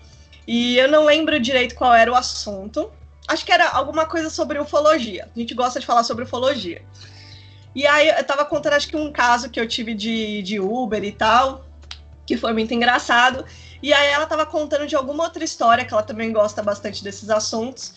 e 0.46 0.78
eu 0.78 0.88
não 0.88 1.04
lembro 1.04 1.40
direito 1.40 1.74
qual 1.74 1.94
era 1.94 2.10
o 2.10 2.14
assunto, 2.14 2.90
acho 3.26 3.44
que 3.44 3.52
era 3.52 3.68
alguma 3.70 4.06
coisa 4.06 4.30
sobre 4.30 4.58
ufologia. 4.58 5.28
A 5.34 5.38
gente 5.38 5.54
gosta 5.54 5.80
de 5.80 5.86
falar 5.86 6.04
sobre 6.04 6.24
ufologia. 6.24 6.82
E 7.74 7.86
aí 7.86 8.08
eu 8.08 8.24
tava 8.24 8.44
contando, 8.44 8.74
acho 8.74 8.88
que 8.88 8.96
um 8.96 9.12
caso 9.12 9.50
que 9.50 9.60
eu 9.60 9.66
tive 9.66 9.92
de, 9.92 10.42
de 10.42 10.60
Uber 10.60 11.02
e 11.04 11.12
tal, 11.12 11.66
que 12.24 12.36
foi 12.36 12.52
muito 12.52 12.72
engraçado. 12.72 13.44
E 13.82 13.92
aí 13.92 14.08
ela 14.08 14.26
tava 14.26 14.46
contando 14.46 14.86
de 14.86 14.96
alguma 14.96 15.24
outra 15.24 15.44
história, 15.44 15.84
que 15.84 15.92
ela 15.92 16.02
também 16.02 16.32
gosta 16.32 16.62
bastante 16.62 17.04
desses 17.04 17.28
assuntos, 17.28 17.94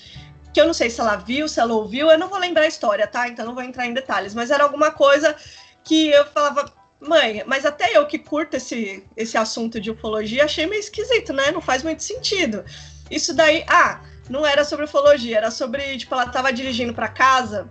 que 0.54 0.60
eu 0.60 0.66
não 0.66 0.74
sei 0.74 0.90
se 0.90 1.00
ela 1.00 1.16
viu, 1.16 1.48
se 1.48 1.60
ela 1.60 1.74
ouviu, 1.74 2.10
eu 2.12 2.18
não 2.18 2.28
vou 2.28 2.40
lembrar 2.40 2.64
a 2.64 2.68
história, 2.68 3.08
tá? 3.08 3.28
Então 3.28 3.46
não 3.46 3.54
vou 3.54 3.64
entrar 3.64 3.86
em 3.86 3.94
detalhes, 3.94 4.34
mas 4.34 4.52
era 4.52 4.64
alguma 4.64 4.92
coisa 4.92 5.36
que 5.84 6.10
eu 6.10 6.26
falava, 6.26 6.72
mãe, 7.00 7.44
mas 7.46 7.66
até 7.66 7.96
eu 7.96 8.06
que 8.06 8.20
curto 8.20 8.56
esse, 8.56 9.04
esse 9.16 9.38
assunto 9.38 9.80
de 9.80 9.92
ufologia, 9.92 10.46
achei 10.46 10.66
meio 10.66 10.80
esquisito, 10.80 11.34
né? 11.34 11.52
Não 11.52 11.62
faz 11.62 11.84
muito 11.84 12.04
sentido. 12.04 12.64
Isso 13.10 13.34
daí, 13.34 13.64
ah, 13.68 14.02
não 14.30 14.46
era 14.46 14.64
sobre 14.64 14.86
ufologia, 14.86 15.38
era 15.38 15.52
sobre, 15.52 15.98
tipo, 15.98 16.14
ela 16.14 16.28
tava 16.28 16.52
dirigindo 16.54 16.94
para 16.94 17.08
casa 17.08 17.70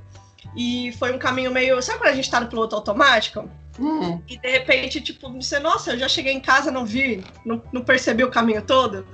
e 0.57 0.93
foi 0.99 1.13
um 1.13 1.19
caminho 1.19 1.51
meio. 1.51 1.81
Sabe 1.83 1.99
quando 1.99 2.11
a 2.11 2.17
gente 2.17 2.31
tá 2.31 2.41
no 2.41 2.49
piloto 2.49 2.75
automático? 2.75 3.49
Hum, 3.79 4.21
E 4.29 4.37
de 4.37 4.51
repente, 4.51 5.01
tipo, 5.01 5.33
você, 5.33 5.59
nossa, 5.61 5.93
eu 5.93 5.99
já 5.99 6.09
cheguei 6.09 6.33
em 6.33 6.41
casa, 6.41 6.71
não 6.71 6.85
vi, 6.85 7.25
não, 7.45 7.63
não 7.73 7.83
percebi 7.83 8.25
o 8.25 8.31
caminho 8.31 8.63
todo. 8.63 9.07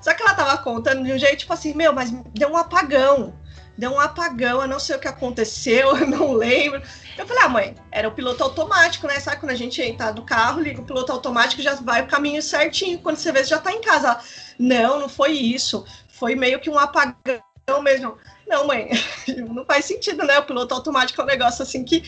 Só 0.00 0.14
que 0.14 0.22
ela 0.22 0.32
tava 0.32 0.56
contando 0.62 1.04
de 1.04 1.12
um 1.12 1.18
jeito, 1.18 1.40
tipo 1.40 1.52
assim, 1.52 1.74
meu, 1.74 1.92
mas 1.92 2.10
deu 2.32 2.48
um 2.50 2.56
apagão. 2.56 3.34
Deu 3.80 3.92
um 3.92 3.98
apagão, 3.98 4.60
eu 4.60 4.68
não 4.68 4.78
sei 4.78 4.94
o 4.94 4.98
que 4.98 5.08
aconteceu, 5.08 5.96
eu 5.96 6.06
não 6.06 6.34
lembro. 6.34 6.82
Eu 7.16 7.26
falei, 7.26 7.42
ah, 7.42 7.48
mãe, 7.48 7.74
era 7.90 8.06
o 8.06 8.12
piloto 8.12 8.44
automático, 8.44 9.06
né? 9.06 9.18
Sabe 9.18 9.38
quando 9.38 9.52
a 9.52 9.56
gente 9.56 9.80
entra 9.80 10.12
no 10.12 10.22
carro, 10.22 10.60
liga 10.60 10.82
o 10.82 10.84
piloto 10.84 11.10
automático, 11.10 11.62
já 11.62 11.74
vai 11.76 12.02
o 12.02 12.06
caminho 12.06 12.42
certinho. 12.42 12.98
Quando 12.98 13.16
você 13.16 13.32
vê, 13.32 13.42
você 13.42 13.48
já 13.48 13.58
tá 13.58 13.72
em 13.72 13.80
casa. 13.80 14.20
Não, 14.58 15.00
não 15.00 15.08
foi 15.08 15.32
isso. 15.32 15.86
Foi 16.10 16.34
meio 16.34 16.60
que 16.60 16.68
um 16.68 16.78
apagão 16.78 17.40
mesmo. 17.82 18.18
Não, 18.46 18.66
mãe, 18.66 18.90
não 19.48 19.64
faz 19.64 19.86
sentido, 19.86 20.24
né? 20.24 20.38
O 20.38 20.44
piloto 20.44 20.74
automático 20.74 21.18
é 21.18 21.24
um 21.24 21.26
negócio 21.26 21.62
assim 21.62 21.82
que 21.82 22.02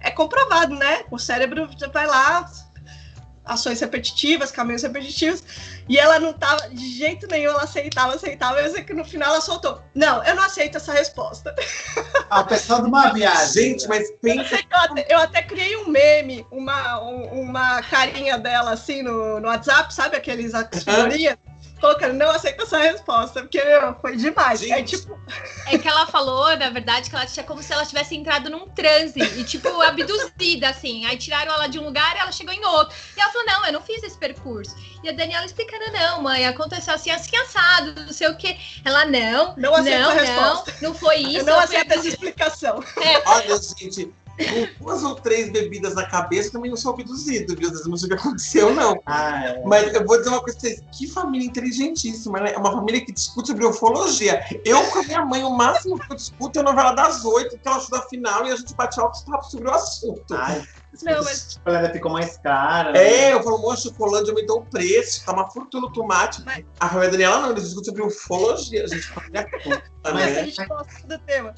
é 0.00 0.10
comprovado, 0.10 0.74
né? 0.74 1.04
O 1.10 1.18
cérebro 1.18 1.68
vai 1.92 2.06
lá, 2.06 2.50
ações 3.44 3.78
repetitivas, 3.80 4.50
caminhos 4.50 4.82
repetitivos, 4.82 5.44
e 5.90 5.98
ela 5.98 6.20
não 6.20 6.32
tava 6.32 6.68
de 6.70 6.88
jeito 6.88 7.26
nenhum, 7.26 7.50
ela 7.50 7.64
aceitava, 7.64 8.14
aceitava, 8.14 8.60
eu 8.60 8.72
sei 8.72 8.84
que 8.84 8.94
no 8.94 9.04
final 9.04 9.30
ela 9.32 9.40
soltou. 9.40 9.82
Não, 9.92 10.22
eu 10.22 10.36
não 10.36 10.44
aceito 10.44 10.76
essa 10.76 10.92
resposta. 10.92 11.52
A 12.30 12.44
pessoa 12.44 12.80
de 12.80 12.86
uma 12.86 13.12
viagem. 13.12 13.72
gente, 13.72 13.88
mas 13.88 14.08
pensa. 14.22 14.54
Eu 14.54 14.78
até, 14.78 15.06
eu 15.10 15.18
até 15.18 15.42
criei 15.42 15.76
um 15.78 15.88
meme, 15.88 16.46
uma, 16.48 17.02
um- 17.02 17.40
uma 17.42 17.82
carinha 17.82 18.38
dela 18.38 18.70
assim 18.70 19.02
no, 19.02 19.40
no 19.40 19.48
WhatsApp, 19.48 19.92
sabe? 19.92 20.16
Aqueles 20.16 20.52
figurinhas. 20.84 21.36
Colocando, 21.80 22.12
não 22.14 22.30
aceito 22.30 22.62
essa 22.62 22.78
resposta, 22.78 23.40
porque 23.40 23.62
meu, 23.64 23.94
foi 24.00 24.16
demais. 24.16 24.60
É 24.62 24.66
Gente. 24.66 24.98
tipo, 24.98 25.18
É 25.66 25.78
que 25.78 25.88
ela 25.88 26.06
falou, 26.06 26.54
na 26.56 26.68
verdade, 26.70 27.08
que 27.08 27.16
ela 27.16 27.24
tinha 27.26 27.44
como 27.44 27.62
se 27.62 27.72
ela 27.72 27.86
tivesse 27.86 28.14
entrado 28.14 28.50
num 28.50 28.68
transe 28.68 29.18
e, 29.18 29.44
tipo, 29.44 29.68
abduzida, 29.80 30.68
assim. 30.68 31.06
Aí 31.06 31.16
tiraram 31.16 31.52
ela 31.52 31.66
de 31.68 31.78
um 31.78 31.84
lugar 31.84 32.16
e 32.16 32.18
ela 32.18 32.32
chegou 32.32 32.52
em 32.52 32.64
outro. 32.64 32.94
E 33.16 33.20
ela 33.20 33.32
falou: 33.32 33.46
não, 33.46 33.66
eu 33.66 33.72
não 33.72 33.80
fiz 33.82 34.02
esse 34.02 34.18
percurso. 34.18 34.74
E 35.02 35.08
a 35.08 35.12
Daniela 35.12 35.46
explicando: 35.46 35.90
não, 35.92 36.22
mãe, 36.22 36.46
aconteceu 36.46 36.94
assim, 36.94 37.10
assim, 37.10 37.34
assado, 37.36 37.94
não 38.04 38.12
sei 38.12 38.28
o 38.28 38.36
quê. 38.36 38.58
Ela, 38.84 39.06
não, 39.06 39.54
Não 39.56 39.74
aceito 39.74 40.00
não, 40.02 40.10
a 40.10 40.14
não, 40.14 40.20
resposta. 40.20 40.74
não 40.82 40.94
foi 40.94 41.16
isso. 41.18 41.38
eu 41.38 41.44
não 41.46 41.58
aceito 41.58 41.86
essa 41.86 41.94
abduzida." 41.94 42.14
explicação. 42.14 42.84
Olha, 43.26 43.58
gente, 43.78 44.12
com 44.44 44.84
duas 44.84 45.02
ou 45.02 45.14
três 45.14 45.50
bebidas 45.50 45.94
na 45.94 46.06
cabeça, 46.06 46.52
também 46.52 46.70
não 46.70 46.76
sou 46.76 46.92
abduzido, 46.92 47.56
viu? 47.56 47.66
Às 47.68 47.72
vezes 47.74 47.86
não 47.86 47.96
sei 47.96 48.06
o 48.06 48.10
que 48.10 48.18
aconteceu, 48.20 48.72
não. 48.74 49.00
Ah, 49.06 49.44
é. 49.46 49.62
Mas 49.64 49.92
eu 49.94 50.04
vou 50.06 50.16
dizer 50.18 50.30
uma 50.30 50.40
coisa 50.40 50.58
pra 50.58 50.68
vocês, 50.68 50.82
que 50.96 51.06
família 51.08 51.46
inteligentíssima, 51.46 52.40
né? 52.40 52.52
É 52.52 52.58
uma 52.58 52.72
família 52.72 53.04
que 53.04 53.12
discute 53.12 53.48
sobre 53.48 53.64
ufologia. 53.66 54.42
Eu 54.64 54.82
com 54.90 54.98
a 55.00 55.02
minha 55.02 55.24
mãe, 55.24 55.42
o 55.44 55.50
máximo 55.50 55.98
que 55.98 56.12
eu 56.12 56.16
discuto 56.16 56.58
é 56.58 56.62
a 56.62 56.64
novela 56.64 56.92
das 56.92 57.24
oito, 57.24 57.58
que 57.58 57.68
ela 57.68 57.76
ajuda 57.76 57.98
a 57.98 58.02
final, 58.02 58.46
e 58.46 58.50
a 58.52 58.56
gente 58.56 58.74
bate 58.74 58.98
altos 59.00 59.22
papos 59.22 59.50
sobre 59.50 59.68
o 59.68 59.72
assunto. 59.74 60.24
Ai, 60.34 60.62
Não, 61.02 61.22
mas- 61.24 61.60
ela 61.64 61.90
ficou 61.90 62.10
mais 62.10 62.36
cara. 62.38 62.92
né? 62.92 62.98
É, 62.98 63.32
eu 63.32 63.42
falo, 63.42 63.58
moço, 63.58 63.88
o 63.88 63.92
chocolate 63.92 64.28
aumentou 64.30 64.58
o 64.60 64.66
preço, 64.66 65.24
tá 65.24 65.32
uma 65.32 65.48
fortuna 65.50 65.86
o 65.86 65.92
tomate. 65.92 66.42
Mas- 66.44 66.64
A 66.80 66.88
família 66.88 67.10
Daniela 67.10 67.40
não, 67.40 67.50
eles 67.52 67.64
discutem 67.64 67.90
sobre 67.94 68.02
ufologia, 68.02 68.84
a 68.84 68.86
gente 68.88 69.06
culta, 69.12 69.82
Mas 70.04 70.14
né? 70.14 70.40
a 70.40 70.44
gente 70.44 70.66
gosta 70.66 71.06
do 71.06 71.18
tema. 71.20 71.54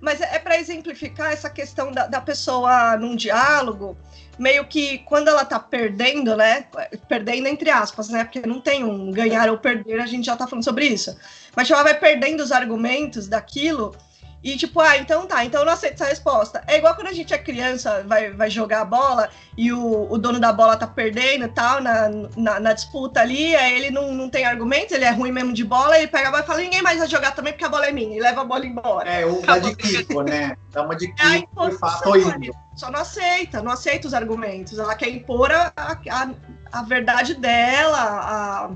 Mas 0.00 0.20
é, 0.20 0.38
para 0.38 0.58
exemplificar 0.58 1.32
essa 1.32 1.50
questão 1.50 1.90
da, 1.90 2.06
da 2.06 2.20
pessoa 2.20 2.96
num 2.96 3.16
diálogo, 3.16 3.96
meio 4.38 4.66
que 4.66 4.98
quando 4.98 5.28
ela 5.28 5.44
tá 5.44 5.58
perdendo, 5.58 6.36
né? 6.36 6.66
Perdendo 7.08 7.48
entre 7.48 7.70
aspas, 7.70 8.08
né? 8.08 8.24
Porque 8.24 8.46
não 8.46 8.60
tem 8.60 8.84
um 8.84 9.10
ganhar 9.10 9.48
ou 9.50 9.58
perder, 9.58 10.00
a 10.00 10.06
gente 10.06 10.26
já 10.26 10.36
tá 10.36 10.46
falando 10.46 10.64
sobre 10.64 10.86
isso. 10.86 11.16
Mas 11.54 11.70
ela 11.70 11.82
vai 11.82 11.98
perdendo 11.98 12.40
os 12.40 12.52
argumentos 12.52 13.28
daquilo. 13.28 13.94
E 14.42 14.56
tipo, 14.56 14.80
ah, 14.80 14.96
então 14.96 15.26
tá, 15.26 15.44
então 15.44 15.60
eu 15.60 15.66
não 15.66 15.72
aceito 15.72 15.94
essa 15.94 16.06
resposta. 16.06 16.62
É 16.66 16.78
igual 16.78 16.94
quando 16.94 17.08
a 17.08 17.12
gente 17.12 17.34
é 17.34 17.38
criança, 17.38 18.04
vai, 18.06 18.30
vai 18.30 18.48
jogar 18.48 18.82
a 18.82 18.84
bola 18.84 19.28
e 19.56 19.72
o, 19.72 20.06
o 20.10 20.18
dono 20.18 20.38
da 20.38 20.52
bola 20.52 20.76
tá 20.76 20.86
perdendo 20.86 21.46
e 21.46 21.48
tal, 21.48 21.80
na, 21.80 22.08
na, 22.36 22.60
na 22.60 22.72
disputa 22.72 23.20
ali, 23.20 23.56
aí 23.56 23.76
ele 23.76 23.90
não, 23.90 24.12
não 24.12 24.30
tem 24.30 24.44
argumentos, 24.44 24.92
ele 24.92 25.04
é 25.04 25.10
ruim 25.10 25.32
mesmo 25.32 25.52
de 25.52 25.64
bola, 25.64 25.98
ele 25.98 26.06
pega 26.06 26.28
a 26.28 26.30
bola 26.30 26.44
e 26.44 26.46
fala, 26.46 26.60
ninguém 26.60 26.82
mais 26.82 26.98
vai 26.98 27.08
jogar 27.08 27.32
também 27.32 27.52
porque 27.52 27.64
a 27.64 27.68
bola 27.68 27.86
é 27.86 27.92
minha, 27.92 28.16
e 28.16 28.20
leva 28.20 28.42
a 28.42 28.44
bola 28.44 28.64
embora. 28.64 29.10
É, 29.10 29.24
dá 29.42 29.58
de 29.58 29.74
Kiko, 29.74 30.22
né? 30.22 30.56
Dá 30.70 30.82
uma 30.82 30.94
de 30.94 31.06
É 31.18 31.40
Kiko 31.40 31.68
e 31.68 31.72
fala, 31.72 31.96
imposição, 31.96 32.00
tô 32.02 32.16
indo. 32.16 32.56
Só 32.76 32.90
não 32.90 33.00
aceita, 33.00 33.62
não 33.62 33.72
aceita 33.72 34.06
os 34.06 34.14
argumentos. 34.14 34.78
Ela 34.78 34.94
quer 34.94 35.08
impor 35.08 35.50
a, 35.50 35.72
a, 35.76 36.30
a 36.70 36.82
verdade 36.82 37.34
dela, 37.34 37.98
a, 37.98 38.70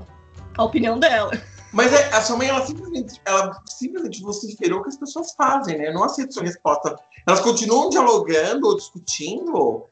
a 0.57 0.63
opinião 0.63 0.99
dela. 0.99 1.31
Mas 1.73 1.93
é, 1.93 2.13
a 2.13 2.21
sua 2.21 2.37
mãe, 2.37 2.49
ela 2.49 2.65
simplesmente, 2.65 3.21
ela 3.25 3.61
simplesmente 3.65 4.21
vociferou 4.21 4.79
o 4.79 4.83
que 4.83 4.89
as 4.89 4.97
pessoas 4.97 5.33
fazem, 5.33 5.77
né? 5.77 5.87
Eu 5.87 5.93
não 5.93 6.03
aceito 6.03 6.33
sua 6.33 6.43
resposta. 6.43 6.95
Elas 7.25 7.39
continuam 7.39 7.89
dialogando 7.89 8.67
ou 8.67 8.75
discutindo, 8.75 9.85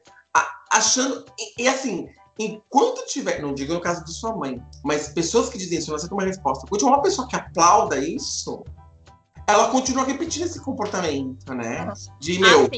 achando. 0.70 1.24
E, 1.38 1.62
e 1.62 1.68
assim, 1.68 2.08
enquanto 2.38 3.06
tiver. 3.06 3.40
Não 3.40 3.54
digo 3.54 3.74
no 3.74 3.80
caso 3.80 4.04
de 4.04 4.12
sua 4.12 4.36
mãe, 4.36 4.62
mas 4.84 5.08
pessoas 5.08 5.48
que 5.48 5.58
dizem 5.58 5.78
isso, 5.78 5.88
não 5.88 5.96
aceita 5.96 6.14
uma 6.14 6.24
resposta. 6.24 6.66
Tiver 6.70 6.90
uma 6.90 7.02
pessoa 7.02 7.26
que 7.26 7.36
aplauda 7.36 7.98
isso, 7.98 8.62
ela 9.46 9.70
continua 9.70 10.04
repetindo 10.04 10.44
esse 10.44 10.60
comportamento, 10.60 11.52
né? 11.54 11.90
De, 12.20 12.38
meu, 12.38 12.66
Ah, 12.66 12.68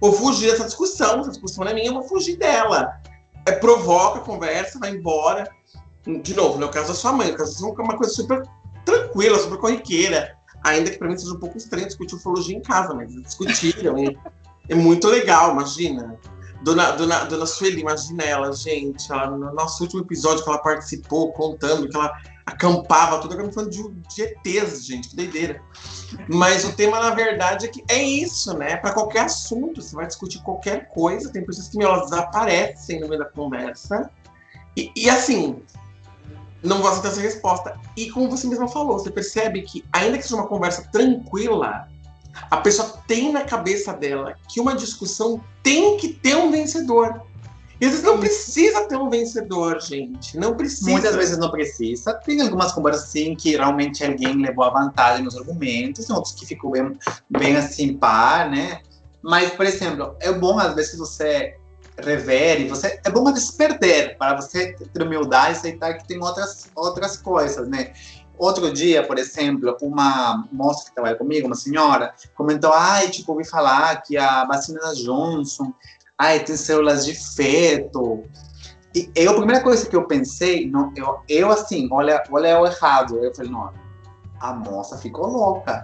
vou 0.00 0.12
fugir 0.12 0.50
dessa 0.50 0.64
discussão, 0.64 1.20
essa 1.20 1.30
discussão 1.30 1.64
não 1.64 1.72
é 1.72 1.74
minha, 1.74 1.88
eu 1.88 1.94
vou 1.94 2.02
fugir 2.02 2.36
dela. 2.36 3.00
É, 3.46 3.52
provoca, 3.52 4.20
conversa, 4.20 4.78
vai 4.78 4.90
embora. 4.90 5.48
De 6.06 6.34
novo, 6.34 6.58
no 6.58 6.66
é 6.66 6.68
caso 6.70 6.88
da 6.88 6.94
sua 6.94 7.12
mãe, 7.12 7.30
no 7.30 7.36
caso 7.36 7.52
da 7.52 7.58
sua 7.58 7.68
mãe, 7.68 7.76
é 7.78 7.82
uma 7.82 7.96
coisa 7.96 8.12
super 8.12 8.42
tranquila, 8.84 9.38
super 9.38 9.58
corriqueira. 9.58 10.36
Ainda 10.64 10.90
que 10.90 10.98
pra 10.98 11.08
mim 11.08 11.16
seja 11.16 11.34
um 11.34 11.38
pouco 11.38 11.56
estranho 11.56 11.86
discutir 11.86 12.14
ufologia 12.14 12.56
em 12.56 12.62
casa, 12.62 12.94
mas 12.94 13.10
eles 13.10 13.24
discutiram. 13.24 13.96
é 14.68 14.74
muito 14.74 15.06
legal, 15.08 15.52
imagina. 15.52 16.18
Dona, 16.62 16.90
dona, 16.92 17.24
dona 17.24 17.46
Sueli, 17.46 17.80
imagina 17.80 18.24
ela, 18.24 18.52
gente. 18.52 19.10
Ela, 19.12 19.30
no 19.30 19.54
nosso 19.54 19.82
último 19.84 20.02
episódio 20.02 20.42
que 20.42 20.50
ela 20.50 20.58
participou, 20.58 21.32
contando 21.32 21.88
que 21.88 21.96
ela 21.96 22.12
acampava, 22.44 23.20
tudo 23.20 23.34
agora 23.34 23.52
falando 23.52 23.70
de, 23.70 23.88
de 24.14 24.22
ETs, 24.22 24.84
gente, 24.84 25.10
que 25.10 25.16
doideira. 25.16 25.62
Mas 26.28 26.64
o 26.64 26.72
tema, 26.72 26.98
na 26.98 27.10
verdade, 27.10 27.66
é 27.66 27.68
que 27.68 27.84
é 27.88 28.02
isso, 28.02 28.56
né? 28.56 28.76
Para 28.76 28.92
qualquer 28.92 29.26
assunto, 29.26 29.80
você 29.80 29.94
vai 29.94 30.06
discutir 30.06 30.42
qualquer 30.42 30.88
coisa, 30.88 31.30
tem 31.30 31.44
pessoas 31.44 31.68
que 31.68 31.78
meu, 31.78 31.88
elas 31.88 32.10
desaparecem 32.10 33.00
no 33.00 33.08
meio 33.08 33.20
da 33.20 33.26
conversa. 33.26 34.10
E, 34.76 34.90
e, 34.96 35.10
assim, 35.10 35.62
não 36.62 36.80
vou 36.80 36.90
aceitar 36.90 37.08
essa 37.08 37.20
resposta. 37.20 37.78
E 37.96 38.10
como 38.10 38.28
você 38.28 38.46
mesma 38.46 38.68
falou, 38.68 38.98
você 38.98 39.10
percebe 39.10 39.62
que, 39.62 39.84
ainda 39.92 40.16
que 40.18 40.24
seja 40.24 40.36
uma 40.36 40.46
conversa 40.46 40.88
tranquila, 40.90 41.88
a 42.50 42.56
pessoa 42.58 43.00
tem 43.06 43.32
na 43.32 43.44
cabeça 43.44 43.92
dela 43.92 44.34
que 44.48 44.60
uma 44.60 44.74
discussão 44.74 45.40
tem 45.62 45.96
que 45.96 46.08
ter 46.08 46.36
um 46.36 46.50
vencedor. 46.50 47.22
E 47.80 47.84
às 47.84 47.92
vezes 47.92 48.04
não 48.04 48.18
precisa 48.18 48.88
ter 48.88 48.96
um 48.96 49.08
vencedor, 49.08 49.80
gente. 49.80 50.36
Não 50.36 50.56
precisa. 50.56 50.90
Muitas 50.90 51.14
vezes 51.14 51.38
não 51.38 51.50
precisa. 51.50 52.12
Tem 52.14 52.40
algumas 52.40 52.72
conversas 52.72 53.04
assim 53.04 53.36
que 53.36 53.56
realmente 53.56 54.04
alguém 54.04 54.34
levou 54.34 54.64
a 54.64 54.70
vantagem 54.70 55.24
nos 55.24 55.36
argumentos, 55.36 56.06
tem 56.06 56.16
outros 56.16 56.34
que 56.34 56.44
ficou 56.44 56.72
bem, 56.72 56.98
bem 57.30 57.56
assim 57.56 57.96
par, 57.96 58.50
né? 58.50 58.80
Mas, 59.22 59.50
por 59.52 59.64
exemplo, 59.64 60.16
é 60.20 60.32
bom 60.32 60.58
às 60.58 60.74
vezes 60.74 60.98
você 60.98 61.54
rever 62.00 62.60
e 62.60 62.68
você 62.68 63.00
é 63.04 63.10
bom 63.10 63.24
vezes 63.24 63.50
perder 63.50 64.16
para 64.16 64.36
você 64.36 64.72
ter 64.72 65.02
humildade 65.02 65.48
e 65.48 65.58
aceitar 65.58 65.94
que 65.94 66.06
tem 66.06 66.22
outras 66.22 66.70
outras 66.74 67.16
coisas, 67.16 67.68
né? 67.68 67.92
Outro 68.38 68.72
dia, 68.72 69.02
por 69.04 69.18
exemplo, 69.18 69.76
uma 69.82 70.48
moça 70.52 70.84
que 70.88 70.94
trabalha 70.94 71.16
comigo, 71.16 71.48
uma 71.48 71.56
senhora, 71.56 72.14
comentou: 72.36 72.72
ai, 72.72 73.08
tipo, 73.10 73.32
ouvi 73.32 73.44
falar 73.44 74.00
que 74.02 74.16
a 74.16 74.44
vacina 74.44 74.80
da 74.80 74.94
Johnson, 74.94 75.72
ai, 76.16 76.44
tem 76.44 76.56
células 76.56 77.04
de 77.04 77.14
feto. 77.14 78.24
E 78.94 79.10
eu, 79.14 79.32
a 79.32 79.36
primeira 79.36 79.62
coisa 79.62 79.88
que 79.88 79.96
eu 79.96 80.06
pensei, 80.06 80.70
não, 80.70 80.92
eu, 80.96 81.18
eu 81.28 81.50
assim, 81.50 81.88
olha, 81.90 82.22
olha 82.30 82.60
o 82.60 82.66
errado. 82.66 83.22
Eu 83.22 83.34
falei, 83.34 83.50
não, 83.50 83.70
a 84.40 84.52
moça 84.54 84.96
ficou 84.96 85.26
louca. 85.26 85.82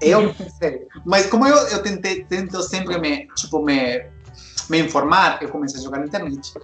Eu 0.00 0.32
pensei. 0.34 0.88
Mas 1.04 1.26
como 1.26 1.46
eu, 1.46 1.56
eu 1.68 1.82
tentei, 1.82 2.24
tento 2.24 2.62
sempre 2.62 2.98
me, 2.98 3.26
tipo, 3.36 3.62
me, 3.62 4.06
me 4.70 4.80
informar, 4.80 5.42
eu 5.42 5.48
comecei 5.48 5.80
a 5.80 5.82
jogar 5.82 5.98
na 5.98 6.06
internet. 6.06 6.54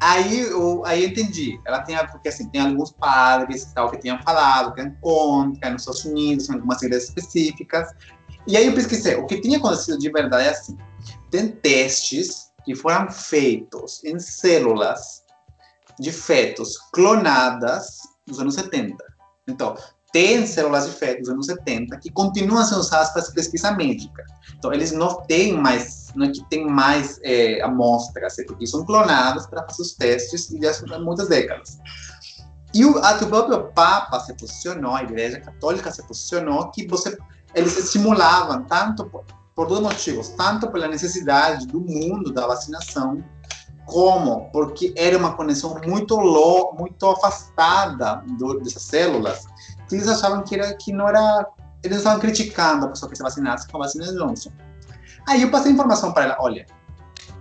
Aí 0.00 0.40
eu, 0.40 0.84
aí 0.84 1.04
eu 1.04 1.10
entendi. 1.10 1.60
Ela 1.64 1.80
tem, 1.82 1.96
porque 2.08 2.28
assim, 2.28 2.48
tem 2.48 2.60
alguns 2.60 2.90
padres 2.90 3.62
e 3.62 3.74
tal 3.74 3.90
que 3.90 3.98
tinham 3.98 4.20
falado 4.22 4.74
que 4.74 4.80
é 4.80 4.90
contra, 5.00 5.70
nos 5.70 5.82
Estados 5.82 6.04
Unidos, 6.04 6.48
em 6.48 6.54
algumas 6.54 6.82
igrejas 6.82 7.08
específicas. 7.08 7.88
E 8.46 8.56
aí 8.56 8.66
eu 8.66 8.74
pesquisei. 8.74 9.14
O 9.14 9.26
que 9.26 9.40
tinha 9.40 9.58
acontecido 9.58 9.98
de 9.98 10.10
verdade 10.10 10.44
é 10.44 10.50
assim: 10.50 10.76
tem 11.30 11.48
testes 11.48 12.50
que 12.64 12.74
foram 12.74 13.10
feitos 13.10 14.02
em 14.04 14.18
células 14.18 15.22
de 16.00 16.10
fetos 16.10 16.78
clonadas 16.92 17.98
nos 18.26 18.40
anos 18.40 18.54
70. 18.54 18.96
Então, 19.46 19.76
tem 20.12 20.46
células 20.46 20.86
de 20.86 20.92
fetos 20.92 21.22
dos 21.22 21.30
anos 21.30 21.46
70 21.46 21.96
que 21.98 22.10
continuam 22.10 22.64
sendo 22.64 22.80
usadas 22.80 23.10
para 23.10 23.22
pesquisa 23.32 23.72
médica. 23.72 24.24
Então, 24.56 24.72
eles 24.72 24.92
não 24.92 25.22
têm 25.22 25.54
mais, 25.54 26.01
não 26.14 26.26
é 26.26 26.30
que 26.30 26.44
tem 26.48 26.66
mais 26.66 27.20
é, 27.22 27.60
amostras, 27.62 28.36
porque 28.46 28.66
são 28.66 28.84
clonadas 28.84 29.46
para 29.46 29.62
fazer 29.62 29.82
os 29.82 29.94
testes 29.94 30.50
e 30.50 30.60
já 30.60 30.72
há 30.94 30.98
muitas 30.98 31.28
décadas. 31.28 31.78
E 32.74 32.84
o, 32.84 32.98
até 32.98 33.24
o 33.24 33.28
próprio 33.28 33.64
Papa 33.72 34.18
se 34.20 34.34
posicionou, 34.34 34.94
a 34.94 35.02
Igreja 35.02 35.40
Católica 35.40 35.90
se 35.90 36.02
posicionou 36.06 36.70
que 36.70 36.86
você, 36.86 37.16
eles 37.54 37.78
estimulavam 37.78 38.64
tanto 38.64 39.04
por, 39.06 39.24
por 39.54 39.66
dois 39.66 39.80
motivos, 39.80 40.28
tanto 40.30 40.70
pela 40.70 40.88
necessidade 40.88 41.66
do 41.66 41.80
mundo 41.80 42.32
da 42.32 42.46
vacinação, 42.46 43.22
como 43.84 44.50
porque 44.52 44.94
era 44.96 45.18
uma 45.18 45.34
conexão 45.34 45.78
muito 45.86 46.16
lo, 46.16 46.72
muito 46.78 47.06
afastada 47.10 48.22
do, 48.38 48.58
dessas 48.60 48.82
células, 48.82 49.44
que 49.88 49.96
eles 49.96 50.08
achavam 50.08 50.42
que, 50.42 50.54
era, 50.54 50.74
que 50.74 50.92
não 50.92 51.08
era. 51.08 51.46
Eles 51.82 51.98
estavam 51.98 52.20
criticando 52.20 52.86
a 52.86 52.88
pessoa 52.88 53.10
que 53.10 53.16
se 53.16 53.22
vacinasse 53.22 53.68
com 53.68 53.76
a 53.78 53.80
vacina 53.80 54.06
Johnson. 54.06 54.50
Aí 55.26 55.42
eu 55.42 55.50
passei 55.50 55.72
informação 55.72 56.12
para 56.12 56.24
ela: 56.24 56.36
olha, 56.40 56.66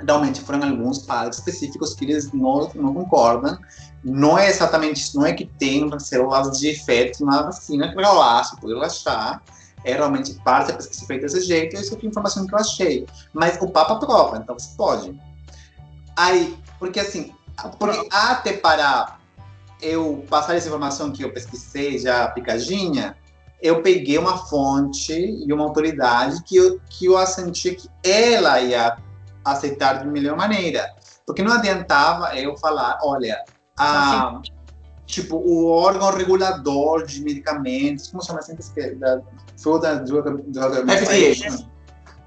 realmente 0.06 0.42
foram 0.42 0.64
alguns 0.64 1.00
padres 1.00 1.38
específicos 1.38 1.94
que 1.94 2.06
eles 2.06 2.32
não, 2.32 2.70
não 2.76 2.94
concordam. 2.94 3.58
Não 4.04 4.38
é 4.38 4.50
exatamente 4.50 5.02
isso, 5.02 5.18
não 5.18 5.26
é 5.26 5.34
que 5.34 5.46
tem 5.46 5.88
células 6.00 6.58
de 6.60 6.70
efeito 6.70 7.24
na 7.24 7.44
vacina, 7.44 7.94
relaxa, 7.96 8.56
pode 8.60 8.74
relaxar. 8.74 9.42
É 9.84 9.94
realmente 9.94 10.34
parte 10.44 10.72
da 10.72 10.78
pesquisa 10.78 11.06
feita 11.06 11.26
desse 11.26 11.42
jeito, 11.42 11.76
isso 11.76 11.94
é 11.94 11.98
a 12.02 12.06
informação 12.06 12.46
que 12.46 12.54
eu 12.54 12.60
achei. 12.60 13.08
Mas 13.34 13.60
o 13.62 13.68
Papa 13.68 13.94
aprova, 13.94 14.38
então 14.38 14.58
você 14.58 14.76
pode. 14.76 15.20
Aí, 16.16 16.56
porque 16.78 17.00
assim, 17.00 17.34
porque 17.80 18.08
até 18.12 18.54
para 18.54 19.18
eu 19.82 20.24
passar 20.30 20.56
essa 20.56 20.68
informação 20.68 21.12
que 21.12 21.24
eu 21.24 21.34
pesquisei 21.34 21.98
já 21.98 22.28
picadinha, 22.28 23.16
eu 23.62 23.82
peguei 23.82 24.18
uma 24.18 24.38
fonte 24.38 25.14
e 25.14 25.54
uma 25.54 25.64
autoridade 25.64 26.44
que 26.44 26.56
eu, 26.56 26.80
que 26.90 27.06
eu 27.06 27.28
senti 27.28 27.76
que 27.76 27.88
ela 28.04 28.60
ia 28.60 28.98
aceitar 29.46 30.02
de 30.02 30.08
melhor 30.08 30.36
maneira. 30.36 30.94
Porque 31.26 31.44
não 31.44 31.54
adiantava 31.54 32.36
eu 32.36 32.58
falar, 32.58 32.98
olha, 33.04 33.44
a, 33.78 34.42
tipo, 35.06 35.38
o 35.38 35.68
órgão 35.68 36.12
regulador 36.12 37.06
de 37.06 37.22
medicamentos, 37.22 38.10
como 38.10 38.24
chama 38.24 38.40
assim? 38.40 38.56
Da 38.98 39.22
Food 39.58 39.86
and 39.86 40.04
Drug, 40.06 40.28
Administration. 40.78 41.68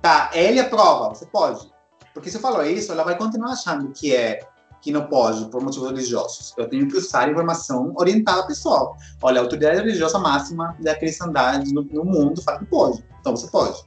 Tá, 0.01 0.30
ele 0.32 0.61
aprova, 0.61 1.09
você 1.14 1.26
pode. 1.26 1.72
Porque 2.12 2.30
se 2.30 2.37
eu 2.37 2.41
falo 2.41 2.62
isso, 2.62 2.93
ela 2.93 3.03
vai 3.03 3.16
continuar 3.16 3.53
achando 3.53 3.91
que 3.91 4.14
é 4.14 4.41
que 4.85 4.93
não 4.93 5.07
pode 5.07 5.47
por 5.47 5.62
motivos 5.62 5.89
religiosos. 5.89 6.53
Eu 6.59 6.68
tenho 6.68 6.87
que 6.87 6.99
usar 6.99 7.30
informação 7.30 7.95
orientada 7.97 8.47
pessoal. 8.47 8.95
Olha, 9.22 9.41
a 9.41 9.43
autoridade 9.43 9.78
religiosa 9.78 10.18
máxima 10.18 10.76
da 10.78 10.95
cristandade 10.95 11.72
no, 11.72 11.82
no 11.82 12.05
mundo 12.05 12.43
fala 12.43 12.59
que 12.59 12.66
pode. 12.66 13.03
Então 13.18 13.35
você 13.35 13.47
pode. 13.47 13.82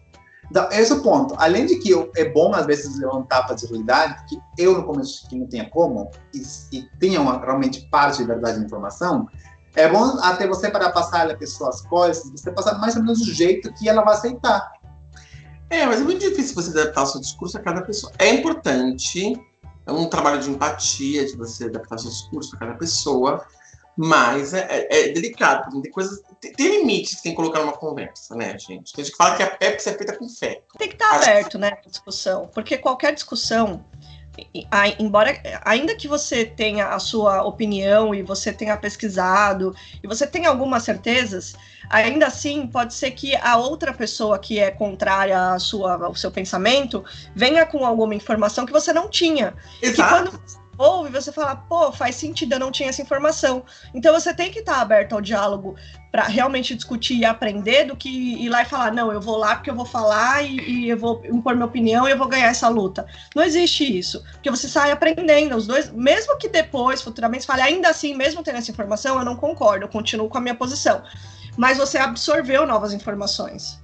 Então, 0.49 0.67
esse 0.71 0.91
é 0.91 0.95
o 0.95 1.03
ponto. 1.03 1.35
Além 1.37 1.67
de 1.67 1.75
que 1.75 1.91
eu, 1.91 2.09
é 2.15 2.29
bom, 2.29 2.55
às 2.55 2.65
vezes, 2.65 2.97
levantar 2.97 3.43
para 3.43 3.53
a 3.53 3.57
realidade, 3.59 4.15
porque 4.21 4.39
eu, 4.57 4.77
no 4.77 4.85
começo, 4.85 5.27
que 5.27 5.37
não 5.37 5.45
tinha 5.45 5.69
como, 5.69 6.09
e, 6.33 6.41
e 6.75 6.89
tinha 6.99 7.21
uma, 7.21 7.37
realmente 7.37 7.87
parte 7.91 8.19
de 8.19 8.23
verdade 8.23 8.57
de 8.57 8.65
informação, 8.65 9.27
é 9.75 9.89
bom 9.89 10.17
até 10.21 10.47
você, 10.47 10.71
para 10.71 10.89
passar 10.89 11.29
a 11.29 11.35
pessoa 11.35 11.69
as 11.69 11.81
coisas, 11.81 12.31
você 12.31 12.49
passar 12.51 12.79
mais 12.79 12.95
ou 12.95 13.03
menos 13.03 13.19
do 13.19 13.31
jeito 13.31 13.71
que 13.73 13.87
ela 13.89 14.03
vai 14.03 14.15
aceitar. 14.15 14.71
É, 15.69 15.85
mas 15.85 15.99
é 15.99 16.03
muito 16.03 16.21
difícil 16.21 16.55
você 16.55 16.71
adaptar 16.71 17.03
o 17.03 17.07
seu 17.07 17.21
discurso 17.21 17.57
a 17.57 17.61
cada 17.61 17.81
pessoa. 17.81 18.11
É 18.17 18.29
importante, 18.33 19.37
é 19.87 19.91
um 19.91 20.09
trabalho 20.09 20.39
de 20.39 20.49
empatia, 20.49 21.25
de 21.25 21.35
você 21.35 21.65
adaptar 21.65 21.95
o 21.95 21.99
seu 21.99 22.11
discurso 22.11 22.55
a 22.55 22.59
cada 22.59 22.73
pessoa, 22.73 23.45
mas 23.95 24.53
é, 24.53 24.67
é, 24.69 25.09
é 25.09 25.13
delicado, 25.13 25.81
tem 25.81 25.91
coisas. 25.91 26.21
Tem, 26.39 26.53
tem, 26.53 26.79
limites 26.79 27.15
que 27.15 27.23
tem 27.23 27.31
que 27.31 27.35
colocar 27.35 27.61
numa 27.61 27.73
conversa, 27.73 28.35
né, 28.35 28.51
gente? 28.59 28.93
Tem 28.93 29.03
gente 29.03 29.11
que 29.11 29.17
fala 29.17 29.35
que 29.35 29.41
a 29.41 29.49
Pepsi 29.49 29.89
é 29.89 29.93
feita 29.93 30.15
com 30.15 30.29
fé. 30.29 30.61
Tem 30.77 30.89
que 30.89 30.93
estar 30.93 31.09
tá 31.09 31.15
aberto, 31.15 31.57
né, 31.57 31.79
a 31.83 31.89
discussão, 31.89 32.47
porque 32.53 32.77
qualquer 32.77 33.13
discussão 33.13 33.83
embora 34.99 35.39
ainda 35.63 35.95
que 35.95 36.07
você 36.07 36.45
tenha 36.45 36.89
a 36.89 36.99
sua 36.99 37.43
opinião 37.43 38.13
e 38.13 38.21
você 38.21 38.53
tenha 38.53 38.77
pesquisado 38.77 39.75
e 40.03 40.07
você 40.07 40.27
tenha 40.27 40.49
algumas 40.49 40.83
certezas, 40.83 41.55
ainda 41.89 42.27
assim 42.27 42.67
pode 42.67 42.93
ser 42.93 43.11
que 43.11 43.35
a 43.35 43.57
outra 43.57 43.93
pessoa 43.93 44.37
que 44.37 44.59
é 44.59 44.71
contrária 44.71 45.53
à 45.53 45.59
sua, 45.59 46.05
ao 46.05 46.15
seu 46.15 46.31
pensamento 46.31 47.03
venha 47.35 47.65
com 47.65 47.85
alguma 47.85 48.15
informação 48.15 48.65
que 48.65 48.73
você 48.73 48.93
não 48.93 49.09
tinha. 49.09 49.55
Exato. 49.81 50.39
Ouve, 50.77 51.09
você 51.09 51.31
fala, 51.31 51.55
pô, 51.55 51.91
faz 51.91 52.15
sentido, 52.15 52.53
eu 52.53 52.59
não 52.59 52.71
tinha 52.71 52.89
essa 52.89 53.01
informação. 53.01 53.63
Então 53.93 54.13
você 54.13 54.33
tem 54.33 54.51
que 54.51 54.59
estar 54.59 54.79
aberto 54.79 55.13
ao 55.13 55.21
diálogo 55.21 55.75
para 56.11 56.25
realmente 56.25 56.75
discutir 56.75 57.17
e 57.17 57.25
aprender 57.25 57.85
do 57.85 57.95
que 57.95 58.09
ir 58.09 58.47
lá 58.49 58.61
e 58.61 58.65
falar, 58.65 58.93
não, 58.93 59.11
eu 59.11 59.19
vou 59.19 59.37
lá 59.37 59.55
porque 59.55 59.71
eu 59.71 59.75
vou 59.75 59.85
falar 59.85 60.43
e, 60.43 60.57
e, 60.59 60.89
eu 60.89 60.97
vou 60.97 61.23
impor 61.25 61.55
minha 61.55 61.65
opinião 61.65 62.07
e 62.07 62.11
eu 62.11 62.17
vou 62.17 62.27
ganhar 62.27 62.47
essa 62.47 62.69
luta. 62.69 63.07
Não 63.35 63.43
existe 63.43 63.97
isso, 63.97 64.23
porque 64.33 64.51
você 64.51 64.67
sai 64.67 64.91
aprendendo, 64.91 65.55
os 65.55 65.65
dois, 65.65 65.91
mesmo 65.91 66.37
que 66.37 66.47
depois, 66.47 67.01
futuramente, 67.01 67.45
fale, 67.45 67.61
ainda 67.61 67.89
assim, 67.89 68.15
mesmo 68.15 68.43
tendo 68.43 68.57
essa 68.57 68.71
informação, 68.71 69.17
eu 69.17 69.25
não 69.25 69.35
concordo, 69.35 69.85
eu 69.85 69.89
continuo 69.89 70.29
com 70.29 70.37
a 70.37 70.41
minha 70.41 70.55
posição. 70.55 71.01
Mas 71.57 71.79
você 71.79 71.97
absorveu 71.97 72.67
novas 72.67 72.93
informações. 72.93 73.79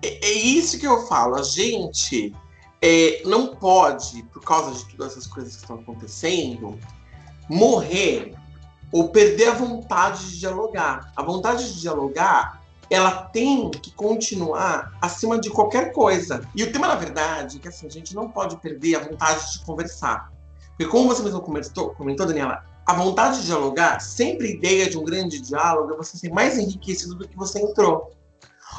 É, 0.00 0.28
é 0.28 0.32
isso 0.32 0.78
que 0.78 0.86
eu 0.86 1.06
falo, 1.08 1.42
gente 1.42 2.32
é, 2.80 3.22
não 3.24 3.54
pode, 3.54 4.22
por 4.24 4.42
causa 4.42 4.72
de 4.72 4.96
todas 4.96 5.12
essas 5.12 5.26
coisas 5.26 5.56
que 5.56 5.62
estão 5.62 5.76
acontecendo, 5.76 6.78
morrer 7.48 8.34
ou 8.92 9.08
perder 9.08 9.48
a 9.48 9.54
vontade 9.54 10.30
de 10.30 10.40
dialogar. 10.40 11.12
A 11.16 11.22
vontade 11.22 11.72
de 11.72 11.80
dialogar, 11.80 12.62
ela 12.88 13.10
tem 13.10 13.70
que 13.70 13.90
continuar 13.92 14.96
acima 15.00 15.38
de 15.38 15.50
qualquer 15.50 15.92
coisa. 15.92 16.40
E 16.54 16.62
o 16.62 16.72
tema, 16.72 16.86
na 16.86 16.94
verdade, 16.94 17.56
é 17.56 17.60
que 17.60 17.68
assim, 17.68 17.86
a 17.86 17.90
gente 17.90 18.14
não 18.14 18.28
pode 18.28 18.56
perder 18.58 18.96
a 18.96 19.00
vontade 19.00 19.52
de 19.52 19.64
conversar. 19.64 20.32
Porque 20.68 20.86
como 20.86 21.08
você 21.08 21.22
mesmo 21.22 21.40
comentou, 21.40 21.90
comentou 21.94 22.26
Daniela, 22.26 22.64
a 22.86 22.92
vontade 22.94 23.40
de 23.40 23.46
dialogar, 23.46 24.00
sempre 24.00 24.46
a 24.46 24.50
ideia 24.50 24.88
de 24.88 24.96
um 24.96 25.04
grande 25.04 25.40
diálogo 25.40 25.94
é 25.94 25.96
você 25.96 26.16
ser 26.16 26.30
mais 26.30 26.56
enriquecido 26.56 27.16
do 27.16 27.26
que 27.26 27.36
você 27.36 27.58
entrou. 27.58 28.12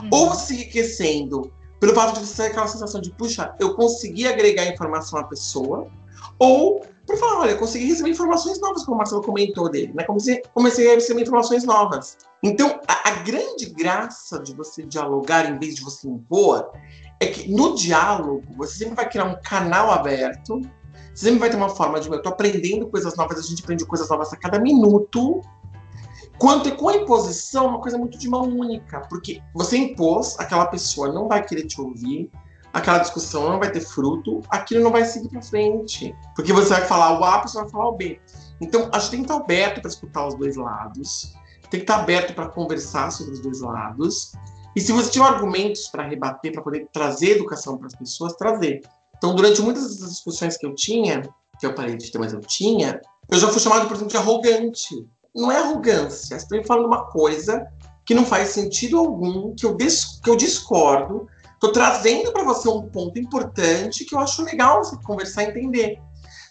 Uhum. 0.01 0.09
Ou 0.11 0.35
se 0.35 0.53
enriquecendo 0.53 1.51
pelo 1.79 1.93
fato 1.93 2.19
de 2.19 2.25
você 2.25 2.43
ter 2.43 2.49
aquela 2.49 2.67
sensação 2.67 2.99
de, 3.01 3.11
puxa, 3.11 3.55
eu 3.59 3.75
consegui 3.75 4.27
agregar 4.27 4.65
informação 4.65 5.19
à 5.19 5.23
pessoa, 5.23 5.89
ou 6.39 6.85
por 7.05 7.17
falar, 7.17 7.39
olha, 7.39 7.55
consegui 7.55 7.85
receber 7.85 8.09
informações 8.09 8.59
novas, 8.59 8.83
como 8.83 8.95
o 8.95 8.97
Marcelo 8.97 9.21
comentou 9.21 9.69
dele, 9.69 9.93
né? 9.95 10.03
Comecei, 10.03 10.41
comecei 10.53 10.91
a 10.91 10.95
receber 10.95 11.21
informações 11.21 11.63
novas. 11.63 12.17
Então, 12.43 12.81
a, 12.85 13.09
a, 13.09 13.11
grande 13.23 13.65
graça 13.67 14.39
de 14.39 14.53
você 14.53 14.83
dialogar 14.83 15.49
em 15.49 15.57
vez 15.57 15.75
de 15.75 15.81
você 15.81 16.07
impor 16.07 16.69
é 17.19 17.27
que 17.27 17.49
no 17.49 17.75
diálogo 17.75 18.43
você 18.57 18.79
sempre 18.79 18.95
vai 18.95 19.09
criar 19.09 19.23
um 19.23 19.39
canal 19.41 19.89
aberto, 19.89 20.61
você 21.15 21.25
sempre 21.25 21.39
vai 21.39 21.49
ter 21.49 21.55
uma 21.55 21.69
forma 21.69 21.99
de, 21.99 22.09
eu 22.09 22.21
tô 22.21 22.29
aprendendo 22.29 22.87
coisas 22.87 23.15
novas, 23.15 23.39
a 23.39 23.41
gente 23.41 23.63
aprende 23.63 23.85
coisas 23.85 24.09
novas 24.09 24.31
a 24.33 24.37
cada 24.37 24.59
minuto, 24.59 25.41
Quanto 26.39 26.75
com 26.75 26.89
a 26.89 26.95
imposição, 26.95 27.65
é 27.65 27.67
uma 27.69 27.81
coisa 27.81 27.97
muito 27.97 28.17
de 28.17 28.29
mão 28.29 28.43
única, 28.43 29.01
porque 29.09 29.41
você 29.53 29.77
impôs, 29.77 30.39
aquela 30.39 30.67
pessoa 30.67 31.11
não 31.11 31.27
vai 31.27 31.43
querer 31.43 31.65
te 31.65 31.81
ouvir, 31.81 32.29
aquela 32.71 32.99
discussão 32.99 33.49
não 33.49 33.59
vai 33.59 33.71
ter 33.71 33.81
fruto, 33.81 34.41
aquilo 34.49 34.83
não 34.83 34.91
vai 34.91 35.03
seguir 35.03 35.29
para 35.29 35.41
frente. 35.41 36.15
Porque 36.35 36.53
você 36.53 36.69
vai 36.69 36.85
falar 36.85 37.19
o 37.19 37.23
A, 37.23 37.35
a 37.35 37.39
pessoa 37.39 37.63
vai 37.63 37.71
falar 37.71 37.89
o 37.89 37.93
B. 37.93 38.19
Então, 38.61 38.89
a 38.93 38.99
gente 38.99 39.11
tem 39.11 39.19
que 39.21 39.25
estar 39.25 39.43
aberto 39.43 39.81
para 39.81 39.89
escutar 39.89 40.27
os 40.27 40.35
dois 40.35 40.55
lados, 40.55 41.33
tem 41.71 41.79
que 41.79 41.83
estar 41.83 41.99
aberto 41.99 42.35
para 42.35 42.49
conversar 42.49 43.11
sobre 43.11 43.33
os 43.33 43.39
dois 43.39 43.61
lados. 43.61 44.33
E 44.75 44.81
se 44.81 44.91
você 44.91 45.09
tiver 45.09 45.25
argumentos 45.25 45.87
para 45.87 46.03
rebater, 46.03 46.51
para 46.51 46.61
poder 46.61 46.87
trazer 46.93 47.37
educação 47.37 47.79
para 47.79 47.87
as 47.87 47.95
pessoas, 47.95 48.33
trazer. 48.33 48.81
Então, 49.17 49.33
durante 49.33 49.59
muitas 49.61 49.97
das 49.97 50.09
discussões 50.11 50.55
que 50.55 50.67
eu 50.67 50.75
tinha, 50.75 51.23
que 51.59 51.65
eu 51.65 51.73
parei 51.73 51.97
de 51.97 52.11
ter, 52.11 52.19
mas 52.19 52.31
eu 52.31 52.39
tinha, 52.41 53.01
eu 53.27 53.39
já 53.39 53.47
fui 53.47 53.59
chamado, 53.59 53.87
por 53.87 53.95
exemplo, 53.95 54.11
de 54.11 54.17
arrogante 54.17 55.07
não 55.37 55.51
é 55.51 55.57
arrogância. 55.57 56.35
Está 56.35 56.57
me 56.57 56.65
falando 56.65 56.87
uma 56.87 57.05
coisa 57.05 57.67
que 58.03 58.15
não 58.15 58.25
faz 58.25 58.49
sentido 58.49 58.97
algum, 58.97 59.53
que 59.53 59.65
eu, 59.65 59.77
que 59.77 60.29
eu 60.29 60.35
discordo. 60.35 61.27
Estou 61.53 61.71
trazendo 61.71 62.31
para 62.31 62.43
você 62.43 62.67
um 62.67 62.83
ponto 62.89 63.19
importante 63.19 64.05
que 64.05 64.15
eu 64.15 64.19
acho 64.19 64.43
legal 64.43 64.83
você 64.83 64.97
conversar 65.03 65.43
e 65.43 65.49
entender. 65.49 65.99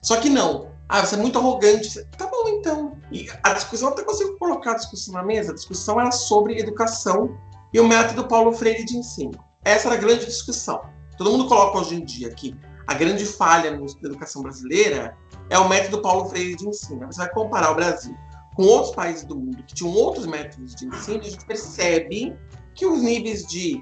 Só 0.03 0.17
que 0.17 0.29
não. 0.29 0.71
Ah, 0.89 1.05
você 1.05 1.17
é 1.17 1.19
muito 1.19 1.39
arrogante. 1.39 2.05
Tá 2.17 2.27
bom, 2.27 2.49
então. 2.49 2.97
E 3.11 3.29
a 3.43 3.53
discussão, 3.53 3.89
até 3.89 4.05
consigo 4.05 4.39
colocar 4.39 4.73
a 4.73 4.77
discussão 4.77 5.15
na 5.15 5.23
mesa. 5.23 5.51
A 5.51 5.55
discussão 5.55 6.01
era 6.01 6.13
sobre 6.13 6.59
educação 6.59 7.37
e 7.73 7.81
o 7.81 7.87
método 7.87 8.29
Paulo 8.29 8.53
Freire 8.53 8.85
de 8.85 8.97
ensino. 8.97 9.33
Essa 9.65 9.89
era 9.89 9.97
a 9.97 10.01
grande 10.01 10.27
discussão. 10.27 10.81
Todo 11.19 11.31
mundo 11.31 11.49
coloca 11.49 11.79
hoje 11.79 11.97
em 11.97 12.05
dia 12.05 12.31
que 12.31 12.57
a 12.87 12.95
grande 12.95 13.25
falha 13.25 13.71
na 13.73 13.85
educação 14.05 14.43
brasileira 14.43 15.17
é 15.51 15.59
o 15.59 15.69
método 15.69 16.01
Paulo 16.03 16.27
Freire 16.27 16.55
de 16.55 16.69
ensino. 16.69 17.07
Você 17.07 17.19
vai 17.19 17.31
comparar 17.31 17.73
o 17.73 17.75
Brasil 17.75 18.17
com 18.57 18.63
outros 18.63 18.95
países 18.95 19.23
do 19.25 19.37
mundo 19.37 19.63
que 19.65 19.75
tinham 19.75 19.93
outros 19.93 20.27
métodos 20.27 20.75
de 20.75 20.87
ensino, 20.87 21.21
a 21.21 21.25
gente 21.25 21.45
percebe 21.45 22.35
que 22.75 22.87
os 22.87 23.03
níveis 23.03 23.47
de 23.47 23.79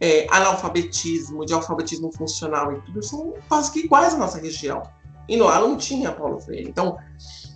é, 0.00 0.26
analfabetismo, 0.30 1.46
de 1.46 1.54
alfabetismo 1.54 2.12
funcional 2.12 2.72
e 2.72 2.80
tudo 2.82 3.02
são 3.02 3.34
quase 3.48 3.72
que 3.72 3.80
iguais 3.80 4.12
à 4.14 4.18
nossa 4.18 4.38
região. 4.38 4.82
E 5.26 5.36
lá 5.36 5.60
não 5.60 5.76
tinha 5.76 6.12
Paulo 6.12 6.38
Freire. 6.40 6.68
Então, 6.68 6.98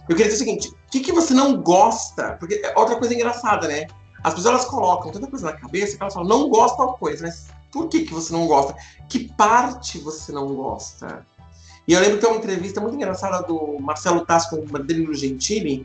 eu 0.09 0.17
queria 0.17 0.31
dizer 0.31 0.37
o 0.37 0.39
seguinte: 0.39 0.69
o 0.69 0.91
que, 0.91 1.01
que 1.01 1.13
você 1.13 1.35
não 1.35 1.63
gosta? 1.63 2.37
Porque 2.41 2.55
é 2.65 2.79
outra 2.79 2.97
coisa 2.97 3.15
engraçada, 3.15 3.69
né? 3.69 3.87
As 4.25 4.35
pessoas 4.35 4.55
elas 4.55 4.65
colocam 4.65 5.13
tanta 5.13 5.27
coisa 5.27 5.47
na 5.47 5.53
cabeça 5.53 5.97
que 5.97 6.03
elas 6.03 6.15
falam, 6.15 6.29
não 6.29 6.49
gosta 6.49 6.77
tal 6.77 6.95
coisa, 6.95 7.27
mas 7.27 7.49
por 7.71 7.89
que, 7.89 8.05
que 8.05 8.15
você 8.15 8.33
não 8.33 8.47
gosta? 8.47 8.75
Que 9.09 9.33
parte 9.35 9.99
você 9.99 10.33
não 10.33 10.55
gosta? 10.55 11.27
E 11.87 11.93
eu 11.93 12.01
lembro 12.01 12.17
que 12.17 12.25
tem 12.25 12.31
uma 12.31 12.39
entrevista 12.39 12.81
muito 12.81 12.95
engraçada 12.95 13.43
do 13.47 13.79
Marcelo 13.81 14.25
Tassi 14.25 14.51
com 14.51 14.57
o 14.57 14.79
Danilo 14.79 15.15
Gentili, 15.15 15.85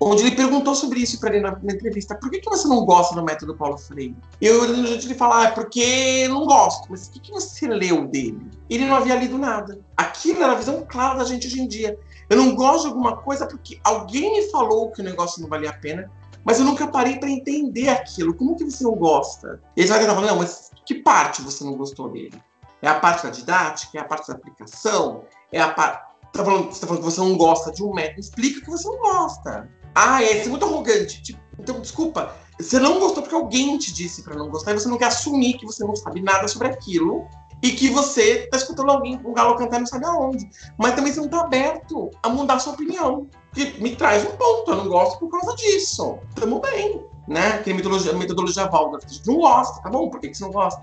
onde 0.00 0.22
ele 0.22 0.36
perguntou 0.36 0.74
sobre 0.74 1.00
isso 1.00 1.18
para 1.18 1.34
ele 1.34 1.40
na, 1.40 1.58
na, 1.62 1.72
entrevista. 1.72 2.14
Por 2.14 2.30
que, 2.30 2.40
que 2.40 2.48
você 2.48 2.68
não 2.68 2.84
gosta 2.84 3.14
do 3.14 3.22
método 3.22 3.56
Paulo 3.56 3.78
Freire? 3.78 4.16
Eu 4.40 4.64
ele 4.64 5.14
falar, 5.14 5.40
ah, 5.40 5.44
é 5.44 5.50
porque 5.50 6.28
não 6.28 6.44
gosto. 6.44 6.86
Mas 6.90 7.06
o 7.06 7.12
que, 7.12 7.20
que 7.20 7.32
você 7.32 7.66
leu 7.66 8.06
dele? 8.06 8.50
Ele 8.68 8.84
não 8.84 8.96
havia 8.96 9.16
lido 9.16 9.38
nada. 9.38 9.80
Aquilo 9.96 10.42
era 10.42 10.52
a 10.52 10.56
visão 10.56 10.84
clara 10.86 11.18
da 11.18 11.24
gente 11.24 11.46
hoje 11.46 11.60
em 11.60 11.68
dia. 11.68 11.98
Eu 12.28 12.36
não 12.36 12.54
gosto 12.54 12.82
de 12.82 12.88
alguma 12.88 13.16
coisa 13.16 13.46
porque 13.46 13.80
alguém 13.84 14.32
me 14.32 14.50
falou 14.50 14.90
que 14.90 15.00
o 15.00 15.04
negócio 15.04 15.40
não 15.40 15.48
valia 15.48 15.70
a 15.70 15.74
pena, 15.74 16.10
mas 16.44 16.58
eu 16.58 16.64
nunca 16.64 16.86
parei 16.86 17.18
para 17.18 17.30
entender 17.30 17.88
aquilo. 17.88 18.34
Como 18.34 18.56
que 18.56 18.64
você 18.64 18.84
não 18.84 18.94
gosta? 18.94 19.60
E 19.76 19.82
você 19.82 19.88
vai 19.88 20.00
tentar 20.00 20.14
falar, 20.14 20.26
não, 20.28 20.36
mas 20.36 20.70
que 20.84 20.96
parte 20.96 21.42
você 21.42 21.64
não 21.64 21.74
gostou 21.74 22.08
dele? 22.08 22.40
É 22.82 22.88
a 22.88 23.00
parte 23.00 23.24
da 23.24 23.30
didática? 23.30 23.98
É 23.98 24.00
a 24.00 24.04
parte 24.04 24.28
da 24.28 24.34
aplicação? 24.34 25.24
É 25.52 25.60
a 25.60 25.72
parte. 25.72 26.04
Tá 26.32 26.44
falando, 26.44 26.68
tá 26.68 26.86
falando 26.86 26.98
que 26.98 27.10
você 27.10 27.20
não 27.20 27.36
gosta 27.36 27.72
de 27.72 27.82
um 27.82 27.94
método, 27.94 28.20
explica 28.20 28.60
que 28.60 28.70
você 28.70 28.86
não 28.88 28.98
gosta. 28.98 29.70
Ah, 29.98 30.22
é, 30.22 30.26
você 30.26 30.46
é 30.46 30.48
muito 30.48 30.64
arrogante. 30.66 31.22
Tipo, 31.22 31.40
então, 31.58 31.80
desculpa, 31.80 32.36
você 32.60 32.78
não 32.78 33.00
gostou 33.00 33.22
porque 33.22 33.34
alguém 33.34 33.78
te 33.78 33.94
disse 33.94 34.22
para 34.22 34.36
não 34.36 34.50
gostar 34.50 34.72
e 34.72 34.74
você 34.74 34.88
não 34.88 34.98
quer 34.98 35.06
assumir 35.06 35.54
que 35.54 35.64
você 35.64 35.82
não 35.84 35.96
sabe 35.96 36.20
nada 36.20 36.46
sobre 36.46 36.68
aquilo 36.68 37.26
e 37.62 37.72
que 37.72 37.88
você 37.88 38.46
tá 38.48 38.58
escutando 38.58 38.90
alguém, 38.90 39.18
um 39.24 39.32
galo 39.32 39.56
cantar 39.56 39.78
não 39.78 39.86
sabe 39.86 40.04
aonde. 40.04 40.46
Mas 40.76 40.94
também 40.94 41.10
você 41.10 41.20
não 41.20 41.28
tá 41.28 41.40
aberto 41.40 42.10
a 42.22 42.28
mudar 42.28 42.58
sua 42.58 42.74
opinião. 42.74 43.26
Que 43.54 43.80
me 43.80 43.96
traz 43.96 44.22
um 44.22 44.36
ponto, 44.36 44.70
eu 44.70 44.76
não 44.76 44.88
gosto 44.88 45.18
por 45.18 45.30
causa 45.30 45.56
disso. 45.56 46.18
Tamo 46.34 46.60
bem, 46.60 47.02
né? 47.26 47.54
Aquele 47.54 47.76
metodologia, 47.76 48.12
metodologia 48.12 48.68
Waldorf, 48.68 49.06
a 49.06 49.26
não 49.26 49.38
gosta, 49.38 49.82
tá 49.82 49.88
bom? 49.88 50.10
Por 50.10 50.20
que, 50.20 50.28
que 50.28 50.36
você 50.36 50.44
não 50.44 50.52
gosta? 50.52 50.82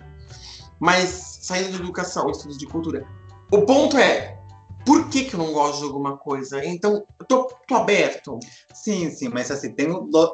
Mas 0.79 1.39
saindo 1.43 1.69
de 1.69 1.75
educação, 1.75 2.31
estudos 2.31 2.57
de 2.57 2.65
cultura. 2.65 3.05
O 3.51 3.61
ponto 3.61 3.95
é, 3.95 4.39
por 4.85 5.09
que, 5.09 5.25
que 5.25 5.35
eu 5.35 5.39
não 5.39 5.53
gosto 5.53 5.79
de 5.79 5.85
alguma 5.85 6.17
coisa? 6.17 6.63
Então, 6.65 7.03
eu 7.19 7.25
tô, 7.25 7.49
tô 7.67 7.75
aberto. 7.75 8.39
Sim, 8.73 9.09
sim, 9.09 9.29
mas 9.29 9.49
assim, 9.49 9.71
tem, 9.71 9.87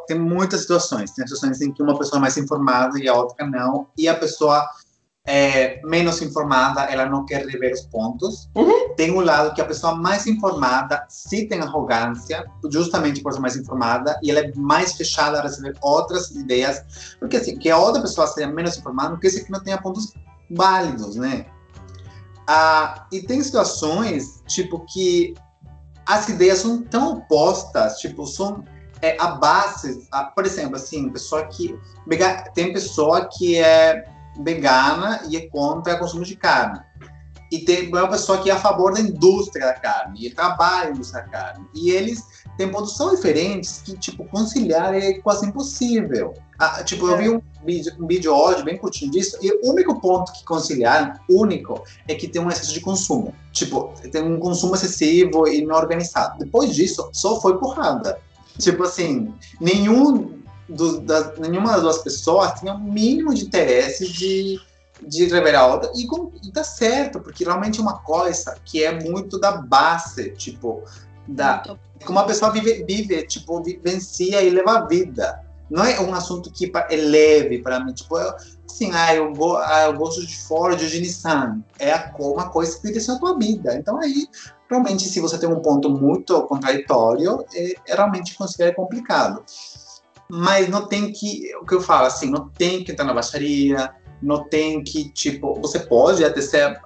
tem 0.08 0.20
muitas 0.20 0.62
situações. 0.62 1.12
Tem 1.12 1.26
situações 1.26 1.62
em 1.62 1.72
que 1.72 1.84
uma 1.84 1.98
pessoa 1.98 2.20
é 2.20 2.22
mais 2.22 2.38
informada 2.38 3.00
e 3.00 3.08
a 3.08 3.14
outra 3.14 3.46
não. 3.46 3.88
E 3.98 4.08
a 4.08 4.16
pessoa 4.16 4.68
é, 5.26 5.80
menos 5.84 6.22
informada, 6.24 6.82
ela 6.86 7.06
não 7.06 7.26
quer 7.26 7.46
rever 7.46 7.74
os 7.74 7.82
pontos. 7.82 8.50
Uhum. 8.56 8.96
Tem 8.96 9.12
um 9.12 9.22
lado 9.22 9.54
que 9.54 9.62
a 9.62 9.66
pessoa 9.66 9.94
mais 9.96 10.26
informada 10.26 11.06
sim 11.08 11.48
tem 11.48 11.62
arrogância, 11.62 12.44
justamente 12.72 13.22
por 13.22 13.32
ser 13.34 13.40
mais 13.40 13.56
informada, 13.56 14.20
e 14.24 14.32
ela 14.32 14.40
é 14.40 14.52
mais 14.56 14.94
fechada 14.94 15.40
a 15.40 15.44
receber 15.44 15.76
outras 15.82 16.32
ideias. 16.32 17.16
Porque 17.20 17.38
assim, 17.38 17.58
que 17.58 17.70
a 17.70 17.78
outra 17.78 18.02
pessoa 18.02 18.26
seja 18.26 18.48
menos 18.48 18.78
informada, 18.78 19.12
não 19.12 19.20
quer 19.20 19.28
dizer 19.28 19.44
que 19.46 19.52
não 19.52 19.64
tenha 19.64 19.80
pontos 19.80 20.14
válidos, 20.50 21.16
né? 21.16 21.46
Ah, 22.52 23.06
e 23.12 23.22
tem 23.22 23.44
situações, 23.44 24.42
tipo, 24.48 24.80
que 24.80 25.36
as 26.04 26.28
ideias 26.30 26.58
são 26.58 26.82
tão 26.82 27.14
opostas, 27.14 28.00
tipo, 28.00 28.26
são 28.26 28.64
é, 29.04 29.16
a 29.22 29.28
base, 29.36 30.08
a, 30.12 30.24
por 30.24 30.48
exemplo, 30.48 30.76
assim, 30.76 31.12
pessoa 31.12 31.46
que 31.46 31.78
tem 32.56 32.74
pessoa 32.74 33.30
que 33.32 33.56
é 33.60 34.04
vegana 34.42 35.22
e 35.30 35.38
é 35.38 35.48
contra 35.50 35.94
o 35.94 36.00
consumo 36.00 36.24
de 36.24 36.36
carne. 36.36 36.80
E 37.52 37.60
tem 37.60 37.88
uma 37.88 38.08
pessoa 38.08 38.38
que 38.40 38.50
é 38.50 38.54
a 38.54 38.60
favor 38.60 38.94
da 38.94 39.00
indústria 39.00 39.68
da 39.68 39.74
carne, 39.74 40.28
e 40.28 40.30
trabalha 40.30 40.90
na 40.90 40.96
indústria 40.96 41.24
da 41.24 41.30
carne. 41.30 41.66
E 41.74 41.90
eles 41.92 42.24
têm 42.58 42.70
pontos 42.70 42.96
tão 42.96 43.16
diferentes 43.16 43.82
que, 43.84 43.98
tipo, 43.98 44.24
conciliar 44.26 44.94
é 44.94 45.14
quase 45.14 45.48
impossível. 45.48 46.34
Ah, 46.60 46.84
tipo, 46.84 47.08
eu 47.08 47.18
vi 47.18 47.26
é. 47.26 47.30
um 47.32 47.42
vídeo, 47.66 47.94
um 48.00 48.06
vídeo 48.06 48.34
hoje 48.34 48.64
bem 48.64 48.78
curtinho 48.78 49.12
disso, 49.12 49.38
e 49.42 49.52
o 49.52 49.72
único 49.72 50.00
ponto 50.00 50.32
que 50.34 50.44
conciliaram, 50.44 51.20
único, 51.30 51.84
é 52.08 52.16
que 52.16 52.28
tem 52.28 52.42
um 52.42 52.50
excesso 52.50 52.74
de 52.74 52.82
consumo. 52.82 53.34
Tipo, 53.52 53.94
tem 54.12 54.22
um 54.22 54.40
consumo 54.40 54.76
excessivo 54.76 55.48
e 55.48 55.66
não 55.66 55.76
organizado. 55.76 56.38
Depois 56.38 56.76
disso, 56.76 57.10
só 57.14 57.40
foi 57.42 57.58
porrada. 57.58 58.20
Tipo 58.58 58.84
assim, 58.84 59.34
nenhum 59.60 60.40
do, 60.70 61.00
das, 61.02 61.38
nenhuma 61.40 61.72
das 61.72 61.82
duas 61.82 61.98
pessoas 62.00 62.60
tinha 62.60 62.74
o 62.74 62.78
um 62.78 62.92
mínimo 62.92 63.34
de 63.34 63.46
interesse 63.46 64.08
de, 64.12 64.60
de 65.02 65.26
revelar 65.26 65.62
a 65.62 65.68
outra. 65.68 65.92
E, 65.96 66.06
com, 66.06 66.32
e 66.44 66.52
tá 66.52 66.64
certo, 66.64 67.20
porque 67.20 67.44
realmente 67.44 67.80
é 67.80 67.82
uma 67.82 68.00
coisa 68.00 68.56
que 68.66 68.84
é 68.84 68.92
muito 68.92 69.40
da 69.40 69.52
base, 69.54 70.32
tipo, 70.32 70.84
da, 71.28 71.64
como 72.06 72.20
a 72.20 72.26
pessoa 72.26 72.52
vive, 72.52 72.84
vive, 72.84 73.26
tipo, 73.28 73.62
vivencia 73.62 74.42
e 74.42 74.50
leva 74.50 74.80
a 74.80 74.86
vida. 74.86 75.42
Não 75.70 75.84
é 75.84 76.00
um 76.00 76.14
assunto 76.14 76.52
que 76.52 76.72
é 76.90 76.96
leve 76.96 77.60
para 77.60 77.80
mim, 77.84 77.94
tipo, 77.94 78.18
eu, 78.18 78.34
assim, 78.66 78.92
ah, 78.92 79.14
eu, 79.14 79.32
go, 79.34 79.56
ah, 79.58 79.84
eu 79.86 79.94
gosto 79.94 80.26
de 80.26 80.36
Ford, 80.36 80.80
de 80.80 81.00
Nissan. 81.00 81.62
É 81.78 81.94
uma 82.20 82.50
coisa 82.50 82.76
que 82.76 82.92
tem 82.92 83.08
na 83.08 83.20
tua 83.20 83.38
vida. 83.38 83.76
Então 83.76 84.00
aí, 84.00 84.28
realmente, 84.68 85.08
se 85.08 85.20
você 85.20 85.38
tem 85.38 85.48
um 85.48 85.62
ponto 85.62 85.90
muito 85.90 86.42
contraditório, 86.44 87.46
é, 87.54 87.74
é 87.88 87.96
realmente 87.96 88.36
considera 88.36 88.74
complicado 88.74 89.44
mas 90.32 90.70
não 90.70 90.88
tem 90.88 91.12
que, 91.12 91.52
o 91.60 91.66
que 91.66 91.74
eu 91.74 91.82
falo, 91.82 92.06
assim, 92.06 92.30
não 92.30 92.48
tem 92.50 92.84
que 92.84 92.92
entrar 92.92 93.04
na 93.04 93.16
baixaria, 93.16 93.92
não 94.22 94.44
tem 94.44 94.84
que, 94.84 95.10
tipo, 95.10 95.60
você 95.62 95.80
pode 95.80 96.24
até 96.24 96.42
ser 96.42 96.80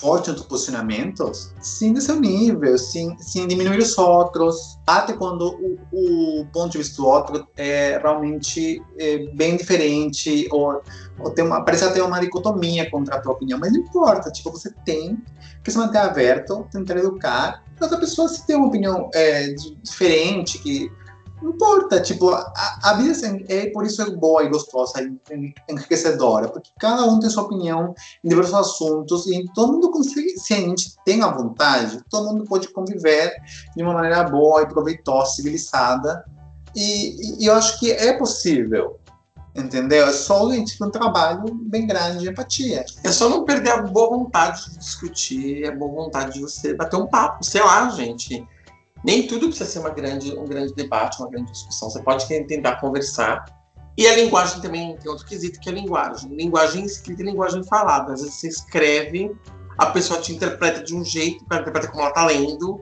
forte 0.00 0.30
nos 0.30 0.42
posicionamentos, 0.42 1.52
sim, 1.60 1.92
do 1.92 2.00
seu 2.00 2.18
nível, 2.18 2.78
sim, 2.78 3.14
sim 3.18 3.46
diminuir 3.46 3.78
os 3.78 3.96
outros, 3.98 4.78
até 4.86 5.12
quando 5.12 5.78
o, 5.92 6.40
o 6.40 6.46
ponto 6.46 6.72
de 6.72 6.78
vista 6.78 6.96
do 6.96 7.06
outro 7.06 7.46
é 7.56 7.98
realmente 7.98 8.82
é, 8.98 9.18
bem 9.34 9.56
diferente, 9.56 10.48
ou, 10.50 10.80
ou 11.18 11.30
tem 11.30 11.44
uma, 11.44 11.62
parece 11.64 11.84
até 11.84 12.02
uma 12.02 12.18
dicotomia 12.18 12.90
contra 12.90 13.16
a 13.16 13.20
tua 13.20 13.32
opinião, 13.32 13.58
mas 13.58 13.72
não 13.72 13.80
importa, 13.80 14.30
tipo, 14.30 14.50
você 14.50 14.72
tem 14.86 15.18
que 15.62 15.70
se 15.70 15.76
manter 15.76 15.98
aberto, 15.98 16.66
tentar 16.72 16.96
educar, 16.96 17.62
para 17.76 17.86
outra 17.86 18.00
pessoa 18.00 18.28
se 18.28 18.46
tem 18.46 18.56
uma 18.56 18.68
opinião 18.68 19.10
é, 19.14 19.54
diferente, 19.82 20.58
que 20.58 20.90
importa, 21.42 22.00
tipo, 22.00 22.30
a, 22.30 22.78
a 22.82 22.94
vida 22.94 23.12
assim, 23.12 23.44
é 23.48 23.70
por 23.70 23.84
isso 23.84 24.02
é 24.02 24.10
boa 24.10 24.44
e 24.44 24.48
gostosa 24.48 25.02
e 25.02 25.54
enriquecedora, 25.68 26.48
porque 26.48 26.70
cada 26.78 27.04
um 27.04 27.18
tem 27.18 27.30
sua 27.30 27.44
opinião 27.44 27.94
em 28.22 28.28
diversos 28.28 28.54
assuntos 28.54 29.26
e 29.26 29.44
todo 29.54 29.72
mundo 29.72 29.90
consegue, 29.90 30.38
se 30.38 30.54
a 30.54 30.58
gente 30.58 30.94
tem 31.04 31.22
a 31.22 31.30
vontade, 31.30 32.02
todo 32.10 32.30
mundo 32.30 32.44
pode 32.44 32.68
conviver 32.68 33.34
de 33.74 33.82
uma 33.82 33.94
maneira 33.94 34.24
boa 34.24 34.62
e 34.62 34.66
proveitosa, 34.66 35.32
civilizada, 35.32 36.24
e, 36.74 37.42
e 37.42 37.46
eu 37.46 37.54
acho 37.54 37.78
que 37.80 37.90
é 37.90 38.12
possível, 38.12 38.98
entendeu? 39.54 40.06
É 40.06 40.12
só 40.12 40.48
a 40.48 40.54
gente 40.54 40.82
um 40.82 40.90
trabalho 40.90 41.44
bem 41.52 41.86
grande 41.86 42.18
de 42.18 42.28
empatia. 42.28 42.84
É 43.02 43.10
só 43.10 43.28
não 43.28 43.44
perder 43.44 43.70
a 43.70 43.82
boa 43.82 44.10
vontade 44.10 44.70
de 44.70 44.78
discutir, 44.78 45.66
a 45.66 45.74
boa 45.74 46.04
vontade 46.04 46.34
de 46.34 46.40
você 46.40 46.74
bater 46.74 46.96
um 46.96 47.06
papo, 47.06 47.44
sei 47.44 47.62
lá, 47.62 47.88
gente 47.90 48.46
nem 49.02 49.26
tudo 49.26 49.48
precisa 49.48 49.68
ser 49.68 49.78
uma 49.78 49.90
grande, 49.90 50.36
um 50.38 50.44
grande 50.44 50.74
debate, 50.74 51.20
uma 51.20 51.30
grande 51.30 51.50
discussão. 51.52 51.88
Você 51.90 52.02
pode 52.02 52.26
tentar 52.26 52.76
conversar. 52.76 53.44
E 53.96 54.06
a 54.06 54.14
linguagem 54.14 54.60
também 54.60 54.96
tem 54.96 55.10
outro 55.10 55.26
quesito, 55.26 55.58
que 55.60 55.68
é 55.68 55.72
a 55.72 55.74
linguagem. 55.74 56.34
Linguagem 56.34 56.84
escrita 56.84 57.22
e 57.22 57.24
linguagem 57.24 57.64
falada. 57.64 58.12
Às 58.12 58.20
vezes 58.20 58.36
você 58.36 58.48
escreve, 58.48 59.34
a 59.78 59.86
pessoa 59.86 60.20
te 60.20 60.32
interpreta 60.32 60.82
de 60.82 60.94
um 60.94 61.04
jeito, 61.04 61.44
ela 61.50 61.60
interpreta 61.60 61.88
como 61.88 62.00
ela 62.00 62.10
está 62.10 62.26
lendo. 62.26 62.80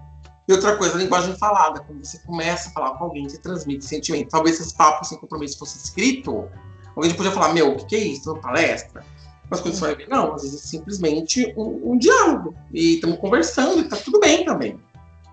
E 0.48 0.52
outra 0.52 0.76
coisa, 0.76 0.94
a 0.94 0.98
linguagem 0.98 1.36
falada. 1.36 1.80
Quando 1.80 2.04
você 2.04 2.18
começa 2.20 2.70
a 2.70 2.72
falar 2.72 2.94
com 2.96 3.04
alguém, 3.04 3.28
você 3.28 3.38
transmite 3.38 3.84
sentimento. 3.84 4.30
Talvez 4.30 4.60
esses 4.60 4.72
papos 4.72 5.08
sem 5.08 5.18
compromisso 5.18 5.58
fosse 5.58 5.78
escrito, 5.78 6.48
alguém 6.96 7.14
podia 7.14 7.32
falar, 7.32 7.52
meu, 7.52 7.72
o 7.72 7.76
que, 7.76 7.86
que 7.86 7.96
é 7.96 8.00
isso? 8.00 8.32
Uma 8.32 8.40
palestra? 8.40 9.04
Mas 9.50 9.60
quando 9.60 9.74
você 9.74 9.80
vai 9.80 9.94
ver, 9.94 10.08
não, 10.08 10.34
às 10.34 10.42
vezes 10.42 10.64
é 10.64 10.66
simplesmente 10.66 11.54
um, 11.56 11.92
um 11.92 11.98
diálogo. 11.98 12.54
E 12.72 12.94
estamos 12.94 13.18
conversando, 13.18 13.80
e 13.80 13.88
tá 13.88 13.96
tudo 13.96 14.20
bem 14.20 14.44
também. 14.44 14.78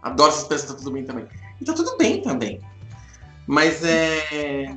Adoro 0.06 0.30
essa 0.30 0.42
expressão, 0.42 0.68
tá 0.68 0.76
tudo 0.76 0.92
bem 0.92 1.04
também. 1.04 1.28
E 1.60 1.66
tá 1.66 1.74
tudo 1.74 1.98
bem 1.98 2.22
também. 2.22 2.62
Mas 3.48 3.84
é. 3.84 4.68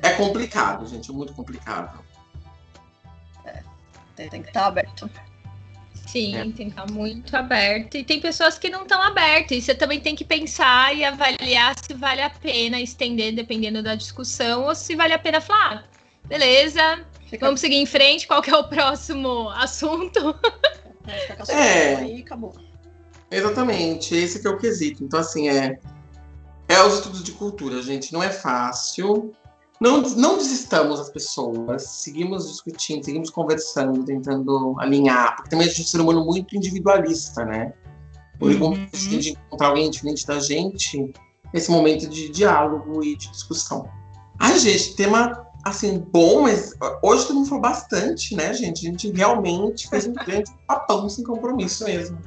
É 0.00 0.10
complicado, 0.10 0.86
gente, 0.86 1.10
é 1.10 1.14
muito 1.14 1.32
complicado. 1.32 1.98
É, 3.46 3.62
tem 4.28 4.42
que 4.42 4.48
estar 4.48 4.66
aberto. 4.66 5.10
Sim, 6.06 6.36
é. 6.36 6.42
tem 6.42 6.52
que 6.52 6.62
estar 6.64 6.90
muito 6.90 7.34
aberto. 7.34 7.96
E 7.96 8.04
tem 8.04 8.20
pessoas 8.20 8.58
que 8.58 8.68
não 8.68 8.82
estão 8.82 9.02
abertas. 9.02 9.56
E 9.56 9.62
você 9.62 9.74
também 9.74 10.00
tem 10.00 10.14
que 10.14 10.24
pensar 10.24 10.94
e 10.94 11.02
avaliar 11.02 11.74
se 11.82 11.94
vale 11.94 12.20
a 12.20 12.28
pena 12.28 12.78
estender, 12.78 13.34
dependendo 13.34 13.82
da 13.82 13.94
discussão, 13.94 14.64
ou 14.64 14.74
se 14.74 14.94
vale 14.94 15.14
a 15.14 15.18
pena 15.18 15.40
falar, 15.40 15.76
ah, 15.76 15.84
beleza, 16.26 17.06
Fica... 17.26 17.46
vamos 17.46 17.60
seguir 17.60 17.76
em 17.76 17.86
frente, 17.86 18.26
qual 18.26 18.42
que 18.42 18.50
é 18.50 18.56
o 18.56 18.68
próximo 18.68 19.48
assunto? 19.56 20.38
É, 21.48 21.52
é. 21.52 21.96
aí 21.96 22.20
acabou. 22.20 22.67
Exatamente, 23.30 24.14
esse 24.14 24.40
que 24.40 24.46
é 24.46 24.50
o 24.50 24.56
quesito. 24.56 25.04
Então, 25.04 25.20
assim, 25.20 25.48
é, 25.48 25.78
é 26.68 26.82
os 26.82 26.94
estudos 26.94 27.22
de 27.22 27.32
cultura, 27.32 27.82
gente. 27.82 28.12
Não 28.12 28.22
é 28.22 28.30
fácil. 28.30 29.32
Não, 29.80 30.02
não 30.02 30.36
desistamos 30.36 30.98
as 30.98 31.08
pessoas, 31.08 31.82
seguimos 31.82 32.48
discutindo, 32.48 33.04
seguimos 33.04 33.30
conversando, 33.30 34.02
tentando 34.04 34.74
alinhar, 34.80 35.36
porque 35.36 35.50
também 35.50 35.66
a 35.66 35.70
gente 35.70 35.82
é 35.82 35.84
um 35.84 35.86
ser 35.86 36.00
humano 36.00 36.24
muito 36.24 36.56
individualista, 36.56 37.44
né? 37.44 37.72
Por 38.40 38.50
uhum. 38.50 38.88
de 38.92 39.30
encontrar 39.30 39.68
alguém 39.68 39.88
diferente 39.88 40.26
da 40.26 40.40
gente, 40.40 41.12
esse 41.54 41.70
momento 41.70 42.08
de 42.08 42.28
diálogo 42.28 43.04
e 43.04 43.16
de 43.16 43.30
discussão. 43.30 43.88
Ai, 44.40 44.58
gente, 44.58 44.96
tema 44.96 45.46
assim, 45.64 45.98
bom, 45.98 46.42
mas 46.42 46.74
hoje 47.02 47.26
todo 47.26 47.36
mundo 47.36 47.48
falou 47.48 47.62
bastante, 47.62 48.34
né, 48.34 48.52
gente? 48.54 48.86
A 48.86 48.90
gente 48.90 49.12
realmente 49.12 49.88
fez 49.88 50.06
um 50.06 50.12
grande 50.12 50.50
papão 50.66 51.08
sem 51.08 51.22
compromisso 51.24 51.84
mesmo. 51.84 52.18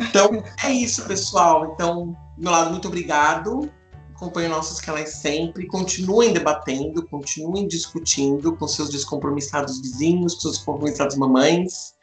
Então, 0.00 0.42
é 0.62 0.70
isso, 0.70 1.04
pessoal. 1.06 1.72
Então, 1.72 2.16
meu 2.36 2.50
lado, 2.52 2.70
muito 2.70 2.88
obrigado. 2.88 3.70
Acompanhem 4.14 4.50
nossos 4.50 4.80
canais 4.80 5.16
sempre. 5.16 5.66
Continuem 5.66 6.32
debatendo, 6.32 7.06
continuem 7.06 7.66
discutindo 7.66 8.56
com 8.56 8.66
seus 8.66 8.90
descompromissados 8.90 9.80
vizinhos, 9.80 10.34
com 10.34 10.40
seus 10.40 10.56
descompromissados 10.56 11.16
mamães. 11.16 11.94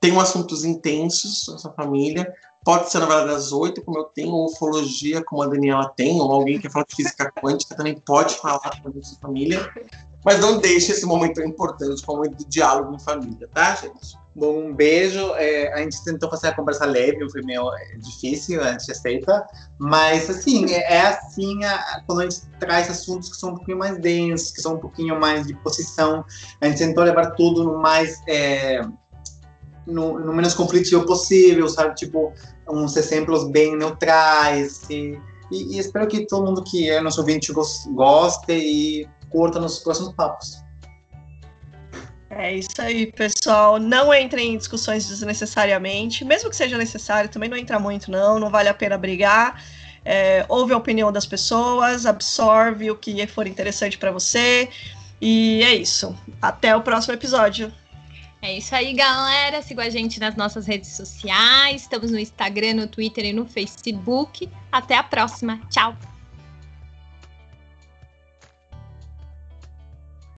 Tenham 0.00 0.20
assuntos 0.20 0.64
intensos 0.64 1.46
na 1.48 1.58
sua 1.58 1.72
família. 1.72 2.32
Pode 2.64 2.90
ser 2.90 2.98
na 2.98 3.06
verdade 3.06 3.28
das 3.28 3.52
oito, 3.52 3.82
como 3.82 3.98
eu 3.98 4.04
tenho, 4.04 4.32
ou 4.32 4.46
ufologia, 4.46 5.22
como 5.24 5.42
a 5.42 5.46
Daniela 5.46 5.88
tem, 5.96 6.20
ou 6.20 6.30
alguém 6.32 6.58
que 6.58 6.68
fala 6.68 6.84
de 6.88 6.96
física 6.96 7.32
quântica 7.40 7.76
também 7.76 7.94
pode 8.00 8.34
falar 8.36 8.58
com 8.58 8.88
a 8.88 9.02
sua 9.02 9.18
família. 9.20 9.72
Mas 10.24 10.40
não 10.40 10.58
deixe 10.58 10.90
esse 10.90 11.06
momento 11.06 11.40
importante, 11.40 12.02
o 12.04 12.12
momento 12.12 12.38
de 12.38 12.44
diálogo 12.46 12.92
em 12.92 12.98
família, 12.98 13.48
tá, 13.54 13.76
gente? 13.76 14.18
Bom, 14.36 14.66
um 14.66 14.74
beijo. 14.74 15.34
É, 15.36 15.72
a 15.72 15.78
gente 15.78 16.04
tentou 16.04 16.28
fazer 16.28 16.48
a 16.48 16.54
conversa 16.54 16.84
leve, 16.84 17.26
foi 17.30 17.40
meio 17.40 17.72
é, 17.72 17.96
difícil, 17.96 18.62
a 18.62 18.72
gente 18.72 18.92
aceita. 18.92 19.46
Mas, 19.78 20.28
assim, 20.28 20.74
é, 20.74 20.92
é 20.92 21.06
assim 21.06 21.64
a, 21.64 22.02
quando 22.06 22.20
a 22.20 22.22
gente 22.24 22.42
traz 22.60 22.90
assuntos 22.90 23.30
que 23.30 23.36
são 23.36 23.52
um 23.52 23.54
pouquinho 23.54 23.78
mais 23.78 23.98
densos, 23.98 24.50
que 24.50 24.60
são 24.60 24.74
um 24.74 24.78
pouquinho 24.78 25.18
mais 25.18 25.46
de 25.46 25.54
posição. 25.54 26.22
A 26.60 26.66
gente 26.66 26.76
tentou 26.76 27.02
levar 27.02 27.30
tudo 27.30 27.64
no 27.64 27.78
mais. 27.78 28.20
É, 28.28 28.82
no, 29.86 30.18
no, 30.18 30.34
menos 30.34 30.52
conflitivo 30.52 31.06
possível, 31.06 31.66
sabe? 31.70 31.94
Tipo, 31.94 32.34
uns 32.68 32.94
exemplos 32.94 33.48
bem 33.50 33.74
neutrais. 33.74 34.82
E, 34.90 35.18
e, 35.50 35.76
e 35.76 35.78
espero 35.78 36.06
que 36.08 36.26
todo 36.26 36.44
mundo 36.44 36.62
que 36.62 36.90
é 36.90 37.00
nosso 37.00 37.20
ouvinte 37.20 37.54
goste 37.94 38.52
e 38.52 39.08
curta 39.30 39.58
nos 39.58 39.78
próximos 39.78 40.12
papos. 40.12 40.65
É 42.38 42.54
isso 42.54 42.68
aí, 42.78 43.10
pessoal. 43.10 43.80
Não 43.80 44.12
entrem 44.12 44.54
em 44.54 44.58
discussões 44.58 45.08
desnecessariamente, 45.08 46.22
mesmo 46.22 46.50
que 46.50 46.56
seja 46.56 46.76
necessário, 46.76 47.30
também 47.30 47.48
não 47.48 47.56
entra 47.56 47.78
muito, 47.78 48.10
não, 48.10 48.38
não 48.38 48.50
vale 48.50 48.68
a 48.68 48.74
pena 48.74 48.98
brigar. 48.98 49.64
É, 50.04 50.44
ouve 50.46 50.74
a 50.74 50.76
opinião 50.76 51.10
das 51.10 51.24
pessoas, 51.24 52.04
absorve 52.04 52.90
o 52.90 52.96
que 52.96 53.26
for 53.26 53.46
interessante 53.46 53.96
para 53.96 54.10
você. 54.10 54.68
E 55.18 55.62
é 55.64 55.74
isso. 55.74 56.14
Até 56.40 56.76
o 56.76 56.82
próximo 56.82 57.14
episódio. 57.14 57.72
É 58.42 58.58
isso 58.58 58.74
aí, 58.74 58.92
galera. 58.92 59.62
Siga 59.62 59.84
a 59.84 59.90
gente 59.90 60.20
nas 60.20 60.36
nossas 60.36 60.66
redes 60.66 60.90
sociais. 60.90 61.82
Estamos 61.82 62.10
no 62.10 62.18
Instagram, 62.18 62.74
no 62.74 62.86
Twitter 62.86 63.24
e 63.24 63.32
no 63.32 63.46
Facebook. 63.46 64.48
Até 64.70 64.94
a 64.94 65.02
próxima. 65.02 65.58
Tchau. 65.70 65.96